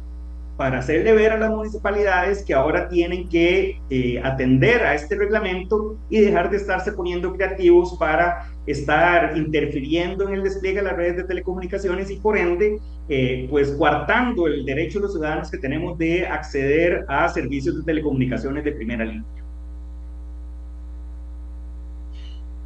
para 0.57 0.79
hacerle 0.79 1.13
ver 1.13 1.31
a 1.31 1.37
las 1.37 1.49
municipalidades 1.49 2.43
que 2.43 2.53
ahora 2.53 2.87
tienen 2.87 3.27
que 3.27 3.81
eh, 3.89 4.21
atender 4.23 4.83
a 4.83 4.93
este 4.93 5.15
reglamento 5.15 5.97
y 6.09 6.19
dejar 6.19 6.51
de 6.51 6.57
estarse 6.57 6.91
poniendo 6.91 7.33
creativos 7.33 7.97
para 7.97 8.51
estar 8.67 9.35
interfiriendo 9.35 10.27
en 10.27 10.35
el 10.35 10.43
despliegue 10.43 10.77
de 10.77 10.83
las 10.83 10.95
redes 10.95 11.17
de 11.17 11.23
telecomunicaciones 11.23 12.11
y 12.11 12.17
por 12.17 12.37
ende, 12.37 12.79
eh, 13.09 13.47
pues 13.49 13.71
coartando 13.71 14.47
el 14.47 14.63
derecho 14.63 14.99
de 14.99 15.03
los 15.03 15.13
ciudadanos 15.13 15.49
que 15.49 15.57
tenemos 15.57 15.97
de 15.97 16.27
acceder 16.27 17.03
a 17.07 17.27
servicios 17.29 17.77
de 17.77 17.83
telecomunicaciones 17.83 18.63
de 18.63 18.71
primera 18.73 19.05
línea. 19.05 19.25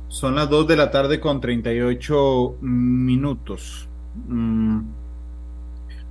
Son 0.10 0.36
las 0.36 0.50
2 0.50 0.68
de 0.68 0.76
la 0.76 0.92
tarde 0.92 1.20
con 1.20 1.40
38 1.40 2.58
minutos. 2.62 3.88
Mm. 4.28 4.82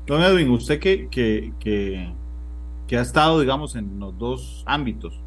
Don 0.07 0.23
Edwin, 0.23 0.51
usted 0.51 0.79
que, 0.79 1.09
que, 1.11 1.53
que, 1.61 2.97
ha 2.97 3.01
estado, 3.01 3.41
digamos, 3.41 3.75
en 3.75 3.99
los 3.99 4.17
dos 4.17 4.63
ámbitos, 4.67 5.21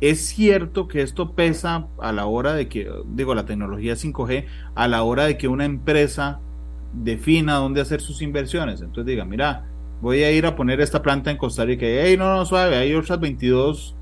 ¿es 0.00 0.24
cierto 0.26 0.86
que 0.86 1.02
esto 1.02 1.32
pesa 1.32 1.88
a 1.98 2.12
la 2.12 2.26
hora 2.26 2.54
de 2.54 2.68
que, 2.68 2.88
digo, 3.08 3.34
la 3.34 3.44
tecnología 3.44 3.94
5G, 3.94 4.46
a 4.74 4.88
la 4.88 5.02
hora 5.02 5.24
de 5.24 5.36
que 5.36 5.48
una 5.48 5.64
empresa 5.64 6.40
defina 6.92 7.56
dónde 7.56 7.80
hacer 7.80 8.00
sus 8.00 8.22
inversiones? 8.22 8.80
Entonces 8.80 9.06
diga, 9.06 9.24
mira, 9.24 9.66
voy 10.00 10.22
a 10.22 10.30
ir 10.30 10.46
a 10.46 10.54
poner 10.54 10.80
esta 10.80 11.02
planta 11.02 11.32
en 11.32 11.36
Costa 11.36 11.64
Rica 11.64 11.84
y, 11.84 11.96
hey, 11.98 12.16
no, 12.16 12.36
no, 12.36 12.44
suave, 12.44 12.76
hay 12.76 12.94
otras 12.94 13.18
22 13.18 13.96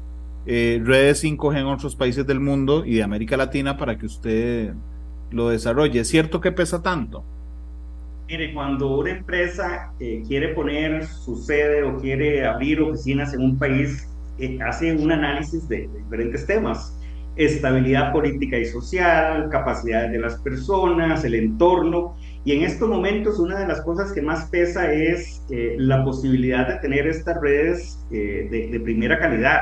eh, 0.44 0.82
redes 0.84 1.24
5G 1.24 1.60
en 1.60 1.66
otros 1.66 1.96
países 1.96 2.26
del 2.26 2.40
mundo 2.40 2.84
y 2.84 2.96
de 2.96 3.02
América 3.02 3.36
Latina 3.36 3.76
para 3.76 3.96
que 3.96 4.06
usted 4.06 4.74
lo 5.30 5.48
desarrolle. 5.48 6.00
¿Es 6.00 6.08
cierto 6.08 6.40
que 6.40 6.52
pesa 6.52 6.82
tanto? 6.82 7.24
Mire, 8.32 8.54
cuando 8.54 8.96
una 9.00 9.10
empresa 9.10 9.92
eh, 10.00 10.22
quiere 10.26 10.54
poner 10.54 11.04
su 11.04 11.36
sede 11.36 11.82
o 11.82 11.98
quiere 11.98 12.46
abrir 12.46 12.80
oficinas 12.80 13.34
en 13.34 13.42
un 13.42 13.58
país, 13.58 14.08
eh, 14.38 14.58
hace 14.66 14.90
un 14.94 15.12
análisis 15.12 15.68
de, 15.68 15.86
de, 15.86 15.98
diferentes 15.98 16.46
temas. 16.46 16.98
Estabilidad 17.36 18.10
política 18.10 18.56
y 18.56 18.64
social, 18.64 19.50
capacidades 19.50 20.12
de 20.12 20.18
las 20.18 20.36
personas, 20.40 21.26
el 21.26 21.34
entorno. 21.34 22.16
Y 22.46 22.52
en 22.52 22.62
estos 22.62 22.88
momentos 22.88 23.38
una 23.38 23.58
de 23.58 23.66
las 23.68 23.82
cosas 23.82 24.12
que 24.12 24.22
más 24.22 24.48
pesa 24.48 24.90
es 24.90 25.44
eh, 25.50 25.74
la 25.76 26.02
posibilidad 26.02 26.66
de 26.66 26.76
tener 26.76 27.06
estas 27.06 27.38
redes 27.38 27.98
de, 28.10 28.48
de, 28.72 28.80
primera 28.80 29.18
calidad. 29.18 29.60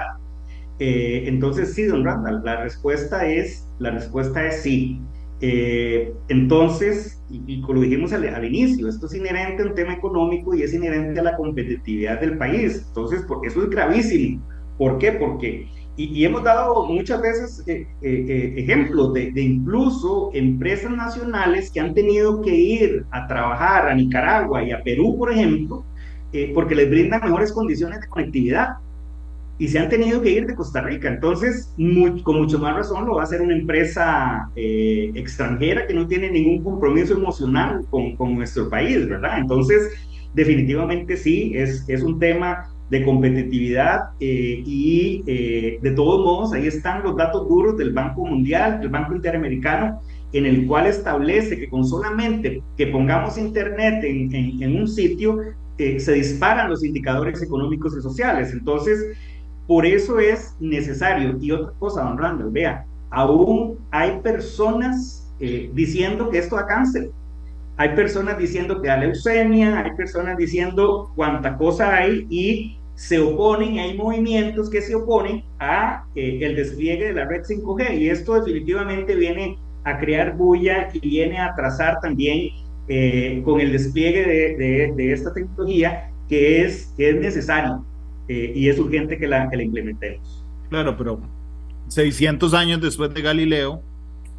Eh, 0.79 1.25
entonces, 1.27 1.75
sí, 1.75 1.87
don 1.87 2.05
Randall, 2.05 2.45
la 2.45 2.63
respuesta 2.63 3.27
es, 3.27 3.69
la 3.81 3.91
respuesta 3.91 4.47
es 4.47 4.63
sí. 4.63 5.01
Eh, 5.43 6.13
entonces, 6.29 7.23
y, 7.31 7.43
y, 7.47 7.61
como 7.63 7.75
lo 7.75 7.81
dijimos 7.81 8.13
al, 8.13 8.27
al, 8.29 8.45
inicio, 8.45 8.89
esto 8.89 9.07
es 9.07 9.15
inherente 9.15 9.63
a 9.63 9.67
un 9.67 9.75
tema 9.75 9.95
económico 9.95 10.55
y 10.55 10.63
es 10.63 10.75
inherente 10.75 11.21
a 11.21 11.23
la 11.23 11.37
competitividad 11.37 12.21
del 12.21 12.37
país. 12.37 12.85
Entonces, 12.89 13.23
por, 13.23 13.47
eso 13.47 13.63
es 13.63 13.71
gravísimo. 13.71 14.43
¿Por 14.77 14.99
qué? 14.99 15.13
Porque, 15.13 15.67
y, 15.97 16.05
y 16.19 16.25
hemos 16.25 16.43
dado 16.43 16.87
muchas 16.87 17.23
veces 17.23 17.63
eh, 17.67 17.87
eh, 18.03 18.55
ejemplos 18.57 19.15
de, 19.15 19.33
de, 19.33 19.43
incluso 19.43 20.31
empresas 20.35 20.91
nacionales 20.91 21.71
que 21.71 21.81
han 21.81 21.95
tenido 21.95 22.43
que 22.43 22.55
ir 22.55 23.07
a 23.11 23.27
trabajar 23.27 23.89
a 23.89 23.95
Nicaragua 23.95 24.63
y 24.63 24.73
a 24.73 24.83
Perú, 24.83 25.17
por 25.19 25.33
ejemplo, 25.33 25.85
eh, 26.33 26.53
porque 26.55 26.75
les 26.75 26.89
brindan 26.89 27.23
mejores 27.23 27.53
condiciones 27.53 28.01
de 28.01 28.09
conectividad 28.09 28.77
y 29.61 29.69
se 29.69 29.79
han 29.79 29.91
tenido 29.91 30.23
que 30.23 30.31
ir 30.31 30.47
de 30.47 30.55
Costa 30.55 30.81
Rica. 30.81 31.07
Entonces, 31.09 31.75
muy, 31.77 32.23
con 32.23 32.39
mucho 32.39 32.59
más 32.59 32.75
razón 32.75 33.07
lo 33.07 33.17
va 33.17 33.21
a 33.21 33.25
hacer 33.25 33.43
una 33.43 33.55
empresa 33.55 34.51
eh, 34.57 35.13
extranjera 35.15 35.87
que 35.87 35.93
no 35.93 36.07
tiene 36.07 36.31
ningún 36.31 36.65
compromiso 36.65 37.13
emocional 37.13 37.85
con, 37.91 38.17
con 38.17 38.35
nuestro 38.35 38.71
país, 38.71 39.07
¿verdad? 39.07 39.39
Entonces, 39.39 39.93
definitivamente 40.33 41.15
sí, 41.19 41.53
es, 41.55 41.85
es 41.89 42.03
un 42.03 42.19
tema 42.19 42.73
de 42.89 43.05
competitividad 43.05 44.13
eh, 44.19 44.63
y 44.65 45.23
eh, 45.27 45.79
de 45.83 45.91
todos 45.91 46.25
modos 46.25 46.55
ahí 46.55 46.67
están 46.67 47.03
los 47.03 47.15
datos 47.15 47.47
duros 47.47 47.77
del 47.77 47.93
Banco 47.93 48.25
Mundial, 48.25 48.81
del 48.81 48.89
Banco 48.89 49.15
Interamericano, 49.15 50.01
en 50.33 50.47
el 50.47 50.67
cual 50.67 50.87
establece 50.87 51.59
que 51.59 51.69
con 51.69 51.85
solamente 51.85 52.63
que 52.79 52.87
pongamos 52.87 53.37
internet 53.37 54.03
en, 54.05 54.35
en, 54.35 54.63
en 54.63 54.81
un 54.81 54.89
sitio, 54.89 55.39
eh, 55.77 56.01
se 56.01 56.13
disparan 56.15 56.71
los 56.71 56.83
indicadores 56.83 57.43
económicos 57.43 57.95
y 57.97 58.01
sociales. 58.01 58.53
Entonces, 58.55 59.17
por 59.71 59.87
eso 59.87 60.19
es 60.19 60.57
necesario. 60.59 61.37
Y 61.41 61.53
otra 61.53 61.73
cosa, 61.79 62.03
don 62.03 62.19
Randall, 62.19 62.51
vea, 62.51 62.85
aún 63.09 63.79
hay 63.93 64.19
personas 64.19 65.33
eh, 65.39 65.71
diciendo 65.73 66.29
que 66.29 66.39
esto 66.39 66.57
da 66.57 66.67
cáncer. 66.67 67.13
Hay 67.77 67.91
personas 67.91 68.37
diciendo 68.37 68.83
que 68.83 68.89
da 68.89 68.97
leucemia, 68.97 69.79
hay 69.79 69.93
personas 69.93 70.37
diciendo 70.37 71.13
cuánta 71.15 71.57
cosa 71.57 71.95
hay 71.95 72.27
y 72.29 72.79
se 72.97 73.21
oponen, 73.21 73.79
hay 73.79 73.97
movimientos 73.97 74.69
que 74.69 74.83
se 74.83 74.97
oponen 74.97 75.45
a 75.61 76.05
eh, 76.17 76.41
el 76.43 76.57
despliegue 76.57 77.07
de 77.07 77.13
la 77.13 77.27
red 77.27 77.43
5G 77.43 77.97
y 77.97 78.09
esto 78.09 78.35
definitivamente 78.35 79.15
viene 79.15 79.57
a 79.85 80.01
crear 80.01 80.37
bulla 80.37 80.89
y 80.93 80.99
viene 80.99 81.39
a 81.39 81.53
atrasar 81.53 82.01
también 82.01 82.49
eh, 82.89 83.41
con 83.45 83.61
el 83.61 83.71
despliegue 83.71 84.27
de, 84.27 84.93
de, 84.97 85.13
esta 85.13 85.33
tecnología 85.33 86.11
que 86.29 86.65
es, 86.65 86.93
que 86.97 87.11
es 87.11 87.21
necesario 87.21 87.85
eh, 88.33 88.53
y 88.55 88.69
es 88.69 88.79
urgente 88.79 89.19
que 89.19 89.27
la, 89.27 89.51
que 89.51 89.57
la 89.57 89.65
implementemos. 89.65 90.47
Claro, 90.69 90.97
pero 90.97 91.21
600 91.89 92.55
años 92.55 92.81
después 92.81 93.13
de 93.13 93.23
Galileo, 93.23 93.83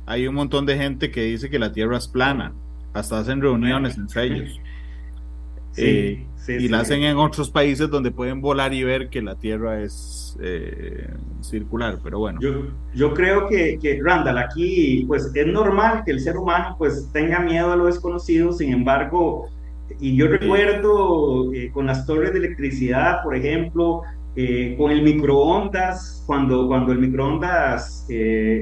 hay 0.06 0.28
un 0.28 0.36
montón 0.36 0.66
de 0.66 0.78
gente 0.78 1.12
que 1.12 1.24
dice 1.24 1.50
que 1.50 1.60
la 1.60 1.74
Tierra 1.74 1.98
es 1.98 2.08
plana, 2.08 2.54
hasta 2.94 3.20
hacen 3.20 3.42
reuniones 3.42 3.98
entre 3.98 4.24
ellos. 4.24 4.60
Sí, 5.74 5.84
eh, 5.86 6.28
y 6.60 6.68
la 6.68 6.82
hacen 6.82 7.02
en 7.04 7.16
otros 7.16 7.50
países 7.50 7.90
donde 7.90 8.12
pueden 8.12 8.42
volar 8.42 8.74
y 8.74 8.84
ver 8.84 9.08
que 9.08 9.22
la 9.22 9.36
Tierra 9.36 9.82
es 9.82 10.38
eh, 10.42 11.08
circular, 11.40 12.00
pero 12.04 12.20
bueno. 12.20 12.42
Yo, 12.42 12.68
yo 12.94 13.14
creo 13.14 13.48
que, 13.48 13.80
que, 13.82 14.02
Randall, 14.04 14.38
aquí 14.38 15.06
pues 15.08 15.32
es 15.34 15.48
normal 15.48 16.04
que 16.04 16.12
el 16.12 16.20
ser 16.20 16.36
humano 16.36 16.76
pues 16.78 17.08
tenga 17.14 17.40
miedo 17.40 17.72
a 17.72 17.78
lo 17.78 17.86
desconocido, 17.86 18.52
sin 18.52 18.74
embargo, 18.74 19.50
y 20.00 20.16
yo 20.16 20.28
recuerdo 20.28 21.54
eh, 21.54 21.72
con 21.72 21.86
las 21.86 22.06
torres 22.06 22.34
de 22.34 22.40
electricidad, 22.40 23.24
por 23.24 23.36
ejemplo, 23.36 24.02
con 24.78 24.92
el 24.92 25.02
microondas, 25.04 26.24
cuando, 26.26 26.66
cuando 26.68 26.94
el 26.94 27.00
microondas 27.00 28.08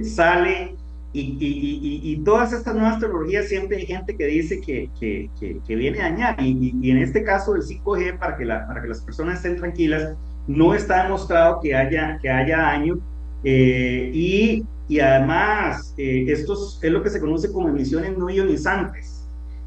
sale 0.01 0.75
y, 1.11 1.21
y, 1.39 2.11
y, 2.11 2.23
todas 2.23 2.53
estas 2.53 2.75
nuevas 2.75 2.99
tecnologías 2.99 3.47
siempre 3.47 3.77
hay 3.77 3.85
gente 3.87 4.15
que 4.15 4.25
dice 4.27 4.61
que, 4.61 4.89
que, 4.99 5.29
que, 5.65 5.75
viene 5.75 5.99
a 6.01 6.11
dañar. 6.11 6.35
Y, 6.39 6.91
en 6.91 6.97
este 6.99 7.23
caso 7.23 7.55
el 7.55 7.63
5G, 7.63 8.19
para 8.19 8.37
que, 8.37 8.45
la, 8.45 8.67
para 8.67 8.81
que 8.81 8.89
las 8.89 9.01
personas 9.01 9.37
estén 9.37 9.57
tranquilas, 9.57 10.15
no 10.47 10.75
está 10.75 11.03
demostrado 11.03 11.59
que 11.61 11.75
haya, 11.75 12.19
que 12.21 12.29
haya 12.29 12.57
daño. 12.57 12.99
Eh, 13.43 14.11
y, 14.13 14.99
además, 14.99 15.95
eh, 15.97 16.25
esto 16.27 16.53
es 16.53 16.91
lo 16.91 17.01
que 17.01 17.09
se 17.09 17.19
conoce 17.19 17.51
como 17.51 17.69
emisiones 17.69 18.15
no 18.15 18.29
ionizantes. 18.29 19.18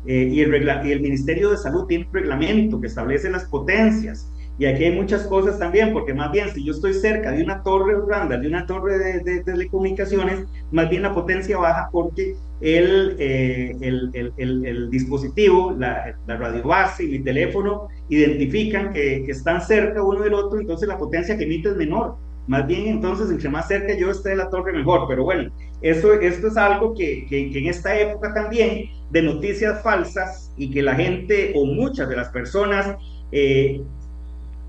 Eh, 0.07 0.29
y, 0.33 0.41
el 0.41 0.69
y 0.85 0.93
el 0.93 1.01
Ministerio 1.01 1.51
de 1.51 1.57
Salud 1.57 1.87
tiene 1.87 2.07
un 2.07 2.13
reglamento 2.13 2.81
que 2.81 2.89
establece 2.89 3.31
las 3.31 3.45
potencias. 3.45 4.29
Y 4.59 4.67
aquí 4.67 4.85
hay 4.85 4.93
muchas 4.93 5.27
cosas 5.27 5.59
también, 5.59 5.93
porque 5.93 6.13
más 6.13 6.31
bien 6.31 6.51
si 6.51 6.63
yo 6.65 6.73
estoy 6.73 6.93
cerca 6.95 7.33
de 7.33 7.43
una 7.43 7.63
torre 7.63 7.95
grande, 8.07 8.39
de 8.39 8.47
una 8.47 8.67
torre 8.67 8.99
de, 9.23 9.41
telecomunicaciones, 9.41 10.45
más 10.71 10.91
bien 10.91 11.03
la 11.03 11.15
potencia 11.15 11.57
baja 11.57 11.89
porque 11.91 12.37
el, 12.61 13.17
eh, 13.19 13.75
el, 13.81 14.11
el, 14.37 14.67
el, 14.67 14.91
dispositivo, 14.91 15.75
la, 15.77 16.17
la 16.27 16.37
radio 16.37 16.63
base 16.63 17.05
y 17.05 17.09
mi 17.09 17.19
teléfono 17.21 17.89
identifican 18.09 18.93
que, 18.93 19.25
que, 19.25 19.33
están 19.33 19.63
cerca 19.63 20.03
uno 20.03 20.21
del 20.21 20.35
otro, 20.35 20.61
entonces 20.61 20.87
la 20.87 20.99
potencia 20.99 21.37
que 21.37 21.45
emite 21.45 21.71
es 21.71 21.77
menor. 21.77 22.17
Más 22.47 22.67
bien 22.67 22.89
entonces, 22.89 23.31
entre 23.31 23.49
más 23.49 23.69
cerca 23.69 23.97
yo 23.97 24.11
esté 24.11 24.31
de 24.31 24.37
la 24.37 24.51
torre, 24.51 24.73
mejor. 24.73 25.07
Pero 25.09 25.25
bueno, 25.25 25.51
eso, 25.81 26.13
esto 26.15 26.49
es 26.49 26.57
algo 26.57 26.95
que, 26.95 27.27
que, 27.29 27.51
que 27.51 27.59
en 27.59 27.67
esta 27.67 27.99
época 27.99 28.35
también 28.35 28.91
de 29.11 29.23
noticias 29.23 29.83
falsas 29.83 30.53
y 30.57 30.71
que 30.71 30.83
la 30.83 30.95
gente 30.95 31.53
o 31.55 31.67
muchas 31.67 32.09
de 32.09 32.17
las 32.17 32.31
personas 32.31 32.97
eh, 33.31 33.83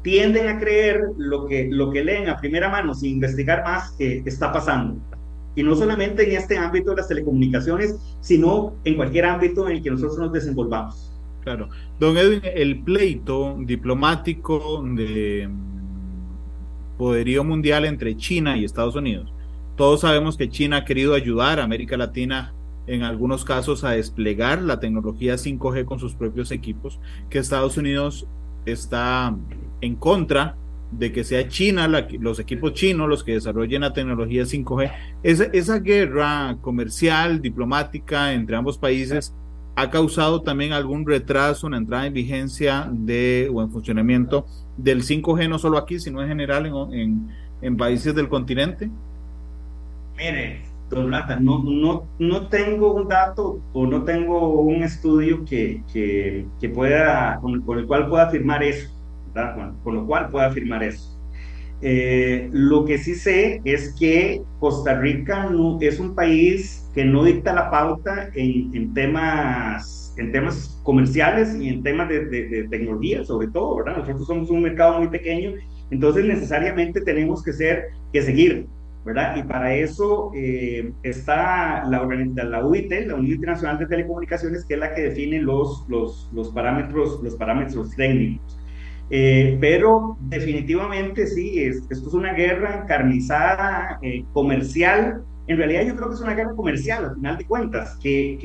tienden 0.04 0.50
a 0.50 0.60
creer 0.60 1.02
lo 1.18 1.48
que, 1.48 1.68
lo 1.72 1.90
que 1.90 2.04
leen 2.04 2.30
a 2.30 2.38
primera 2.38 2.70
mano 2.70 2.94
sin 2.94 3.12
investigar 3.12 3.64
más 3.64 3.92
que 3.92 4.22
está 4.26 4.52
pasando. 4.52 5.00
Y 5.56 5.64
no 5.64 5.76
solamente 5.76 6.28
en 6.28 6.38
este 6.38 6.58
ámbito 6.58 6.92
de 6.92 6.98
las 6.98 7.08
telecomunicaciones, 7.08 7.96
sino 8.22 8.74
en 8.84 8.96
cualquier 8.96 9.26
ámbito 9.26 9.68
en 9.68 9.78
el 9.78 9.84
que 9.84 9.92
nosotros 9.92 10.18
nos 10.18 10.34
desenvolvamos. 10.34 11.12
Claro. 11.44 11.70
Don 12.00 12.18
Edwin, 12.18 12.42
el 12.44 12.84
pleito 12.84 13.58
diplomático 13.60 14.84
de 14.96 15.50
poderío 16.98 17.44
mundial 17.44 17.86
entre 17.86 18.16
China 18.16 18.58
y 18.58 18.66
Estados 18.66 18.96
Unidos. 18.96 19.34
Todos 19.76 20.02
sabemos 20.02 20.38
que 20.38 20.50
China 20.50 20.78
ha 20.78 20.86
querido 20.86 21.16
ayudar 21.16 21.60
a 21.60 21.64
América 21.64 21.98
Latina 21.98 22.54
en 22.86 23.04
algunos 23.04 23.46
casos 23.46 23.84
a 23.84 23.92
desplegar 23.92 24.62
la 24.62 24.80
tecnología 24.80 25.36
5G 25.36 25.86
con 25.86 26.00
sus 26.00 26.16
propios 26.16 26.52
equipos, 26.52 27.00
que 27.30 27.40
Estados 27.40 27.78
Unidos 27.78 28.28
está 28.66 29.36
en 29.82 29.96
contra 29.96 30.56
de 30.92 31.12
que 31.12 31.24
sea 31.24 31.48
China, 31.48 31.88
los 31.88 32.40
equipos 32.40 32.74
chinos 32.74 33.10
los 33.10 33.24
que 33.24 33.34
desarrollen 33.34 33.82
la 33.82 33.94
tecnología 33.94 34.44
5G. 34.44 34.92
Esa, 35.24 35.46
esa 35.46 35.80
guerra 35.80 36.58
comercial, 36.62 37.42
diplomática 37.42 38.34
entre 38.34 38.56
ambos 38.56 38.78
países 38.78 39.34
ha 39.76 39.90
causado 39.90 40.42
también 40.42 40.74
algún 40.74 41.06
retraso 41.06 41.68
en 41.68 41.72
la 41.72 41.78
entrada 41.78 42.06
en 42.06 42.14
vigencia 42.14 42.88
de, 42.92 43.50
o 43.54 43.62
en 43.62 43.72
funcionamiento 43.72 44.46
del 44.78 45.04
5G, 45.04 45.50
no 45.50 45.58
solo 45.60 45.78
aquí, 45.78 46.00
sino 46.00 46.22
en 46.22 46.28
general 46.28 46.66
en, 46.92 47.30
en, 47.62 47.78
países 47.78 48.14
del 48.14 48.30
continente? 48.30 48.90
Mire, 50.16 50.62
don 50.90 51.10
Lata, 51.10 51.40
no, 51.40 51.64
no, 51.64 52.08
no 52.20 52.48
tengo 52.48 52.94
un 52.94 53.08
dato 53.08 53.62
o 53.74 53.88
no 53.88 54.04
tengo 54.04 54.62
un 54.62 54.84
estudio 54.84 55.44
que, 55.44 55.84
que, 55.92 56.46
que 56.60 56.70
pueda, 56.70 57.40
con 57.42 57.80
el 57.80 57.86
cual 57.86 58.08
pueda 58.08 58.24
afirmar 58.28 58.64
eso 58.64 58.94
con, 59.84 59.96
lo 59.96 60.06
cual 60.06 60.30
puedo 60.30 60.46
afirmar 60.46 60.84
eso. 60.84 61.13
Eh, 61.86 62.50
lo 62.54 62.86
que 62.86 62.98
sí 62.98 63.14
sé 63.14 63.60
es 63.66 63.94
que 64.00 64.42
Costa 64.60 64.98
Rica 64.98 65.50
no, 65.50 65.78
es 65.82 66.00
un 66.00 66.16
país 66.16 66.90
que 66.94 67.04
no 67.04 67.26
dicta 67.26 67.54
la 67.54 67.70
pauta 67.70 68.30
en, 68.36 68.74
en 68.74 68.94
temas, 68.94 70.16
en 70.18 70.32
temas 70.32 70.80
comerciales 70.84 71.54
y 71.60 71.68
en 71.68 71.84
temas 71.84 72.08
de, 72.08 72.24
de, 72.24 72.70
tecnología, 72.70 73.26
sobre 73.26 73.50
todo, 73.50 73.76
¿verdad? 73.76 73.98
Nosotros 73.98 74.28
somos 74.28 74.50
un 74.50 74.62
mercado 74.62 75.00
muy 75.00 75.10
pequeño, 75.10 75.56
entonces 75.92 76.24
necesariamente 76.24 77.02
tenemos 77.02 77.44
que 77.44 77.52
ser, 77.52 77.88
que 78.14 78.22
seguir, 78.22 78.66
¿verdad? 79.04 79.36
Y 79.36 79.44
para 79.44 79.76
eso 79.76 80.32
eh, 80.34 80.90
está 81.04 81.84
la, 81.84 82.08
la 82.08 82.66
UIT, 82.66 82.92
la 83.08 83.16
Unión 83.16 83.36
Internacional 83.36 83.78
de 83.78 83.88
Telecomunicaciones, 83.88 84.64
que 84.64 84.76
es 84.76 84.80
la 84.80 84.96
que 84.96 85.02
define 85.02 85.42
los, 85.42 85.86
los, 85.90 86.30
los 86.34 86.48
parámetros, 86.52 87.22
los 87.22 87.36
parámetros 87.36 87.94
técnicos. 87.98 88.63
Eh, 89.10 89.58
pero 89.60 90.18
definitivamente 90.22 91.28
sí, 91.28 91.60
esto 91.60 91.88
es 91.92 92.14
una 92.14 92.34
guerra 92.34 92.82
encarnizada, 92.84 94.00
eh, 94.02 94.26
comercial. 94.34 95.24
En 95.48 95.58
realidad 95.58 95.86
yo 95.86 95.96
creo 95.96 96.10
que 96.10 96.16
es 96.16 96.22
una 96.22 96.34
guerra 96.34 96.56
comercial, 96.56 97.06
al 97.06 97.16
final 97.16 97.38
de 97.38 97.46
cuentas, 97.46 97.98
que, 98.02 98.38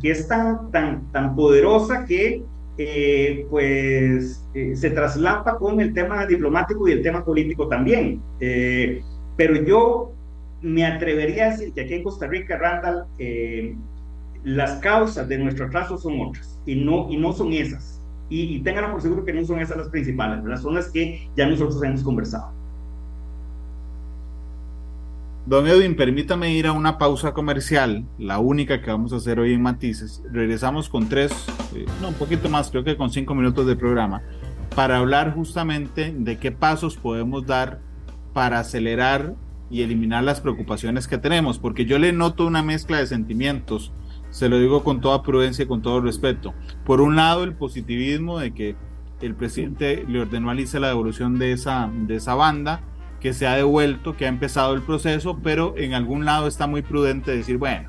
que, 0.00 0.10
es 0.10 0.28
tan, 0.28 0.70
tan, 0.70 1.10
tan 1.10 1.34
poderosa 1.34 2.04
que 2.04 2.42
eh, 2.76 3.46
pues 3.50 4.44
se 4.74 4.90
traslapa 4.90 5.58
con 5.58 5.80
el 5.80 5.94
tema 5.94 6.26
diplomático 6.26 6.86
y 6.88 6.92
el 6.92 7.02
tema 7.02 7.24
político 7.24 7.68
también. 7.68 8.20
pero 9.36 9.62
yo 9.64 10.12
me 10.60 10.84
atrevería 10.84 11.46
a 11.46 11.50
decir 11.50 11.72
que 11.72 11.82
aquí 11.82 11.94
en 11.94 12.02
Costa 12.02 12.26
Rica, 12.26 12.58
Randall, 12.58 13.06
las 14.44 14.80
causas 14.80 15.26
de 15.28 15.38
nuestro 15.38 15.66
atraso 15.66 15.96
son 15.96 16.20
otras 16.20 16.60
y 16.66 16.76
no, 16.76 17.08
y 17.10 17.16
no 17.16 17.32
son 17.32 17.52
esas 17.52 17.93
y, 18.28 18.60
tengan 18.60 18.90
por 18.90 19.02
seguro 19.02 19.24
que 19.24 19.32
no 19.32 19.44
son 19.44 19.60
esas 19.60 19.76
las 19.76 19.88
principales, 19.88 20.44
las 20.44 20.62
son 20.62 20.74
las 20.74 20.88
que 20.88 21.28
ya 21.36 21.46
nosotros 21.46 21.82
hemos 21.82 22.02
conversado. 22.02 22.52
Don 25.46 25.66
Edwin, 25.66 25.94
permítame 25.94 26.54
ir 26.54 26.66
a 26.66 26.72
una 26.72 26.96
pausa 26.96 27.34
comercial, 27.34 28.06
la 28.18 28.38
única 28.38 28.80
que 28.80 28.90
vamos 28.90 29.12
a 29.12 29.16
hacer 29.16 29.38
hoy 29.38 29.52
en 29.52 29.60
Matices. 29.60 30.22
Regresamos 30.32 30.88
con 30.88 31.10
tres, 31.10 31.32
eh, 31.74 31.84
no, 32.00 32.08
un 32.08 32.14
poquito 32.14 32.48
más, 32.48 32.70
creo 32.70 32.82
que 32.82 32.96
con 32.96 33.10
cinco 33.10 33.34
minutos 33.34 33.66
de 33.66 33.76
programa, 33.76 34.22
para 34.74 34.96
hablar 34.96 35.34
justamente 35.34 36.14
de 36.16 36.38
qué 36.38 36.50
pasos 36.50 36.96
podemos 36.96 37.46
dar 37.46 37.80
para 38.32 38.58
acelerar 38.58 39.34
y 39.70 39.82
eliminar 39.82 40.24
las 40.24 40.40
preocupaciones 40.40 41.08
que 41.08 41.18
tenemos, 41.18 41.58
porque 41.58 41.84
yo 41.84 41.98
le 41.98 42.12
noto 42.12 42.46
una 42.46 42.62
mezcla 42.62 42.98
de 42.98 43.06
sentimientos 43.06 43.92
se 44.30 44.48
lo 44.48 44.58
digo 44.58 44.82
con 44.82 45.00
toda 45.00 45.22
prudencia 45.22 45.64
y 45.64 45.68
con 45.68 45.82
todo 45.82 46.00
respeto. 46.00 46.54
Por 46.84 47.00
un 47.00 47.16
lado, 47.16 47.44
el 47.44 47.54
positivismo 47.54 48.38
de 48.38 48.52
que 48.52 48.76
el 49.20 49.34
presidente 49.34 50.04
le 50.08 50.20
ordenó 50.20 50.50
a 50.50 50.54
la 50.54 50.88
devolución 50.88 51.38
de 51.38 51.52
esa, 51.52 51.90
de 51.92 52.16
esa 52.16 52.34
banda, 52.34 52.80
que 53.20 53.32
se 53.32 53.46
ha 53.46 53.54
devuelto, 53.54 54.16
que 54.16 54.26
ha 54.26 54.28
empezado 54.28 54.74
el 54.74 54.82
proceso, 54.82 55.38
pero 55.42 55.74
en 55.78 55.94
algún 55.94 56.26
lado 56.26 56.46
está 56.46 56.66
muy 56.66 56.82
prudente 56.82 57.34
decir, 57.34 57.56
bueno, 57.56 57.88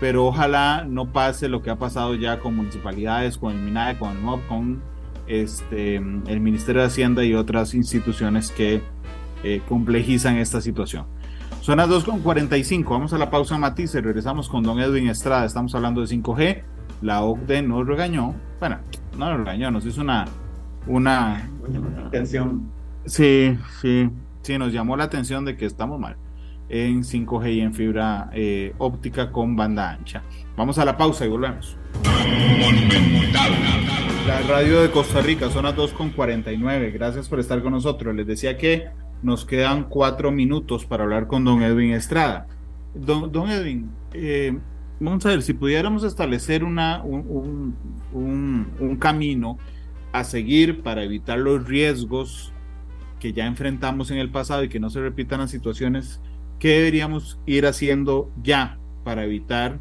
pero 0.00 0.24
ojalá 0.24 0.84
no 0.88 1.12
pase 1.12 1.48
lo 1.48 1.62
que 1.62 1.70
ha 1.70 1.76
pasado 1.76 2.14
ya 2.14 2.38
con 2.38 2.54
municipalidades, 2.54 3.38
con 3.38 3.56
el 3.56 3.58
MINAE, 3.60 3.98
con 3.98 4.16
el 4.16 4.22
MOB, 4.22 4.46
con 4.46 4.80
este, 5.26 5.96
el 5.96 6.40
Ministerio 6.40 6.82
de 6.82 6.86
Hacienda 6.86 7.24
y 7.24 7.34
otras 7.34 7.74
instituciones 7.74 8.52
que 8.52 8.80
eh, 9.42 9.60
complejizan 9.68 10.36
esta 10.36 10.60
situación. 10.60 11.06
Son 11.68 11.76
las 11.76 11.90
2.45. 11.90 12.88
Vamos 12.88 13.12
a 13.12 13.18
la 13.18 13.28
pausa 13.28 13.58
matiz 13.58 13.94
y 13.94 14.00
regresamos 14.00 14.48
con 14.48 14.62
don 14.62 14.80
Edwin 14.80 15.10
Estrada. 15.10 15.44
Estamos 15.44 15.74
hablando 15.74 16.00
de 16.00 16.06
5G. 16.06 16.62
La 17.02 17.22
OCDE 17.22 17.60
nos 17.60 17.86
regañó. 17.86 18.34
Bueno, 18.58 18.78
no 19.18 19.28
nos 19.28 19.40
regañó, 19.40 19.70
nos 19.70 19.84
hizo 19.84 20.00
una. 20.00 20.24
Una. 20.86 21.46
Atención. 22.06 22.70
Sí, 23.04 23.54
sí. 23.82 24.08
Sí, 24.40 24.56
nos 24.56 24.72
llamó 24.72 24.96
la 24.96 25.04
atención 25.04 25.44
de 25.44 25.58
que 25.58 25.66
estamos 25.66 26.00
mal 26.00 26.16
en 26.70 27.02
5G 27.02 27.56
y 27.56 27.60
en 27.60 27.74
fibra 27.74 28.30
eh, 28.32 28.74
óptica 28.78 29.30
con 29.30 29.54
banda 29.54 29.90
ancha. 29.90 30.22
Vamos 30.56 30.78
a 30.78 30.86
la 30.86 30.96
pausa 30.96 31.26
y 31.26 31.28
volvemos. 31.28 31.76
La 34.26 34.40
radio 34.48 34.80
de 34.80 34.90
Costa 34.90 35.20
Rica, 35.20 35.50
son 35.50 35.66
las 35.66 35.76
2.49. 35.76 36.94
Gracias 36.94 37.28
por 37.28 37.40
estar 37.40 37.62
con 37.62 37.72
nosotros. 37.72 38.14
Les 38.14 38.26
decía 38.26 38.56
que 38.56 38.88
nos 39.22 39.44
quedan 39.44 39.84
cuatro 39.84 40.30
minutos 40.30 40.84
para 40.84 41.04
hablar 41.04 41.26
con 41.26 41.44
don 41.44 41.62
Edwin 41.62 41.92
Estrada. 41.92 42.46
Don, 42.94 43.48
Edwin, 43.50 43.90
eh, 44.12 44.58
vamos 45.00 45.24
a 45.26 45.30
ver, 45.30 45.42
si 45.42 45.52
pudiéramos 45.52 46.04
establecer 46.04 46.64
una, 46.64 47.02
un, 47.02 47.76
un, 48.12 48.96
camino 48.96 49.58
a 50.12 50.24
seguir 50.24 50.82
para 50.82 51.04
evitar 51.04 51.38
los 51.38 51.66
riesgos 51.66 52.52
que 53.20 53.32
ya 53.32 53.46
enfrentamos 53.46 54.10
en 54.10 54.18
el 54.18 54.30
pasado 54.30 54.64
y 54.64 54.68
que 54.68 54.80
no 54.80 54.90
se 54.90 55.00
repitan 55.00 55.40
las 55.40 55.50
situaciones, 55.50 56.20
¿qué 56.58 56.68
deberíamos 56.70 57.38
ir 57.46 57.66
haciendo 57.66 58.30
ya 58.42 58.78
para 59.04 59.24
evitar 59.24 59.78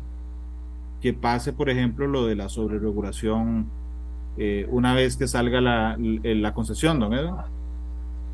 que 1.01 1.13
pase, 1.13 1.53
por 1.53 1.69
ejemplo, 1.69 2.07
lo 2.07 2.25
de 2.25 2.35
la 2.35 2.49
sobreregulación 2.49 3.69
eh, 4.37 4.67
una 4.69 4.93
vez 4.93 5.17
que 5.17 5.27
salga 5.27 5.61
la, 5.61 5.97
la 5.97 6.53
concesión, 6.53 6.99
don 6.99 7.13
Edwin? 7.13 7.35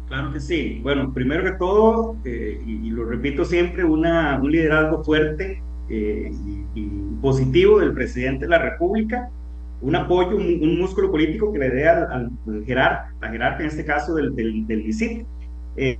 Claro 0.07 0.31
que 0.31 0.39
sí. 0.39 0.79
Bueno, 0.83 1.13
primero 1.13 1.43
que 1.43 1.57
todo, 1.57 2.17
eh, 2.25 2.61
y, 2.65 2.89
lo 2.89 3.05
repito 3.05 3.45
siempre, 3.45 3.83
una, 3.83 4.39
un 4.41 4.51
liderazgo 4.51 5.03
fuerte 5.03 5.61
eh, 5.89 6.31
y, 6.75 6.87
positivo 7.21 7.79
del 7.79 7.93
presidente 7.93 8.45
de 8.45 8.49
la 8.49 8.59
República, 8.59 9.29
un 9.81 9.95
apoyo, 9.95 10.35
un, 10.35 10.79
músculo 10.79 11.09
político 11.09 11.51
que 11.51 11.59
le 11.59 11.69
dé 11.69 11.87
al, 11.87 12.31
jerarca, 12.65 13.13
la 13.21 13.29
jerarca 13.29 13.63
en 13.63 13.69
este 13.69 13.85
caso 13.85 14.13
del, 14.15 14.35
del, 14.35 14.67
del 14.67 14.85
eh, 15.77 15.97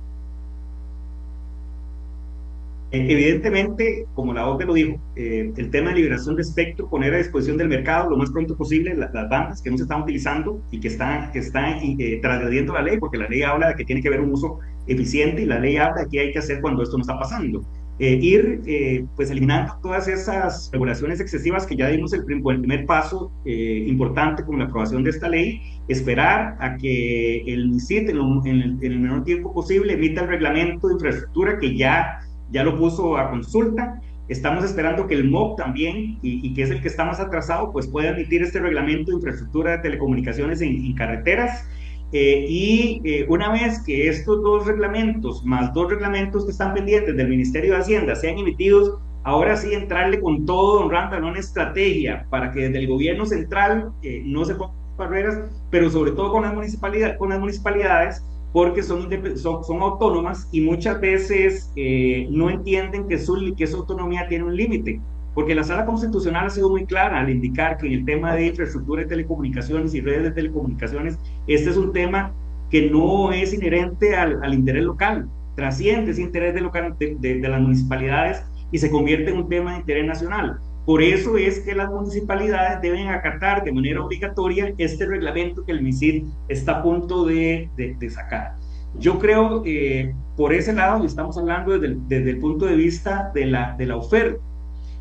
Evidentemente, 2.94 4.06
como 4.14 4.32
la 4.32 4.48
OCDE 4.48 4.66
lo 4.66 4.74
dijo, 4.74 5.00
eh, 5.16 5.52
el 5.56 5.70
tema 5.70 5.90
de 5.90 5.96
liberación 5.96 6.36
de 6.36 6.42
espectro, 6.42 6.88
poner 6.88 7.12
a 7.12 7.18
disposición 7.18 7.56
del 7.56 7.68
mercado 7.68 8.08
lo 8.08 8.16
más 8.16 8.30
pronto 8.30 8.56
posible 8.56 8.94
las 8.94 9.12
bandas 9.12 9.60
que 9.60 9.70
no 9.70 9.76
se 9.76 9.82
están 9.82 10.02
utilizando 10.02 10.60
y 10.70 10.78
que 10.78 10.88
están, 10.88 11.32
que 11.32 11.40
están 11.40 11.78
eh, 11.82 12.20
transgrediendo 12.22 12.72
la 12.72 12.82
ley, 12.82 12.98
porque 12.98 13.18
la 13.18 13.28
ley 13.28 13.42
habla 13.42 13.68
de 13.68 13.74
que 13.74 13.84
tiene 13.84 14.00
que 14.00 14.08
haber 14.08 14.20
un 14.20 14.32
uso 14.32 14.60
eficiente 14.86 15.42
y 15.42 15.46
la 15.46 15.58
ley 15.58 15.76
habla 15.76 16.02
de 16.02 16.08
qué 16.08 16.20
hay 16.20 16.32
que 16.32 16.38
hacer 16.38 16.60
cuando 16.60 16.84
esto 16.84 16.96
no 16.96 17.02
está 17.02 17.18
pasando. 17.18 17.64
Eh, 18.00 18.18
ir 18.20 18.60
eh, 18.66 19.04
pues 19.14 19.30
eliminando 19.30 19.74
todas 19.80 20.08
esas 20.08 20.68
regulaciones 20.72 21.20
excesivas 21.20 21.64
que 21.64 21.76
ya 21.76 21.88
dimos 21.88 22.12
el, 22.12 22.24
el 22.28 22.42
primer 22.42 22.86
paso 22.86 23.30
importante 23.44 24.44
con 24.44 24.58
la 24.58 24.64
aprobación 24.64 25.04
de 25.04 25.10
esta 25.10 25.28
ley, 25.28 25.60
esperar 25.86 26.56
a 26.58 26.76
que 26.76 27.42
el 27.46 27.68
MISIT 27.70 28.08
en, 28.08 28.18
en, 28.18 28.78
en 28.82 28.92
el 28.92 28.98
menor 29.00 29.22
tiempo 29.22 29.54
posible 29.54 29.92
emita 29.92 30.22
el 30.22 30.28
reglamento 30.28 30.88
de 30.88 30.94
infraestructura 30.94 31.58
que 31.58 31.76
ya 31.76 32.20
ya 32.50 32.64
lo 32.64 32.78
puso 32.78 33.16
a 33.16 33.30
consulta. 33.30 34.00
Estamos 34.28 34.64
esperando 34.64 35.06
que 35.06 35.14
el 35.14 35.30
MOC 35.30 35.58
también, 35.58 36.18
y, 36.22 36.54
que 36.54 36.62
es 36.62 36.70
el 36.70 36.80
que 36.80 36.88
está 36.88 37.04
más 37.04 37.20
atrasado, 37.20 37.72
pues 37.72 37.86
pueda 37.86 38.10
emitir 38.10 38.42
este 38.42 38.58
reglamento 38.58 39.10
de 39.10 39.16
infraestructura 39.16 39.72
de 39.72 39.78
telecomunicaciones 39.78 40.62
en, 40.62 40.94
carreteras. 40.94 41.68
Eh, 42.12 42.46
y 42.48 43.00
eh, 43.04 43.26
una 43.28 43.50
vez 43.50 43.82
que 43.84 44.08
estos 44.08 44.42
dos 44.42 44.66
reglamentos, 44.66 45.44
más 45.44 45.74
dos 45.74 45.90
reglamentos 45.90 46.44
que 46.44 46.52
están 46.52 46.72
pendientes 46.72 47.16
del 47.16 47.28
Ministerio 47.28 47.74
de 47.74 47.80
Hacienda, 47.80 48.14
sean 48.14 48.38
emitidos, 48.38 48.98
ahora 49.24 49.56
sí 49.56 49.74
entrarle 49.74 50.20
con 50.20 50.46
todo, 50.46 50.80
don 50.80 50.90
Randall, 50.90 51.24
una 51.24 51.40
estrategia 51.40 52.26
para 52.30 52.52
que 52.52 52.60
desde 52.60 52.78
el 52.78 52.86
gobierno 52.86 53.26
central 53.26 53.92
eh, 54.02 54.22
no 54.24 54.44
se 54.44 54.54
pongan 54.54 54.76
barreras, 54.96 55.40
pero 55.70 55.90
sobre 55.90 56.12
todo 56.12 56.30
con 56.30 56.42
las, 56.42 56.54
municipalidades, 56.54 57.16
con 57.18 57.30
las 57.30 57.40
municipalidades, 57.40 58.22
porque 58.54 58.84
son, 58.84 59.10
son, 59.36 59.64
son 59.64 59.82
autónomas 59.82 60.48
y 60.52 60.60
muchas 60.60 61.00
veces 61.00 61.72
eh, 61.74 62.28
no 62.30 62.50
entienden 62.50 63.08
que 63.08 63.18
su, 63.18 63.52
que 63.56 63.66
su 63.66 63.78
autonomía 63.78 64.28
tiene 64.28 64.44
un 64.44 64.56
límite. 64.56 65.00
Porque 65.34 65.56
la 65.56 65.64
sala 65.64 65.84
constitucional 65.84 66.46
ha 66.46 66.50
sido 66.50 66.70
muy 66.70 66.86
clara 66.86 67.18
al 67.18 67.30
indicar 67.30 67.76
que 67.76 67.88
en 67.88 67.94
el 67.94 68.04
tema 68.04 68.32
de 68.32 68.46
infraestructura 68.46 69.02
de 69.02 69.08
telecomunicaciones 69.08 69.92
y 69.92 70.00
redes 70.00 70.22
de 70.22 70.30
telecomunicaciones, 70.30 71.18
este 71.48 71.70
es 71.70 71.76
un 71.76 71.92
tema 71.92 72.32
que 72.70 72.88
no 72.88 73.32
es 73.32 73.52
inherente 73.52 74.14
al, 74.14 74.38
al 74.44 74.54
interés 74.54 74.84
local, 74.84 75.28
trasciende 75.56 76.12
ese 76.12 76.22
interés 76.22 76.54
de, 76.54 76.60
local, 76.60 76.94
de, 76.96 77.16
de 77.18 77.48
las 77.48 77.60
municipalidades 77.60 78.44
y 78.70 78.78
se 78.78 78.88
convierte 78.88 79.32
en 79.32 79.38
un 79.38 79.48
tema 79.48 79.72
de 79.72 79.78
interés 79.80 80.06
nacional. 80.06 80.60
Por 80.86 81.00
eso 81.00 81.38
es 81.38 81.60
que 81.60 81.74
las 81.74 81.90
municipalidades 81.90 82.80
deben 82.82 83.08
acatar 83.08 83.64
de 83.64 83.72
manera 83.72 84.04
obligatoria 84.04 84.74
este 84.76 85.06
reglamento 85.06 85.64
que 85.64 85.72
el 85.72 85.82
MISID 85.82 86.24
está 86.48 86.78
a 86.78 86.82
punto 86.82 87.24
de, 87.24 87.70
sacar. 88.10 88.56
Yo 88.98 89.18
creo 89.18 89.62
que 89.62 90.14
por 90.36 90.52
ese 90.52 90.74
lado 90.74 91.04
estamos 91.04 91.38
hablando 91.38 91.72
desde 91.72 91.86
el, 91.86 92.08
desde 92.08 92.30
el 92.30 92.38
punto 92.38 92.66
de 92.66 92.76
vista 92.76 93.30
de 93.34 93.46
la, 93.46 93.74
de 93.78 93.86
la, 93.86 93.96
oferta, 93.96 94.38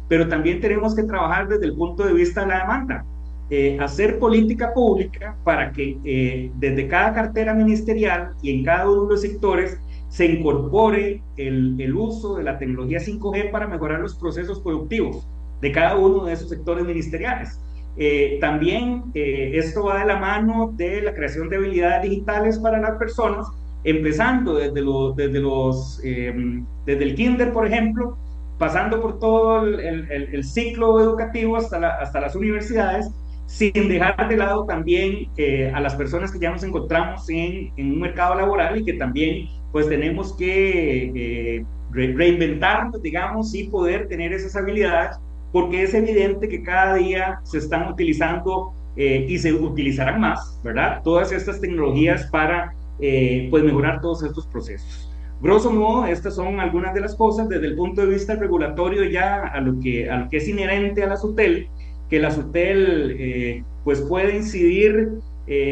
pero 0.08 0.28
también 0.30 0.62
tenemos 0.62 0.96
que 0.96 1.04
trabajar 1.04 1.50
desde 1.50 1.66
el 1.66 1.76
punto 1.76 2.06
de 2.06 2.14
vista 2.14 2.42
de 2.42 2.48
la 2.48 2.60
demanda. 2.60 3.06
Eh, 3.50 3.78
hacer 3.80 4.20
política 4.20 4.74
pública 4.74 5.36
para 5.44 5.74
que 5.74 5.98
eh, 6.06 6.50
desde 6.56 6.88
cada 6.88 7.14
cartera 7.14 7.54
ministerial 7.54 8.32
y 8.42 8.58
en 8.58 8.64
cada 8.64 8.90
uno 8.90 9.04
de 9.04 9.10
los 9.10 9.22
sectores 9.22 9.78
se 10.08 10.28
incorpore 10.28 11.22
el, 11.36 11.76
el 11.80 11.94
uso 11.94 12.38
de 12.38 12.44
la 12.44 12.58
tecnología 12.58 13.00
5G 13.00 13.52
para 13.52 13.68
mejorar 13.68 14.00
los 14.00 14.16
procesos 14.16 14.62
productivos 14.62 15.28
de 15.64 15.72
cada 15.72 15.96
uno 15.96 16.26
de 16.26 16.34
esos 16.34 16.50
sectores 16.50 16.86
ministeriales. 16.86 17.58
Eh, 17.96 18.38
también 18.42 19.04
eh, 19.14 19.52
esto 19.54 19.86
va 19.86 20.00
de 20.00 20.06
la 20.06 20.18
mano 20.18 20.74
de 20.76 21.02
la 21.02 21.14
creación 21.14 21.48
de 21.48 21.56
habilidades 21.56 22.10
digitales 22.10 22.60
para 22.60 22.82
las 22.82 22.98
personas, 22.98 23.48
empezando 23.86 24.56
desde, 24.56 24.82
los, 24.82 25.16
desde, 25.16 25.40
los, 25.40 26.02
em, 26.04 26.66
desde 26.86 27.04
el 27.06 27.16
kinder, 27.16 27.54
por 27.54 27.66
ejemplo, 27.66 28.18
pasando 28.58 29.02
por 29.02 29.20
todo 29.20 29.66
el, 29.66 30.44
ciclo 30.44 31.00
educativo 31.00 31.56
hasta, 31.56 31.78
hasta 32.02 32.20
las 32.20 32.36
universidades, 32.36 33.10
sin 33.46 33.88
dejar 33.88 34.28
de 34.28 34.36
lado 34.36 34.66
también 34.66 35.30
eh, 35.38 35.72
a 35.74 35.80
las 35.80 35.96
personas 35.96 36.32
que 36.32 36.40
ya 36.40 36.52
nos 36.52 36.64
encontramos 36.64 37.30
en, 37.30 37.72
en, 37.78 37.92
un 37.94 38.00
mercado 38.02 38.36
laboral 38.36 38.82
y 38.82 38.84
que 38.84 38.94
también 38.94 39.48
pues 39.72 39.88
tenemos 39.88 40.36
que 40.36 41.66
reinventarnos, 41.92 43.02
digamos, 43.02 43.54
y 43.56 43.70
poder 43.70 44.08
tener 44.08 44.34
esas 44.34 44.56
habilidades 44.56 45.18
porque 45.54 45.84
es 45.84 45.94
evidente 45.94 46.50
que 46.50 46.64
cada 46.64 46.96
día 46.96 47.40
se 47.44 47.60
están 47.60 47.88
utilizando 47.88 48.74
eh, 48.98 49.26
y 49.30 49.38
se 49.38 49.54
utilizarán 49.54 50.20
más, 50.20 50.60
¿verdad? 50.64 51.02
Todas 51.04 51.32
estas 51.32 51.62
tecnologías 51.62 52.26
para 52.32 52.74
eh, 53.00 53.48
pues 53.52 53.64
mejorar 53.64 54.02
todos 54.02 54.24
estos 54.24 54.48
procesos. 54.48 55.12
Grosso 55.42 55.72
modo, 55.72 56.08
estas 56.08 56.36
son 56.36 56.60
algunas 56.60 56.96
de 56.96 57.02
las 57.02 57.16
cosas 57.16 57.48
desde 57.50 57.68
el 57.68 57.76
punto 57.76 58.02
de 58.02 58.08
vista 58.08 58.36
regulatorio 58.36 59.04
ya 59.04 59.44
a 59.44 59.62
lo 59.62 59.80
que, 59.80 60.10
a 60.10 60.18
lo 60.18 60.30
que 60.30 60.38
es 60.38 60.48
inherente 60.48 61.04
a 61.04 61.08
la 61.08 61.18
SUTEL, 61.18 61.68
que 62.10 62.20
la 62.20 62.32
SUTEL 62.32 63.16
eh, 63.20 63.64
pues 63.84 64.02
puede 64.02 64.36
incidir 64.36 65.12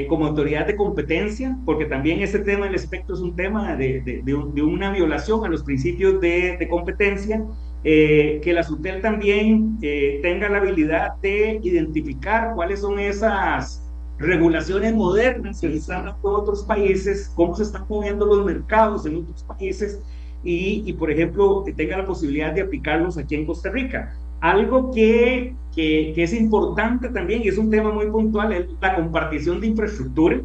como 0.10 0.28
autoridad 0.28 0.68
de 0.68 0.76
competencia, 0.76 1.58
porque 1.66 1.86
también 1.86 2.20
este 2.20 2.40
tema 2.40 2.66
del 2.66 2.76
espectro 2.76 3.16
es 3.16 3.22
un 3.22 3.38
tema 3.38 3.78
de, 3.78 4.02
de, 4.02 4.22
de, 4.22 4.38
de 4.54 4.62
una 4.62 4.92
violación 4.92 5.46
a 5.46 5.48
los 5.48 5.64
principios 5.64 6.20
de, 6.20 6.68
competencia 6.70 7.42
eh, 7.84 8.40
que 8.44 8.54
la 8.54 8.64
SUTEL 8.64 9.02
también 9.02 9.78
eh, 9.82 10.20
tenga 10.22 10.50
la 10.50 10.60
habilidad 10.60 11.16
de 11.22 11.60
identificar 11.64 12.54
cuáles 12.54 12.82
son 12.82 13.00
esas 13.00 13.84
regulaciones 14.20 14.94
modernas 14.94 15.60
que 15.60 15.74
están 15.76 16.14
otros 16.22 16.64
países, 16.64 17.32
cómo 17.36 17.56
se 17.56 17.64
están 17.64 17.86
moviendo 17.90 18.26
los 18.26 18.46
mercados 18.46 19.06
en 19.06 19.18
otros 19.18 19.44
países 19.44 20.00
y, 20.44 20.84
y, 20.86 20.94
por 20.94 21.12
ejemplo, 21.12 21.64
tenga 21.76 21.98
la 21.98 22.06
posibilidad 22.06 22.54
de 22.54 22.62
aplicarlos 22.62 23.18
aquí 23.18 23.36
en 23.36 23.46
Costa 23.46 23.72
Rica. 23.72 24.14
Algo 24.40 24.92
que, 24.92 25.56
que, 25.76 26.14
que 26.16 26.24
es 26.24 26.34
importante 26.34 27.10
también 27.10 27.42
y 27.44 27.48
es 27.48 27.58
un 27.58 27.70
tema 27.70 27.92
muy 27.92 28.08
puntual 28.08 28.54
es 28.54 28.66
la 28.80 28.96
compartición 28.96 29.60
de 29.60 29.68
infraestructura, 29.68 30.42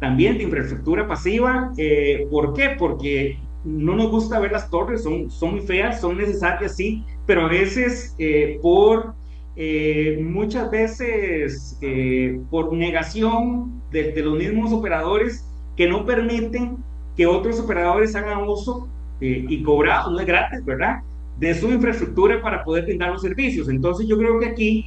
también 0.00 0.38
de 0.38 0.44
infraestructura 0.44 1.06
pasiva. 1.06 1.72
Eh, 1.76 2.26
¿Por 2.30 2.54
qué? 2.54 2.74
Porque 2.78 3.38
no 3.64 3.94
nos 3.94 4.10
gusta 4.10 4.40
ver 4.40 4.52
las 4.52 4.70
torres, 4.70 5.02
son, 5.02 5.30
son 5.30 5.52
muy 5.52 5.60
feas, 5.60 6.00
son 6.00 6.16
necesarias, 6.16 6.76
sí, 6.76 7.04
pero 7.26 7.46
a 7.46 7.48
veces 7.48 8.14
eh, 8.18 8.58
por, 8.60 9.14
eh, 9.56 10.20
muchas 10.22 10.70
veces 10.70 11.78
eh, 11.80 12.40
por 12.50 12.72
negación 12.72 13.80
de, 13.90 14.14
los 14.22 14.38
mismos 14.38 14.72
operadores 14.72 15.48
que 15.76 15.88
no 15.88 16.04
permiten 16.04 16.78
que 17.16 17.26
otros 17.26 17.60
operadores 17.60 18.16
hagan 18.16 18.48
uso 18.48 18.88
y 19.24 19.62
cobrado, 19.62 20.10
no 20.10 20.18
es 20.18 20.26
gratis, 20.26 20.64
¿verdad? 20.64 20.96
De 21.38 21.54
su 21.54 21.70
infraestructura 21.70 22.42
para 22.42 22.64
poder 22.64 22.86
brindar 22.86 23.10
los 23.10 23.22
servicios. 23.22 23.68
Entonces 23.68 24.08
yo 24.08 24.18
creo 24.18 24.40
que 24.40 24.46
aquí 24.46 24.86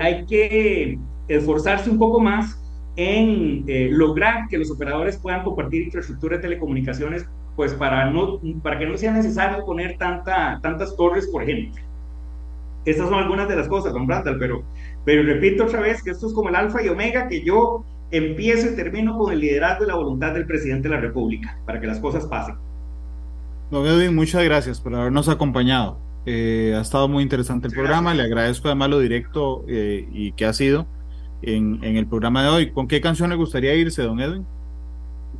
hay 0.00 0.26
que 0.26 0.98
esforzarse 1.28 1.88
un 1.88 1.98
poco 1.98 2.18
más 2.18 2.60
en 2.96 3.64
lograr 3.96 4.48
que 4.48 4.58
los 4.58 4.72
operadores 4.72 5.18
puedan 5.18 5.44
compartir 5.44 5.84
infraestructura 5.84 6.36
de 6.36 6.42
telecomunicaciones 6.42 7.26
pues 7.56 7.74
para, 7.74 8.10
no, 8.10 8.40
para 8.62 8.78
que 8.78 8.86
no 8.86 8.96
sea 8.96 9.12
necesario 9.12 9.64
poner 9.64 9.96
tanta, 9.98 10.58
tantas 10.62 10.96
torres, 10.96 11.28
por 11.28 11.42
ejemplo. 11.42 11.82
Estas 12.84 13.08
son 13.08 13.18
algunas 13.18 13.48
de 13.48 13.56
las 13.56 13.68
cosas, 13.68 13.92
don 13.92 14.06
Brandal, 14.06 14.36
pero, 14.38 14.62
pero 15.04 15.22
repito 15.22 15.64
otra 15.64 15.80
vez 15.80 16.02
que 16.02 16.10
esto 16.10 16.26
es 16.26 16.34
como 16.34 16.50
el 16.50 16.56
alfa 16.56 16.82
y 16.82 16.88
omega, 16.88 17.28
que 17.28 17.42
yo 17.42 17.84
empiezo 18.10 18.70
y 18.70 18.76
termino 18.76 19.16
con 19.16 19.32
el 19.32 19.40
liderazgo 19.40 19.84
y 19.84 19.88
la 19.88 19.94
voluntad 19.94 20.34
del 20.34 20.46
presidente 20.46 20.88
de 20.88 20.94
la 20.94 21.00
República, 21.00 21.58
para 21.64 21.80
que 21.80 21.86
las 21.86 21.98
cosas 21.98 22.26
pasen. 22.26 22.56
Don 23.70 23.86
Edwin, 23.86 24.14
muchas 24.14 24.44
gracias 24.44 24.80
por 24.80 24.94
habernos 24.94 25.28
acompañado. 25.28 25.98
Eh, 26.26 26.74
ha 26.76 26.80
estado 26.80 27.08
muy 27.08 27.22
interesante 27.22 27.68
el 27.68 27.74
programa, 27.74 28.14
le 28.14 28.22
agradezco 28.22 28.68
además 28.68 28.90
lo 28.90 28.98
directo 28.98 29.64
eh, 29.68 30.08
y 30.10 30.32
que 30.32 30.46
ha 30.46 30.52
sido 30.52 30.86
en, 31.42 31.82
el 31.82 32.06
programa 32.06 32.42
de 32.42 32.48
hoy. 32.48 32.70
¿Con 32.70 32.88
qué 32.88 33.00
canción 33.00 33.30
le 33.30 33.36
gustaría 33.36 33.74
irse, 33.74 34.02
don 34.02 34.20
Edwin? 34.20 34.46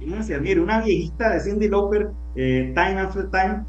Gracias, 0.06 0.40
mire, 0.40 0.60
una 0.60 0.80
viejita 0.82 1.30
de 1.30 1.40
Cindy 1.40 1.68
Lauper, 1.68 2.10
eh, 2.36 2.72
Time 2.74 3.00
After 3.00 3.30
Time. 3.30 3.64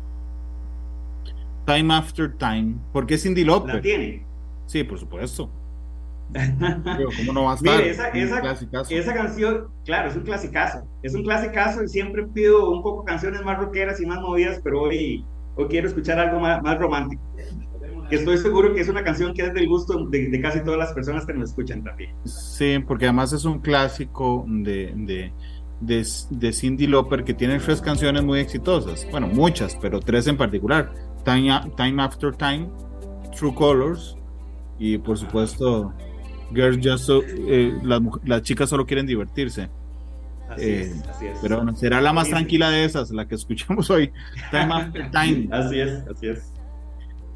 Time 1.65 1.93
After 1.93 2.33
Time. 2.37 2.75
¿Por 2.93 3.05
qué 3.05 3.17
Cindy 3.17 3.43
Lauper? 3.43 3.75
¿La 3.75 3.81
tiene? 3.81 4.25
Sí, 4.65 4.83
por 4.83 4.99
supuesto. 4.99 5.49
¿Cómo 7.17 7.33
no 7.33 7.43
va 7.43 7.53
a 7.53 7.55
estar? 7.55 7.77
Mire, 7.77 7.89
esa, 7.91 8.09
esa, 8.09 9.13
canción, 9.13 9.67
claro, 9.85 10.09
es 10.09 10.15
un 10.15 10.23
clasicazo. 10.23 10.87
Es 11.03 11.13
un 11.13 11.23
clasicazo 11.23 11.83
y 11.83 11.87
siempre 11.87 12.25
pido 12.27 12.71
un 12.71 12.81
poco 12.81 13.03
canciones 13.03 13.43
más 13.43 13.57
rockeras 13.59 14.01
y 14.01 14.05
más 14.05 14.19
movidas, 14.21 14.59
pero 14.63 14.81
hoy, 14.81 15.23
hoy 15.55 15.67
quiero 15.67 15.87
escuchar 15.87 16.19
algo 16.19 16.39
más, 16.39 16.61
más 16.63 16.79
romántico. 16.79 17.21
Que 18.09 18.17
estoy 18.17 18.37
seguro 18.37 18.73
que 18.73 18.81
es 18.81 18.89
una 18.89 19.03
canción 19.03 19.33
que 19.33 19.43
es 19.43 19.53
del 19.53 19.67
gusto 19.67 20.05
de, 20.09 20.39
casi 20.39 20.63
todas 20.63 20.77
las 20.77 20.93
personas 20.93 21.25
que 21.25 21.33
nos 21.33 21.49
escuchan 21.49 21.83
también. 21.83 22.11
Sí, 22.25 22.77
porque 22.85 23.05
además 23.05 23.33
es 23.33 23.45
un 23.45 23.59
clásico 23.59 24.45
de, 24.47 24.93
de, 24.95 25.33
de, 25.79 26.05
de 26.29 26.53
Cindy 26.53 26.87
Lauper 26.87 27.23
que 27.23 27.33
tiene 27.33 27.59
tres 27.59 27.81
canciones 27.81 28.23
muy 28.23 28.39
exitosas. 28.39 29.07
Bueno, 29.11 29.27
muchas, 29.27 29.77
pero 29.81 29.99
tres 29.99 30.27
en 30.27 30.37
particular. 30.37 30.93
Time, 31.23 31.71
Time 31.75 32.01
After 32.01 32.35
Time, 32.35 32.69
True 33.37 33.53
Colors 33.55 34.15
y 34.77 34.97
por 34.97 35.17
supuesto 35.17 35.93
Girls 36.53 36.79
Just 36.81 37.05
So, 37.05 37.21
eh, 37.23 37.73
las, 38.23 38.41
chicas 38.43 38.69
solo 38.69 38.85
quieren 38.85 39.05
divertirse. 39.05 39.69
Así, 40.49 40.69
es, 40.69 40.87
eh, 40.87 41.03
así 41.09 41.25
es. 41.27 41.39
Pero 41.41 41.57
bueno, 41.57 41.75
será 41.75 42.01
la 42.01 42.13
más 42.13 42.29
tranquila 42.29 42.69
de 42.69 42.85
esas, 42.85 43.09
la 43.11 43.27
que 43.27 43.35
escuchamos 43.35 43.89
hoy. 43.89 44.11
Time 44.51 44.73
After 44.73 45.11
Time. 45.11 45.49
Así 45.51 45.79
es, 45.79 46.07
así 46.07 46.27
es. 46.27 46.53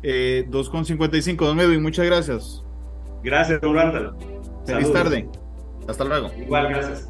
Eh, 0.03 0.45
2.55, 0.49 1.37
don 1.37 1.59
Edwin, 1.59 1.81
muchas 1.81 2.05
gracias. 2.05 2.63
Gracias, 3.23 3.59
don. 3.61 3.75
Feliz 4.65 4.93
tarde. 4.93 5.27
Hasta 5.87 6.03
luego. 6.05 6.31
Igual, 6.37 6.69
gracias. 6.69 7.09